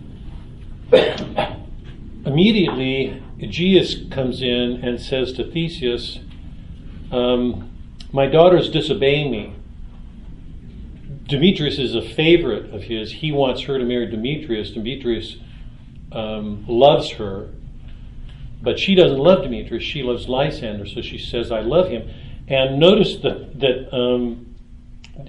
[2.26, 6.20] immediately, Aegeus comes in and says to Theseus,
[7.10, 7.70] um,
[8.12, 9.54] My daughter's disobeying me.
[11.26, 13.12] Demetrius is a favorite of his.
[13.12, 14.70] He wants her to marry Demetrius.
[14.70, 15.36] Demetrius
[16.12, 17.48] um, loves her,
[18.62, 19.82] but she doesn't love Demetrius.
[19.82, 22.08] She loves Lysander, so she says, I love him.
[22.46, 24.54] And notice that, that um,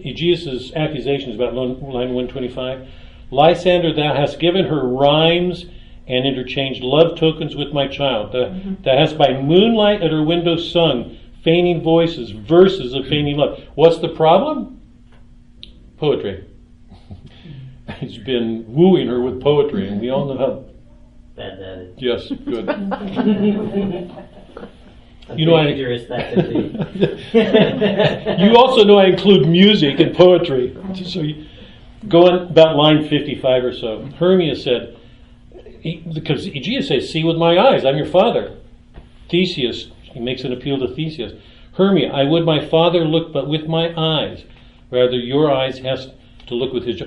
[0.04, 2.88] Aegeus' accusation is about line 125.
[3.32, 5.66] Lysander, thou hast given her rhymes
[6.08, 8.32] and interchanged love tokens with my child.
[8.32, 8.84] Thou, mm-hmm.
[8.84, 13.64] thou hast by moonlight at her window sung feigning voices, verses of feigning love.
[13.76, 14.82] What's the problem?
[15.98, 16.46] Poetry.
[18.00, 20.66] He's been wooing her with poetry, and we all know how.
[21.36, 22.02] Bad that is.
[22.02, 24.22] Yes, good.
[25.36, 26.60] You know, I- dangerous that could be.
[28.44, 30.78] you also know I include music and poetry.
[31.04, 31.48] So you,
[32.08, 34.98] going about line 55 or so, Hermia said,
[35.84, 38.58] because Aegeus says, see with my eyes, I'm your father.
[39.30, 41.34] Theseus, he makes an appeal to Theseus.
[41.74, 44.44] Hermia, I would my father look but with my eyes.
[44.92, 46.10] Rather, your eyes has
[46.48, 47.02] to look with his.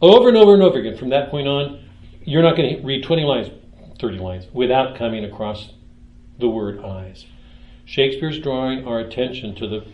[0.00, 1.88] Over and over and over again, from that point on,
[2.22, 3.50] you're not going to read 20 lines,
[4.00, 5.72] 30 lines, without coming across
[6.38, 7.26] the word eyes.
[7.84, 9.84] Shakespeare's drawing our attention to the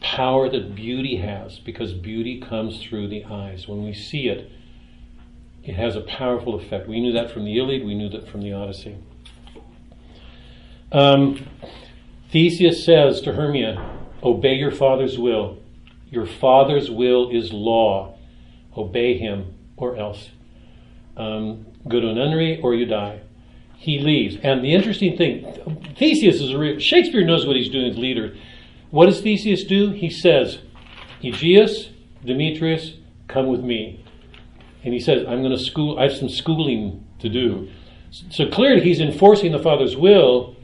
[0.00, 3.68] power that beauty has because beauty comes through the eyes.
[3.68, 4.50] When we see it,
[5.62, 6.88] it has a powerful effect.
[6.88, 8.96] We knew that from the Iliad, we knew that from the Odyssey.
[10.92, 11.46] Um,
[12.30, 15.58] Theseus says to Hermia, Obey your father's will.
[16.10, 18.18] Your father's will is law.
[18.76, 20.30] Obey him or else.
[21.16, 23.20] Um, go to nunnery or you die
[23.80, 24.36] he leaves.
[24.42, 25.42] And the interesting thing,
[25.96, 28.36] Theseus is a real, Shakespeare knows what he's doing as leader.
[28.90, 29.90] What does Theseus do?
[29.90, 30.58] He says,
[31.22, 31.90] Aegeus,
[32.24, 32.94] Demetrius,
[33.28, 34.04] come with me.
[34.82, 37.68] And he says, I'm going to school, I have some schooling to do.
[38.30, 40.56] So clearly he's enforcing the father's will.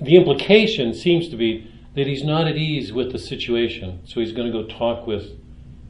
[0.00, 4.00] The implication seems to be that he's not at ease with the situation.
[4.04, 5.30] So he's going to go talk with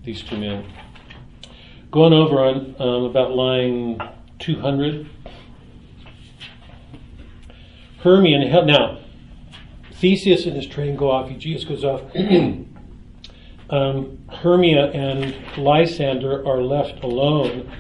[0.05, 0.71] these two men.
[1.91, 4.01] Going over on um, about line
[4.39, 5.09] 200.
[8.03, 9.02] Hermia and now
[10.03, 11.31] Theseus and his train go off.
[11.31, 12.03] Aegeus goes off.
[13.71, 17.71] um, Hermia and Lysander are left alone.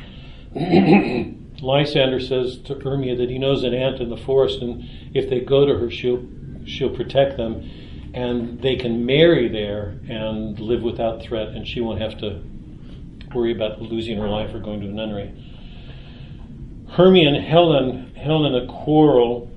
[1.60, 5.40] Lysander says to Hermia that he knows an aunt in the forest, and if they
[5.40, 6.24] go to her, she'll
[6.64, 7.68] she'll protect them,
[8.14, 12.40] and they can marry there and live without threat, and she won't have to
[13.34, 15.34] worry about losing her life or going to a nunnery.
[16.90, 19.51] Hermia and Helen Helena quarrel.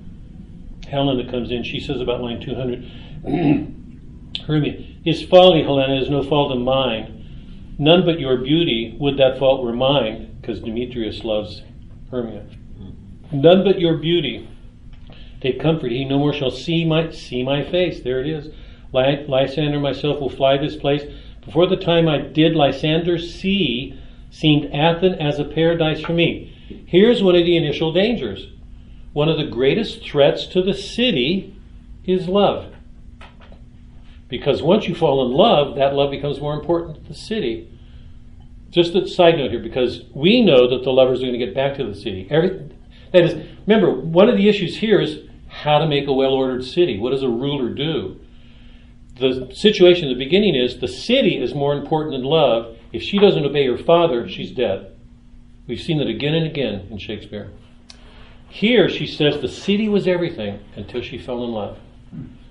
[0.86, 1.62] Helena comes in.
[1.62, 2.84] She says about line 200,
[4.46, 4.72] Hermia,
[5.04, 7.74] his folly, Helena, is no fault of mine.
[7.78, 11.62] None but your beauty would that fault were mine, because Demetrius loves
[12.10, 12.46] Hermia.
[13.32, 14.48] None but your beauty.
[15.40, 18.00] Take comfort, he no more shall see my see my face.
[18.00, 18.48] There it is.
[18.92, 21.02] Ly- Lysander and myself will fly this place.
[21.44, 23.98] Before the time I did Lysander see,
[24.30, 26.52] seemed Athens as a paradise for me.
[26.86, 28.48] Here's one of the initial dangers.
[29.16, 31.56] One of the greatest threats to the city
[32.04, 32.74] is love.
[34.28, 37.66] Because once you fall in love, that love becomes more important to the city.
[38.68, 41.54] Just a side note here, because we know that the lovers are going to get
[41.54, 42.28] back to the city.
[42.28, 42.70] Every,
[43.12, 46.62] that is, remember, one of the issues here is how to make a well ordered
[46.66, 46.98] city.
[46.98, 48.20] What does a ruler do?
[49.18, 52.76] The situation at the beginning is the city is more important than love.
[52.92, 54.94] If she doesn't obey her father, she's dead.
[55.66, 57.50] We've seen that again and again in Shakespeare.
[58.56, 61.78] Here she says the city was everything until she fell in love.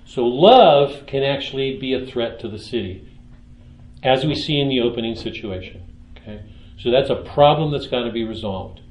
[0.04, 3.04] So love can actually be a threat to the city,
[4.04, 5.82] as we see in the opening situation.
[6.16, 6.42] Okay?
[6.78, 8.82] So that's a problem that's got to be resolved.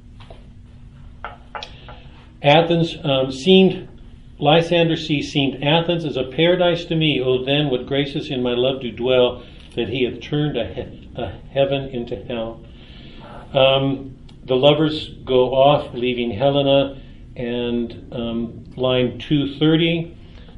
[2.42, 3.88] Athens um, seemed,
[4.38, 7.22] Lysander sea seemed Athens as a paradise to me.
[7.24, 9.42] Oh, then would graces in my love do dwell,
[9.74, 12.60] that he hath turned a, he- a heaven into hell.
[13.54, 17.00] Um, the lovers go off, leaving Helena,
[17.36, 20.16] and um, line 230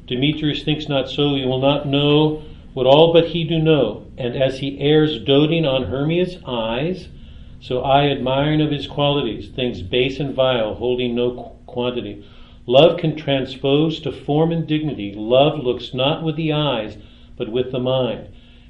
[0.09, 2.41] Demetrius thinks not so, he will not know
[2.73, 4.07] what all but he do know.
[4.17, 7.09] And as he errs doting on Hermia's eyes,
[7.61, 12.23] so I admiring of his qualities, things base and vile, holding no quantity.
[12.65, 15.13] Love can transpose to form and dignity.
[15.13, 16.97] Love looks not with the eyes,
[17.37, 18.29] but with the mind.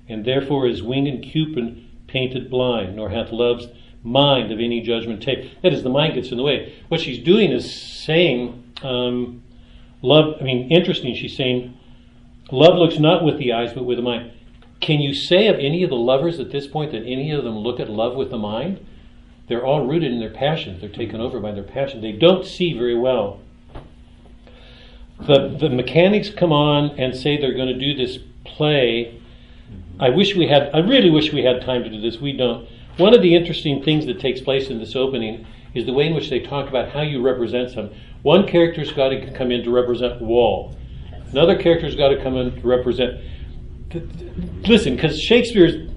[0.10, 3.68] And therefore is winged Cupid painted blind, nor hath love's
[4.04, 5.62] mind of any judgment take.
[5.62, 6.74] That is, the mind gets in the way.
[6.88, 9.44] What she's doing is saying, um,
[10.02, 11.78] love, I mean, interesting, she's saying,
[12.52, 14.32] love looks not with the eyes, but with the mind.
[14.80, 17.58] Can you say of any of the lovers at this point that any of them
[17.58, 18.86] look at love with the mind?
[19.48, 20.80] They're all rooted in their passions.
[20.80, 22.02] They're taken over by their passion.
[22.02, 23.40] They don't see very well.
[25.20, 29.20] the the mechanics come on and say they're going to do this play.
[30.00, 30.70] I wish we had.
[30.74, 32.22] I really wish we had time to do this.
[32.22, 32.68] We don't.
[33.00, 36.14] One of the interesting things that takes place in this opening is the way in
[36.14, 37.92] which they talk about how you represent some.
[38.24, 40.76] One character's got to come in to represent wall.
[41.32, 43.22] Another character's got to come in to represent.
[44.68, 45.90] Listen, because Shakespeare's,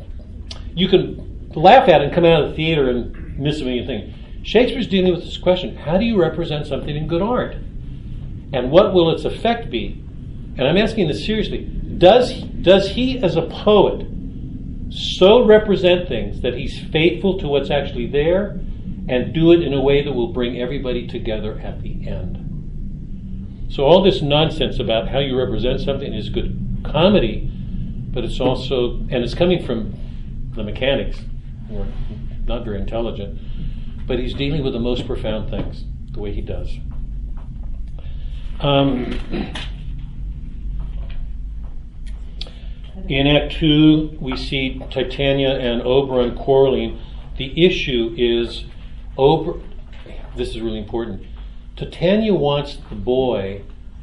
[0.77, 4.15] you can laugh at and come out of the theater and miss a million things.
[4.45, 7.57] Shakespeare's dealing with this question: How do you represent something in good art?
[8.53, 10.01] And what will its effect be?
[10.57, 11.65] And I'm asking this seriously.
[11.99, 14.07] Does does he, as a poet,
[14.93, 18.61] so represent things that he's faithful to what's actually there,
[19.09, 23.69] and do it in a way that will bring everybody together at the end?
[23.71, 27.51] So all this nonsense about how you represent something is good comedy,
[28.13, 29.95] but it's also and it's coming from
[30.55, 31.21] the mechanics,
[31.69, 31.87] who are
[32.47, 33.39] not very intelligent.
[34.07, 36.77] But he's dealing with the most profound things the way he does.
[38.61, 39.19] Um,
[43.09, 47.01] in Act Two, we see Titania and Oberon quarreling.
[47.37, 48.65] The issue is
[49.17, 49.61] Ober.
[50.37, 51.25] This is really important.
[51.77, 53.63] Titania wants the boy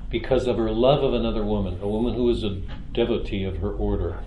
[0.09, 2.61] because of her love of another woman, a woman who is a
[2.93, 4.23] devotee of her order.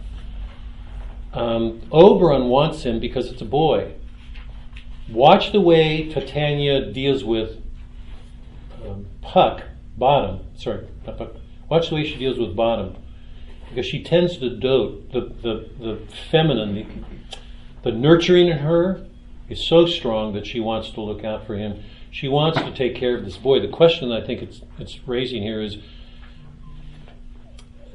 [1.33, 3.95] Um, Oberon wants him because it's a boy.
[5.09, 7.61] Watch the way Titania deals with
[8.87, 9.63] um, Puck
[9.97, 11.33] bottom, sorry, not Puck.
[11.69, 12.97] watch the way she deals with bottom,
[13.73, 15.99] because she tends to dote the the, the
[16.31, 19.07] feminine, the, the nurturing in her
[19.49, 21.83] is so strong that she wants to look out for him.
[22.11, 23.61] She wants to take care of this boy.
[23.61, 25.79] The question I think it's it's raising here is,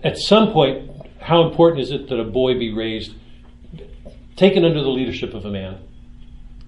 [0.04, 0.90] at some point,
[1.20, 3.14] how important is it that a boy be raised,
[4.36, 5.80] taken under the leadership of a man?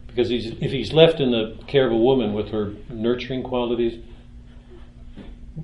[0.06, 4.03] Because he's, if he's left in the care of a woman with her nurturing qualities,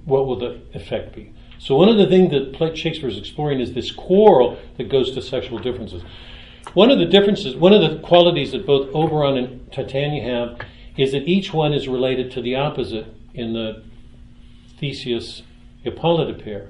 [0.05, 1.33] what will the effect be?
[1.65, 5.21] So one of the things that Shakespeare is exploring is this quarrel that goes to
[5.23, 6.03] sexual differences.
[6.75, 10.59] One of the differences, one of the qualities that both Oberon and Titania have
[10.95, 13.81] is that each one is related to the opposite in the
[14.79, 15.41] Theseus
[15.81, 16.69] Hippolyta pair.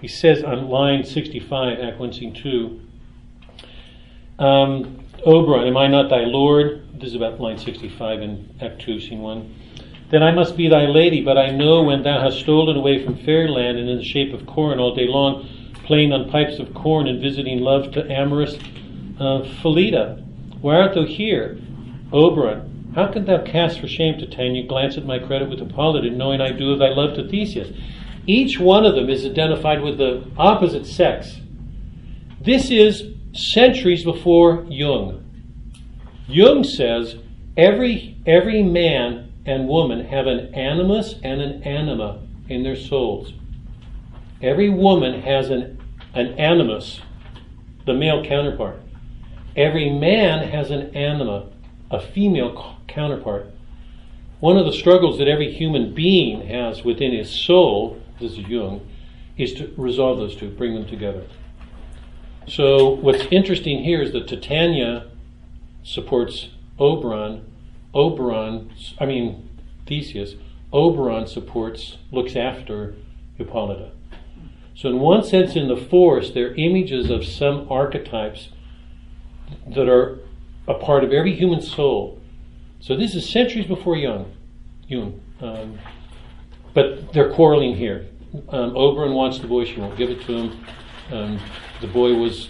[0.00, 2.80] He says on line 65, Act 1, Scene 2,
[4.38, 6.86] um, Oberon, am I not thy lord?
[6.94, 9.56] This is about line 65 in Act 2, Scene 1.
[10.10, 13.16] Then I must be thy lady, but I know when thou hast stolen away from
[13.24, 15.48] fairyland and in the shape of Corin all day long,
[15.84, 18.56] playing on pipes of corn and visiting love to amorous
[19.20, 19.44] uh.
[20.60, 21.60] Why art thou here,
[22.12, 22.92] Oberon?
[22.94, 26.40] How canst thou cast for shame to Titania, glance at my credit with Hippolyta, knowing
[26.40, 27.68] I do of thy love to Theseus?
[28.26, 31.40] Each one of them is identified with the opposite sex.
[32.40, 35.24] This is centuries before Jung.
[36.26, 37.16] Jung says
[37.56, 43.32] every every man and woman have an animus and an anima in their souls.
[44.40, 45.82] Every woman has an,
[46.14, 47.00] an animus,
[47.84, 48.80] the male counterpart.
[49.56, 51.48] Every man has an anima,
[51.90, 53.50] a female counterpart.
[54.38, 58.86] One of the struggles that every human being has within his soul, this is Jung,
[59.36, 61.24] is to resolve those two, bring them together.
[62.46, 65.08] So what's interesting here is that Titania
[65.82, 66.48] supports
[66.78, 67.44] Oberon
[67.94, 69.48] Oberon, I mean
[69.86, 70.34] Theseus,
[70.72, 72.94] Oberon supports, looks after
[73.36, 73.92] Hippolyta.
[74.74, 78.50] So, in one sense, in the forest, they're images of some archetypes
[79.66, 80.20] that are
[80.66, 82.20] a part of every human soul.
[82.78, 84.32] So, this is centuries before Jung.
[84.88, 85.20] Jung.
[85.40, 85.78] Um,
[86.72, 88.06] but they're quarreling here.
[88.48, 90.64] Um, Oberon wants the boy, she won't give it to him.
[91.10, 91.40] Um,
[91.80, 92.48] the boy was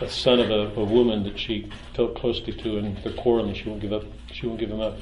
[0.00, 3.54] a son of a, a, woman that she felt closely to, and they're quarreling.
[3.54, 4.02] She won't give up.
[4.34, 4.98] She won't give him up.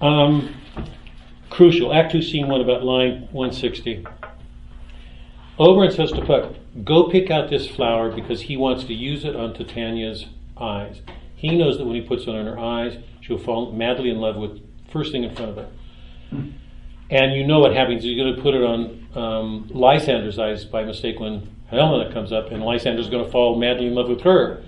[0.00, 0.56] Um,
[1.48, 1.94] crucial.
[1.94, 4.04] Act two, scene one, about line 160.
[5.60, 9.36] Oberon says to Puck, "Go pick out this flower because he wants to use it
[9.36, 10.26] on Titania's
[10.58, 11.02] eyes.
[11.36, 14.36] He knows that when he puts it on her eyes, she'll fall madly in love
[14.36, 15.68] with first thing in front of her."
[17.10, 18.02] And you know what happens.
[18.02, 22.50] He's going to put it on um, Lysander's eyes by mistake when Helena comes up,
[22.50, 24.64] and Lysander's going to fall madly in love with her.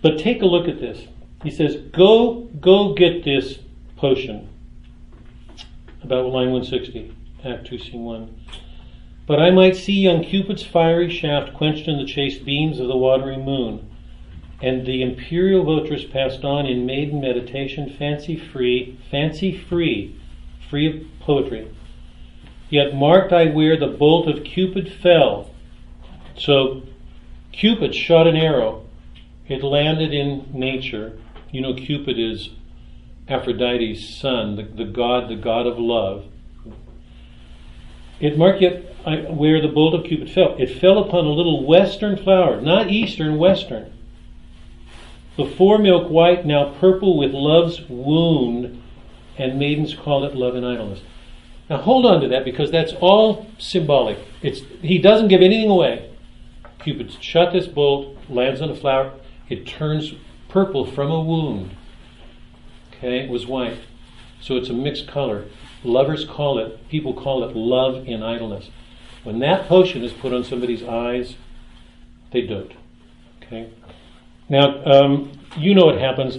[0.00, 1.06] But take a look at this.
[1.42, 3.58] He says, "Go, go get this
[3.96, 4.48] potion."
[6.02, 7.12] About line 160,
[7.44, 8.28] Act 2, Scene 1.
[9.26, 12.96] But I might see young Cupid's fiery shaft quenched in the chaste beams of the
[12.96, 13.88] watery moon,
[14.60, 20.14] and the imperial votress passed on in maiden meditation, fancy free, fancy free,
[20.68, 21.68] free of poetry.
[22.70, 25.50] Yet marked I where the bolt of Cupid fell.
[26.36, 26.82] So
[27.52, 28.86] Cupid shot an arrow.
[29.48, 31.18] It landed in nature.
[31.52, 32.48] You know, Cupid is
[33.28, 36.24] Aphrodite's son, the, the god, the god of love.
[38.20, 38.96] It marked yet
[39.30, 40.56] where the bolt of Cupid fell.
[40.58, 43.92] It fell upon a little western flower, not eastern, western.
[45.36, 48.82] Before milk white, now purple with love's wound,
[49.36, 51.00] and maidens call it love and idleness.
[51.68, 54.18] Now hold on to that because that's all symbolic.
[54.40, 56.10] It's he doesn't give anything away.
[56.78, 59.12] Cupid shot this bolt, lands on a flower,
[59.48, 60.14] it turns
[60.52, 61.74] purple from a wound.
[62.92, 63.78] Okay, it was white.
[64.40, 65.46] So it's a mixed color.
[65.82, 68.70] Lovers call it, people call it love in idleness.
[69.24, 71.36] When that potion is put on somebody's eyes,
[72.32, 72.74] they dote.
[73.42, 73.70] Okay?
[74.48, 76.38] Now, um, you know what happens.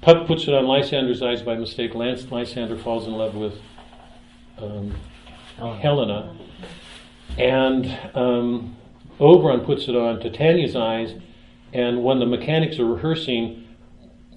[0.00, 1.94] Puck puts it on Lysander's eyes by mistake.
[1.94, 3.54] Lance, Lysander falls in love with
[4.58, 4.94] um,
[5.56, 6.36] Helena.
[7.38, 8.76] And um,
[9.20, 11.14] Oberon puts it on Titania's eyes.
[11.72, 13.66] And when the mechanics are rehearsing,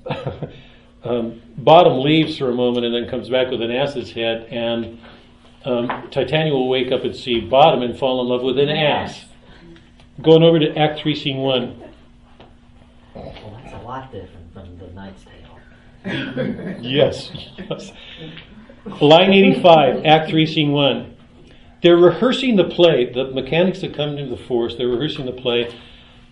[1.04, 4.48] um, Bottom leaves for a moment and then comes back with an ass's head.
[4.50, 5.00] And
[5.66, 9.26] um, Titania will wake up and see Bottom and fall in love with an ass.
[10.22, 11.84] Going over to Act 3, Scene 1.
[13.16, 16.78] Well, that's a lot different from the Knight's Tale.
[16.82, 17.92] Yes, yes.
[19.02, 21.16] Line 85, Act 3, Scene 1.
[21.82, 23.12] They're rehearsing the play.
[23.12, 25.74] The mechanics that come into the forest, they're rehearsing the play.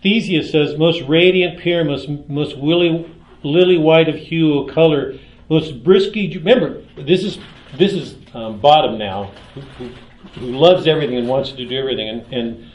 [0.04, 3.10] Theseus says, Most radiant Pyramus, most willy,
[3.42, 5.18] lily white of hue of color,
[5.50, 6.36] most brisky.
[6.36, 7.40] Remember, this is
[7.78, 9.90] this is um, Bottom now, who,
[10.36, 12.10] who, loves everything and wants to do everything.
[12.10, 12.72] And, and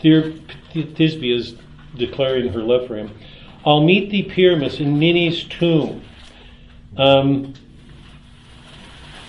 [0.00, 1.56] Thisbe is
[1.96, 3.10] declaring her love for him.
[3.66, 6.02] I'll meet thee, Pyramus, in Ninny's tomb.
[6.96, 7.54] Um,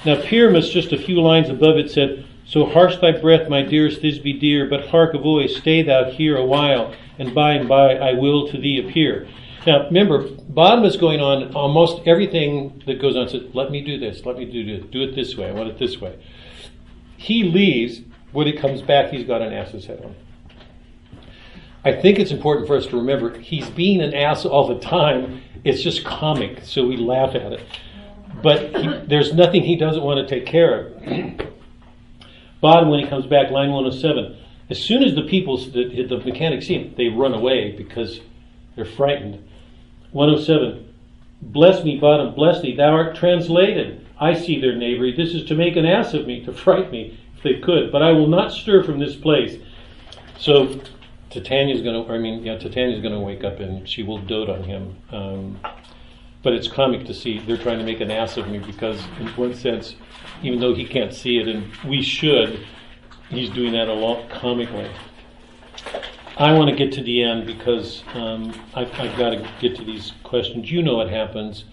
[0.06, 4.02] now, Pyramus, just a few lines above it, said, So harsh thy breath, my dearest
[4.02, 7.96] Thisbe dear, but hark a voice, stay thou here a while, and by and by
[7.96, 9.28] I will to thee appear.
[9.66, 13.30] Now, remember, bottom is going on almost everything that goes on.
[13.30, 15.70] Says, let me do this, let me do this, do it this way, I want
[15.70, 16.20] it this way.
[17.18, 18.02] He leaves.
[18.34, 20.16] When he comes back, he's got an ass's head on.
[21.86, 25.44] I think it's important for us to remember he's being an ass all the time.
[25.64, 27.64] It's just comic, so we laugh at it.
[28.42, 31.53] But he, there's nothing he doesn't want to take care of.
[32.64, 34.38] Bottom, when he comes back, line 107.
[34.70, 38.22] As soon as the people, the, the mechanics see him, they run away because
[38.78, 39.46] they're frightened.
[40.14, 40.94] 107.
[41.42, 42.74] Bless me, bottom, bless thee.
[42.74, 44.08] Thou art translated.
[44.18, 45.14] I see their knavery.
[45.14, 47.92] This is to make an ass of me, to fright me, if they could.
[47.92, 49.62] But I will not stir from this place.
[50.40, 50.80] So
[51.32, 54.50] Titania's going to, I mean, yeah, Titania's going to wake up and she will dote
[54.50, 54.96] on him.
[55.12, 55.60] Um,
[56.44, 59.28] but it's comic to see they're trying to make an ass of me because, in
[59.30, 59.96] one sense,
[60.44, 62.66] even though he can't see it, and we should,
[63.30, 64.92] he's doing that a lot comically.
[66.38, 69.86] I want to get to the end because um, I've, I've, got to get to
[69.86, 70.70] these questions.
[70.70, 71.66] You know what happens.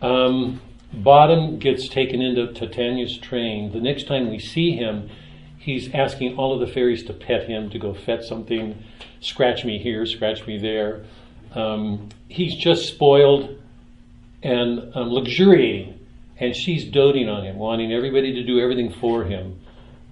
[0.00, 0.60] Um,
[0.92, 3.72] Bottom gets taken into Titania's train.
[3.72, 5.10] The next time we see him,
[5.58, 8.82] he's asking all of the fairies to pet him, to go fet something,
[9.20, 11.04] scratch me here, scratch me there.
[11.54, 13.60] Um, he's just spoiled
[14.42, 15.98] and um, luxuriating,
[16.38, 19.58] and she's doting on him, wanting everybody to do everything for him.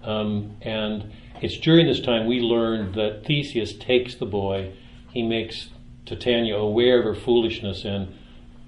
[0.03, 4.73] Um, and it's during this time we learn that Theseus takes the boy,
[5.13, 5.69] he makes
[6.07, 8.15] Titania aware of her foolishness, and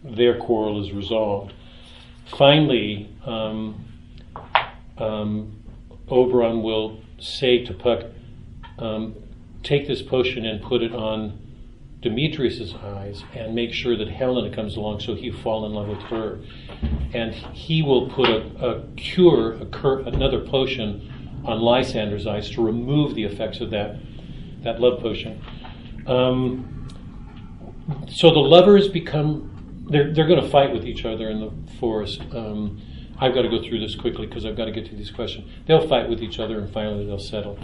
[0.05, 1.53] their quarrel is resolved.
[2.37, 3.85] Finally, um,
[4.99, 5.57] um,
[6.09, 8.05] Oberon will say to Puck,
[8.79, 9.15] um,
[9.63, 11.39] take this potion and put it on
[12.01, 16.03] Demetrius's eyes and make sure that Helena comes along so he fall in love with
[16.03, 16.39] her.
[17.13, 22.65] And he will put a, a cure, a cur, another potion on Lysander's eyes to
[22.65, 23.97] remove the effects of that,
[24.63, 25.43] that love potion.
[26.07, 26.87] Um,
[28.09, 32.21] so the lovers become, they're, they're going to fight with each other in the forest.
[32.33, 32.81] Um,
[33.19, 35.51] I've got to go through this quickly because I've got to get to these questions.
[35.67, 37.59] They'll fight with each other and finally they'll settle.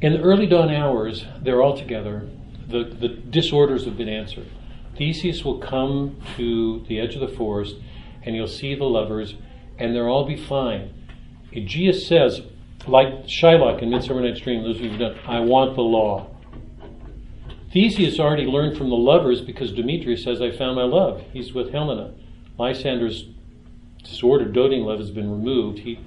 [0.00, 2.28] In the early dawn hours, they're all together.
[2.70, 4.48] The, the disorders have been answered.
[4.96, 7.76] Theseus will come to the edge of the forest
[8.22, 9.34] and you'll see the lovers
[9.78, 10.92] and they'll all be fine.
[11.52, 12.42] Egeus says,
[12.86, 16.30] like Shylock in Midsummer Night's Dream, those of you who've done, I want the law.
[17.72, 21.22] Theseus already learned from the lovers because Demetrius says, I found my love.
[21.32, 22.14] He's with Helena.
[22.58, 23.26] Lysander's
[24.02, 25.80] disordered doting love has been removed.
[25.80, 26.00] He,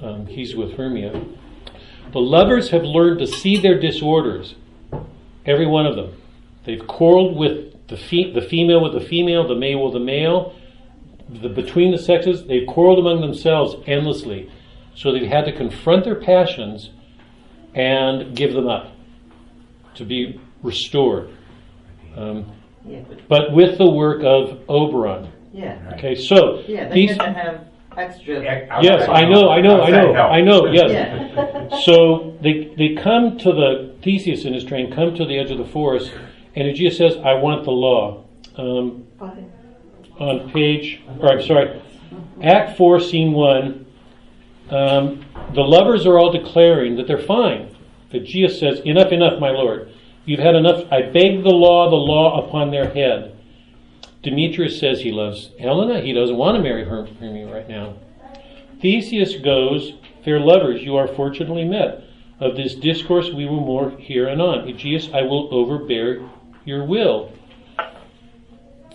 [0.00, 1.24] um, he's with Hermia.
[2.12, 4.54] The lovers have learned to see their disorders,
[5.48, 6.12] every one of them.
[6.64, 10.54] They've quarreled with the, fe- the female with the female, the male with the male,
[11.28, 12.44] the, between the sexes.
[12.46, 14.50] They've quarreled among themselves endlessly.
[14.94, 16.90] So they've had to confront their passions
[17.74, 18.92] and give them up
[19.94, 21.30] to be restored.
[22.16, 22.52] Um,
[22.86, 23.00] Yeah.
[23.28, 25.28] but with the work of Oberon.
[25.52, 25.78] Yeah.
[25.94, 27.60] Okay, so Yeah, they these, had to have
[27.96, 28.42] extra.
[28.82, 30.90] Yes, I know, I know, I know, I know, yes.
[30.90, 31.78] Yeah.
[31.80, 35.58] So they, they come to the, Theseus and his train come to the edge of
[35.58, 36.12] the forest,
[36.54, 38.24] and Egeus says, I want the law.
[38.56, 39.06] Um,
[40.18, 41.80] on page, or I'm sorry,
[42.42, 43.86] Act 4, Scene 1,
[44.70, 45.24] um,
[45.54, 47.74] the lovers are all declaring that they're fine.
[48.12, 49.92] Egeus says, Enough, enough, my lord.
[50.24, 50.84] You've had enough.
[50.92, 53.37] I beg the law, the law upon their head.
[54.28, 56.02] Demetrius says he loves Helena.
[56.02, 57.94] He doesn't want to marry her, Hermia right now.
[58.80, 62.04] Theseus goes, Fair lovers, you are fortunately met.
[62.38, 64.68] Of this discourse we will more hear anon.
[64.68, 66.28] Egeus, I will overbear
[66.66, 67.32] your will.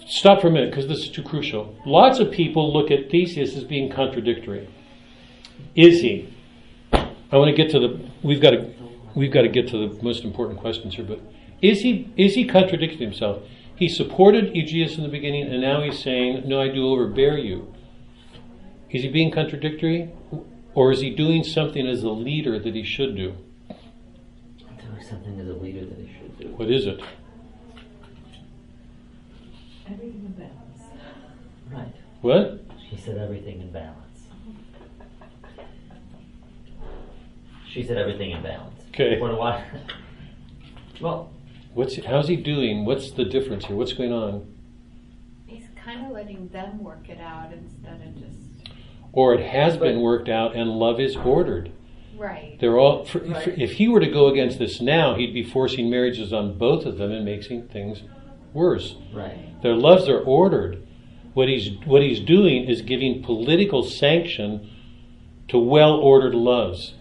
[0.06, 1.76] Stop for a minute because this is too crucial.
[1.86, 4.70] Lots of people look at Theseus as being contradictory.
[5.74, 6.32] Is he?
[6.94, 8.00] I want to get to the.
[8.22, 8.72] We've got to.
[9.16, 11.06] We've got to get to the most important questions here.
[11.06, 11.20] But
[11.62, 12.12] is he?
[12.16, 13.42] Is he contradicting himself?
[13.76, 17.74] He supported Egeus in the beginning, and now he's saying, "No, I do overbear you."
[18.92, 20.12] Is he being contradictory,
[20.76, 23.36] or is he doing something as a leader that he should do?
[23.68, 26.48] Doing something as a leader that he should do.
[26.56, 27.02] What is it?
[29.88, 30.82] Everything in balance.
[31.72, 31.96] Right.
[32.22, 32.62] What?
[32.90, 33.98] She said everything in balance.
[37.74, 38.84] She said everything in balance.
[38.90, 39.20] Okay.
[39.20, 39.66] What do I?
[41.02, 41.33] Well,
[41.74, 42.86] What's how's he doing?
[42.86, 43.76] What's the difference here?
[43.76, 44.48] What's going on?
[45.48, 48.74] He's kind of letting them work it out instead of just
[49.12, 51.72] Or it has been worked out, and love is ordered.
[52.18, 52.58] right.
[52.60, 53.06] They're all.
[53.06, 53.44] For, Right.
[53.44, 56.86] for- if he were to go against this now, he'd be forcing marriages on both
[56.86, 58.04] of them and making things
[58.54, 58.96] worse.
[59.14, 59.62] right.
[59.64, 60.84] Their loves are ordered.
[61.34, 64.70] What he's what he's doing is giving political sanction
[65.48, 66.94] to well-ordered loves.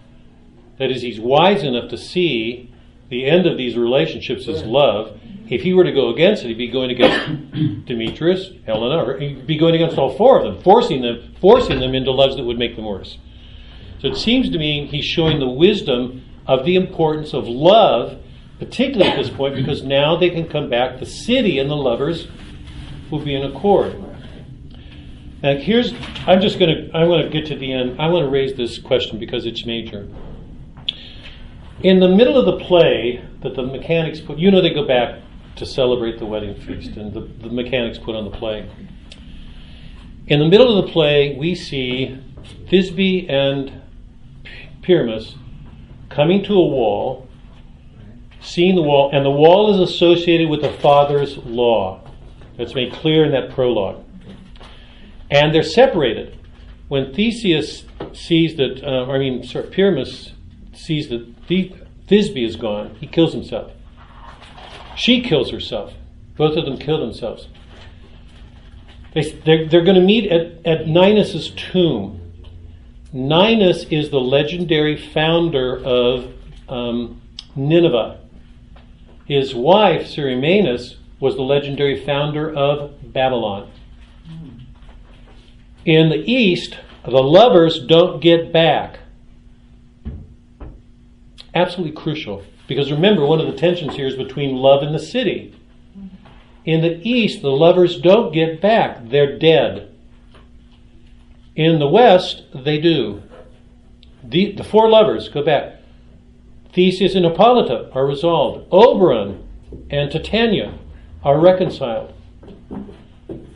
[0.78, 2.71] That is, he's wise enough to see
[3.12, 5.20] the end of these relationships is love.
[5.50, 9.46] If he were to go against it, he'd be going against Demetrius, Helena, or he'd
[9.46, 12.58] be going against all four of them, forcing them, forcing them into loves that would
[12.58, 13.18] make them worse.
[14.00, 18.18] So it seems to me he's showing the wisdom of the importance of love,
[18.58, 20.98] particularly at this point, because now they can come back.
[20.98, 22.28] The city and the lovers
[23.10, 23.94] will be in accord.
[25.42, 25.92] Now here's
[26.26, 28.00] I'm just gonna I want to get to the end.
[28.00, 30.08] I want to raise this question because it's major.
[31.82, 35.20] In the middle of the play that the mechanics put, you know, they go back
[35.56, 38.70] to celebrate the wedding feast, and the, the mechanics put on the play.
[40.28, 42.18] In the middle of the play, we see
[42.70, 43.82] Thisbe and
[44.82, 45.34] Pyramus
[46.08, 47.28] coming to a wall,
[48.40, 52.00] seeing the wall, and the wall is associated with the father's law.
[52.56, 54.04] That's made clear in that prologue.
[55.30, 56.38] And they're separated.
[56.88, 60.32] When Theseus sees that, uh, I mean, sorry, Pyramus
[60.74, 61.74] sees that Th-
[62.08, 63.72] Thisbe is gone, he kills himself.
[64.96, 65.94] She kills herself.
[66.36, 67.48] Both of them kill themselves.
[69.14, 72.20] They, they're, they're going to meet at, at Ninus' tomb.
[73.12, 76.32] Ninus is the legendary founder of
[76.68, 77.20] um,
[77.54, 78.18] Nineveh.
[79.26, 83.70] His wife, Semiramis, was the legendary founder of Babylon.
[85.84, 89.00] In the East, the lovers don't get back.
[91.54, 92.42] Absolutely crucial.
[92.66, 95.54] Because remember, one of the tensions here is between love and the city.
[96.64, 99.94] In the East, the lovers don't get back, they're dead.
[101.54, 103.22] In the West, they do.
[104.22, 105.80] The, the four lovers go back.
[106.72, 108.66] Theseus and Hippolyta are resolved.
[108.70, 109.46] Oberon
[109.90, 110.78] and Titania
[111.22, 112.14] are reconciled.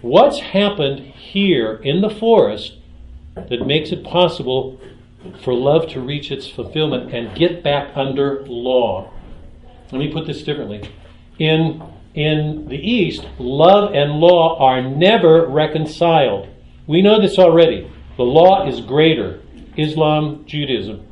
[0.02, 2.76] What's happened here in the forest
[3.34, 4.80] that makes it possible
[5.42, 9.12] for love to reach its fulfillment and get back under law?
[9.92, 10.88] Let me put this differently.
[11.38, 11.82] In,
[12.14, 16.48] in the East, love and law are never reconciled.
[16.86, 17.90] We know this already.
[18.16, 19.40] The law is greater.
[19.76, 21.06] Islam, Judaism.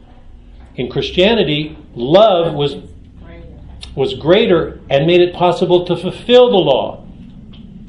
[0.76, 2.76] In Christianity, love was,
[3.94, 7.06] was greater and made it possible to fulfill the law.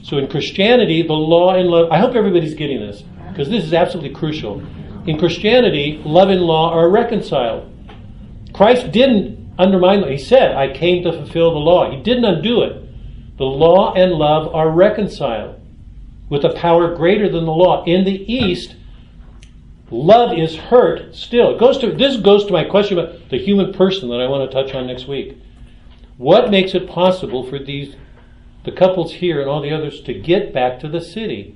[0.03, 3.73] So in Christianity, the law and love, I hope everybody's getting this, because this is
[3.73, 4.61] absolutely crucial.
[5.05, 7.71] In Christianity, love and law are reconciled.
[8.53, 10.11] Christ didn't undermine it.
[10.11, 11.91] He said, I came to fulfill the law.
[11.91, 12.81] He didn't undo it.
[13.37, 15.59] The law and love are reconciled
[16.29, 17.83] with a power greater than the law.
[17.85, 18.75] In the East,
[19.91, 21.53] love is hurt still.
[21.53, 24.49] It goes to, this goes to my question about the human person that I want
[24.49, 25.37] to touch on next week.
[26.17, 27.95] What makes it possible for these
[28.63, 31.55] the couples here and all the others to get back to the city?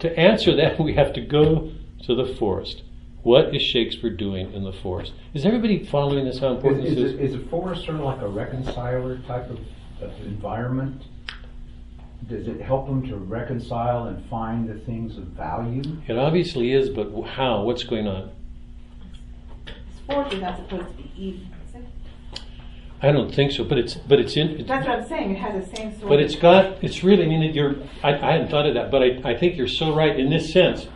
[0.00, 1.72] To answer that, we have to go
[2.04, 2.82] to the forest.
[3.22, 5.12] What is Shakespeare doing in the forest?
[5.34, 6.38] Is everybody following this?
[6.38, 7.18] How important Is, this is, is?
[7.18, 9.58] it- is a forest sort of like a reconciler type of,
[10.00, 11.02] of environment?
[12.28, 15.82] does it help them to reconcile and find the things of value?
[16.08, 17.62] It obviously is, but how?
[17.62, 18.30] What's going on?
[19.96, 21.36] Sport is not supposed to be easy.
[21.36, 21.55] is it?
[23.06, 24.48] I don't think so, but it's but it's in.
[24.50, 25.30] It's, That's what I'm saying.
[25.30, 26.08] It has the same sort.
[26.08, 26.82] but it's got.
[26.82, 27.24] It's really.
[27.24, 27.76] I mean, you're.
[28.02, 30.52] I, I hadn't thought of that, but I, I think you're so right in this
[30.52, 30.88] sense.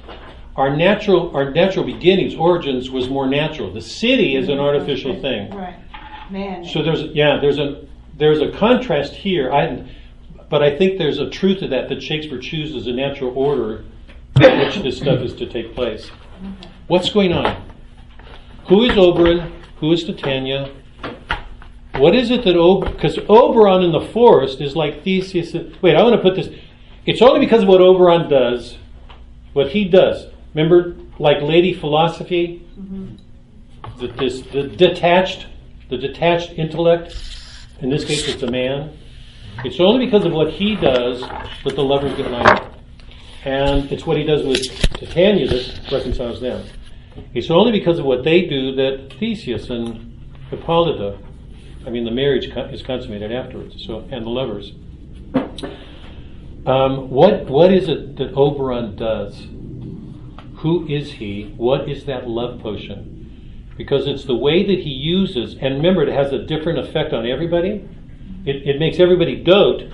[0.57, 3.73] Our natural our natural beginnings, origins, was more natural.
[3.73, 5.55] The city is an artificial thing.
[5.55, 5.77] Right.
[6.31, 6.65] Man.
[6.65, 9.53] So there's yeah there's a there's a contrast here.
[9.53, 9.89] I
[10.49, 13.85] but I think there's a truth to that that Shakespeare chooses a natural order
[14.41, 16.11] in which this stuff is to take place.
[16.89, 17.63] What's going on?
[18.67, 19.53] Who is Oberon?
[19.79, 20.73] Who is Titania?
[21.95, 22.93] What is it that Oberon?
[22.93, 25.55] Because Oberon in the forest is like Theseus.
[25.83, 26.49] Wait, I want to put this.
[27.07, 28.79] It's only because of what Oberon does,
[29.53, 30.27] what he does.
[30.55, 33.17] Remember, like Lady Philosophy, mm-hmm.
[33.99, 35.47] the, this, the detached,
[35.89, 37.17] the detached intellect.
[37.81, 38.97] In this case, it's a man.
[39.65, 42.67] It's only because of what he does that the lovers get united,
[43.45, 44.63] and it's what he does with
[44.93, 46.65] Titania that reconciles them.
[47.35, 50.19] It's only because of what they do that Theseus and
[50.51, 51.19] Hippolyta,
[51.87, 53.85] I mean, the marriage is consummated afterwards.
[53.85, 54.73] So, and the lovers.
[56.67, 59.47] Um, what what is it that Oberon does?
[60.57, 61.55] Who is he?
[61.57, 63.73] What is that love potion?
[63.79, 67.27] Because it's the way that he uses, and remember, it has a different effect on
[67.27, 67.89] everybody.
[68.45, 69.91] It, it makes everybody dote,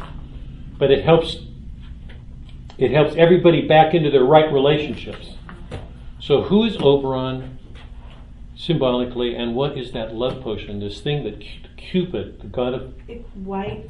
[0.77, 1.37] but it helps
[2.79, 5.37] it helps everybody back into their right relationships.
[6.21, 7.56] So, who is Oberon
[8.57, 10.81] symbolically, and what is that love potion?
[10.81, 11.43] This thing that
[11.77, 13.89] Cupid, the god of If white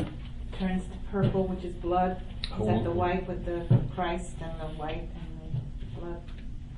[0.58, 2.20] turns to purple, which is blood,
[2.60, 2.94] is that the Oh.
[2.94, 3.64] white with the
[3.94, 6.20] Christ and the white and the blood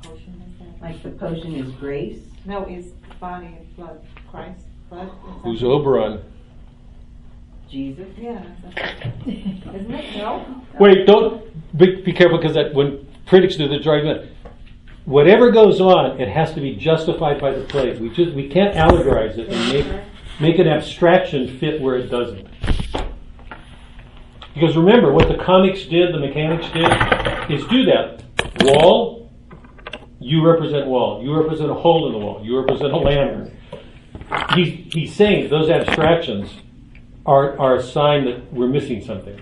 [0.03, 0.43] potion?
[0.47, 0.83] Is that?
[0.83, 2.21] Like the potion is grace.
[2.45, 4.01] No, is body and blood
[4.31, 5.09] Christ blood?
[5.43, 6.21] Who's Oberon.
[7.69, 8.09] Jesus.
[8.17, 8.43] Yeah.
[9.27, 10.17] Isn't it?
[10.17, 10.63] No.
[10.79, 11.43] Wait, don't
[11.77, 14.31] be, be careful because that when critics do the argument,
[15.09, 17.99] whatever goes on, it has to be justified by the play.
[17.99, 20.03] We just we can't allegorize it and make
[20.41, 22.47] make an abstraction fit where it doesn't.
[24.55, 28.25] Because remember, what the comics did, the mechanics did, is do that.
[28.61, 29.31] Wall,
[30.19, 31.23] you represent wall.
[31.23, 32.45] You represent a hole in the wall.
[32.45, 33.57] You represent a lantern.
[34.55, 36.51] He's, he's saying those abstractions
[37.25, 39.41] are, are a sign that we're missing something.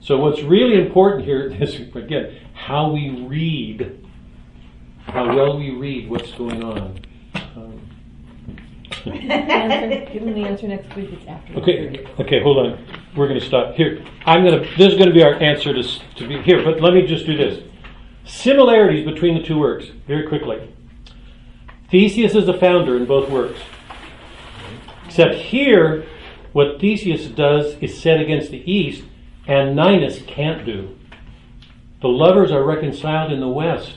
[0.00, 4.05] So what's really important here is again how we read,
[5.16, 7.00] how well we read what's going on.
[7.56, 7.90] Um,
[9.06, 11.54] Answer, give them the answer next week, it's after.
[11.54, 12.86] okay, okay, hold on.
[13.16, 14.04] We're going to stop here.
[14.26, 14.68] I'm going to.
[14.76, 16.62] This is going to be our answer to to be here.
[16.62, 17.62] But let me just do this.
[18.24, 20.74] Similarities between the two works very quickly.
[21.90, 23.60] Theseus is the founder in both works.
[25.06, 26.04] Except here,
[26.52, 29.04] what Theseus does is set against the East,
[29.46, 30.96] and Ninus can't do.
[32.02, 33.94] The lovers are reconciled in the West.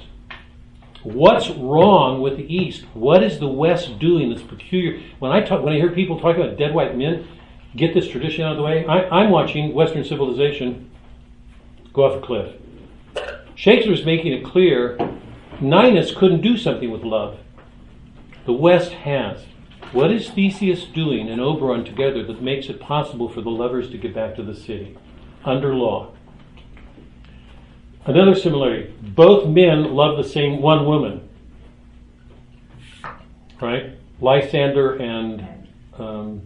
[1.04, 2.84] What's wrong with the East?
[2.94, 5.02] What is the West doing that's peculiar?
[5.20, 7.28] When I talk, when I hear people talk about dead white men,
[7.76, 8.86] get this tradition out of the way.
[8.86, 10.90] I, I'm watching Western civilization
[11.94, 12.56] go off a cliff.
[13.56, 14.98] Shakespeare's making it clear
[15.62, 17.40] Ninus couldn't do something with love.
[18.46, 19.46] The West has.
[19.92, 23.98] What is Theseus doing and Oberon together that makes it possible for the lovers to
[23.98, 24.98] get back to the city
[25.44, 26.12] under law?
[28.10, 31.30] Another similarity both men love the same one woman.
[33.62, 33.92] Right?
[34.20, 35.68] Lysander and
[36.00, 36.42] um,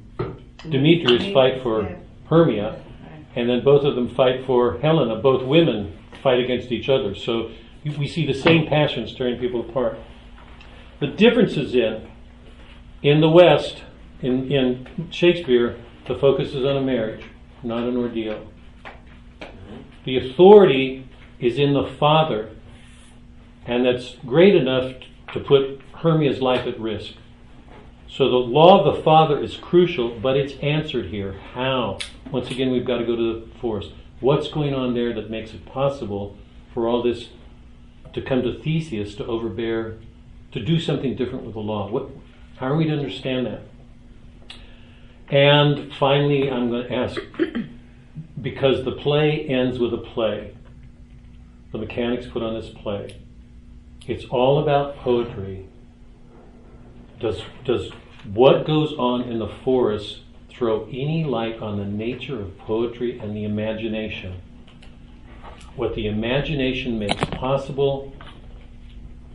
[0.69, 2.83] Demetrius fight for Hermia,
[3.37, 5.15] and then both of them fight for Helena.
[5.15, 7.15] Both women fight against each other.
[7.15, 7.51] So
[7.85, 9.97] we see the same passions tearing people apart.
[10.99, 12.09] The difference is in
[13.01, 13.83] in the West,
[14.21, 15.77] in, in Shakespeare,
[16.07, 17.23] the focus is on a marriage,
[17.63, 18.47] not an ordeal.
[20.03, 21.02] The authority
[21.43, 22.49] is in the father,
[23.65, 24.93] and that's great enough
[25.33, 27.13] to put Hermia's life at risk.
[28.07, 31.33] So the law of the father is crucial, but it's answered here.
[31.53, 31.97] How?
[32.31, 33.89] Once again, we've got to go to the force.
[34.19, 36.37] What's going on there that makes it possible
[36.73, 37.29] for all this
[38.13, 39.97] to come to Theseus to overbear,
[40.51, 41.89] to do something different with the law?
[41.89, 42.09] What,
[42.57, 43.61] how are we to understand that?
[45.29, 47.19] And finally, I'm going to ask
[48.39, 50.53] because the play ends with a play,
[51.73, 53.19] the mechanics put on this play.
[54.07, 55.67] It's all about poetry.
[57.19, 57.91] Does, does
[58.31, 60.19] what goes on in the forest
[60.49, 64.39] throw any light on the nature of poetry and the imagination?
[65.75, 68.13] What the imagination makes possible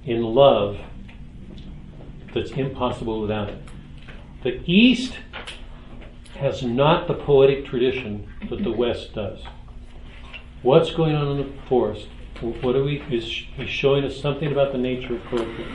[0.04, 0.78] in love
[2.32, 3.58] that's impossible without it.
[4.44, 5.14] The East
[6.36, 9.40] has not the poetic tradition that the West does.
[10.62, 12.06] What's going on in the forest?
[12.40, 13.02] Wh- What are we?
[13.10, 13.24] Is
[13.56, 15.66] he's showing us something about the nature of poetry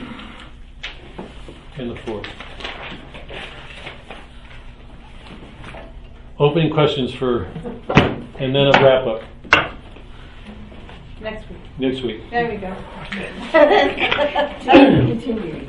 [1.78, 2.26] in the fourth.
[6.38, 9.22] Opening questions for, and then a wrap up
[11.20, 11.58] Next week.
[11.78, 12.20] next week.
[12.30, 12.74] There we go.
[15.06, 15.66] Continuing.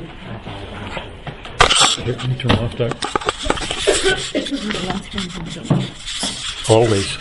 [2.39, 2.95] Turn off that.
[6.67, 7.17] Always.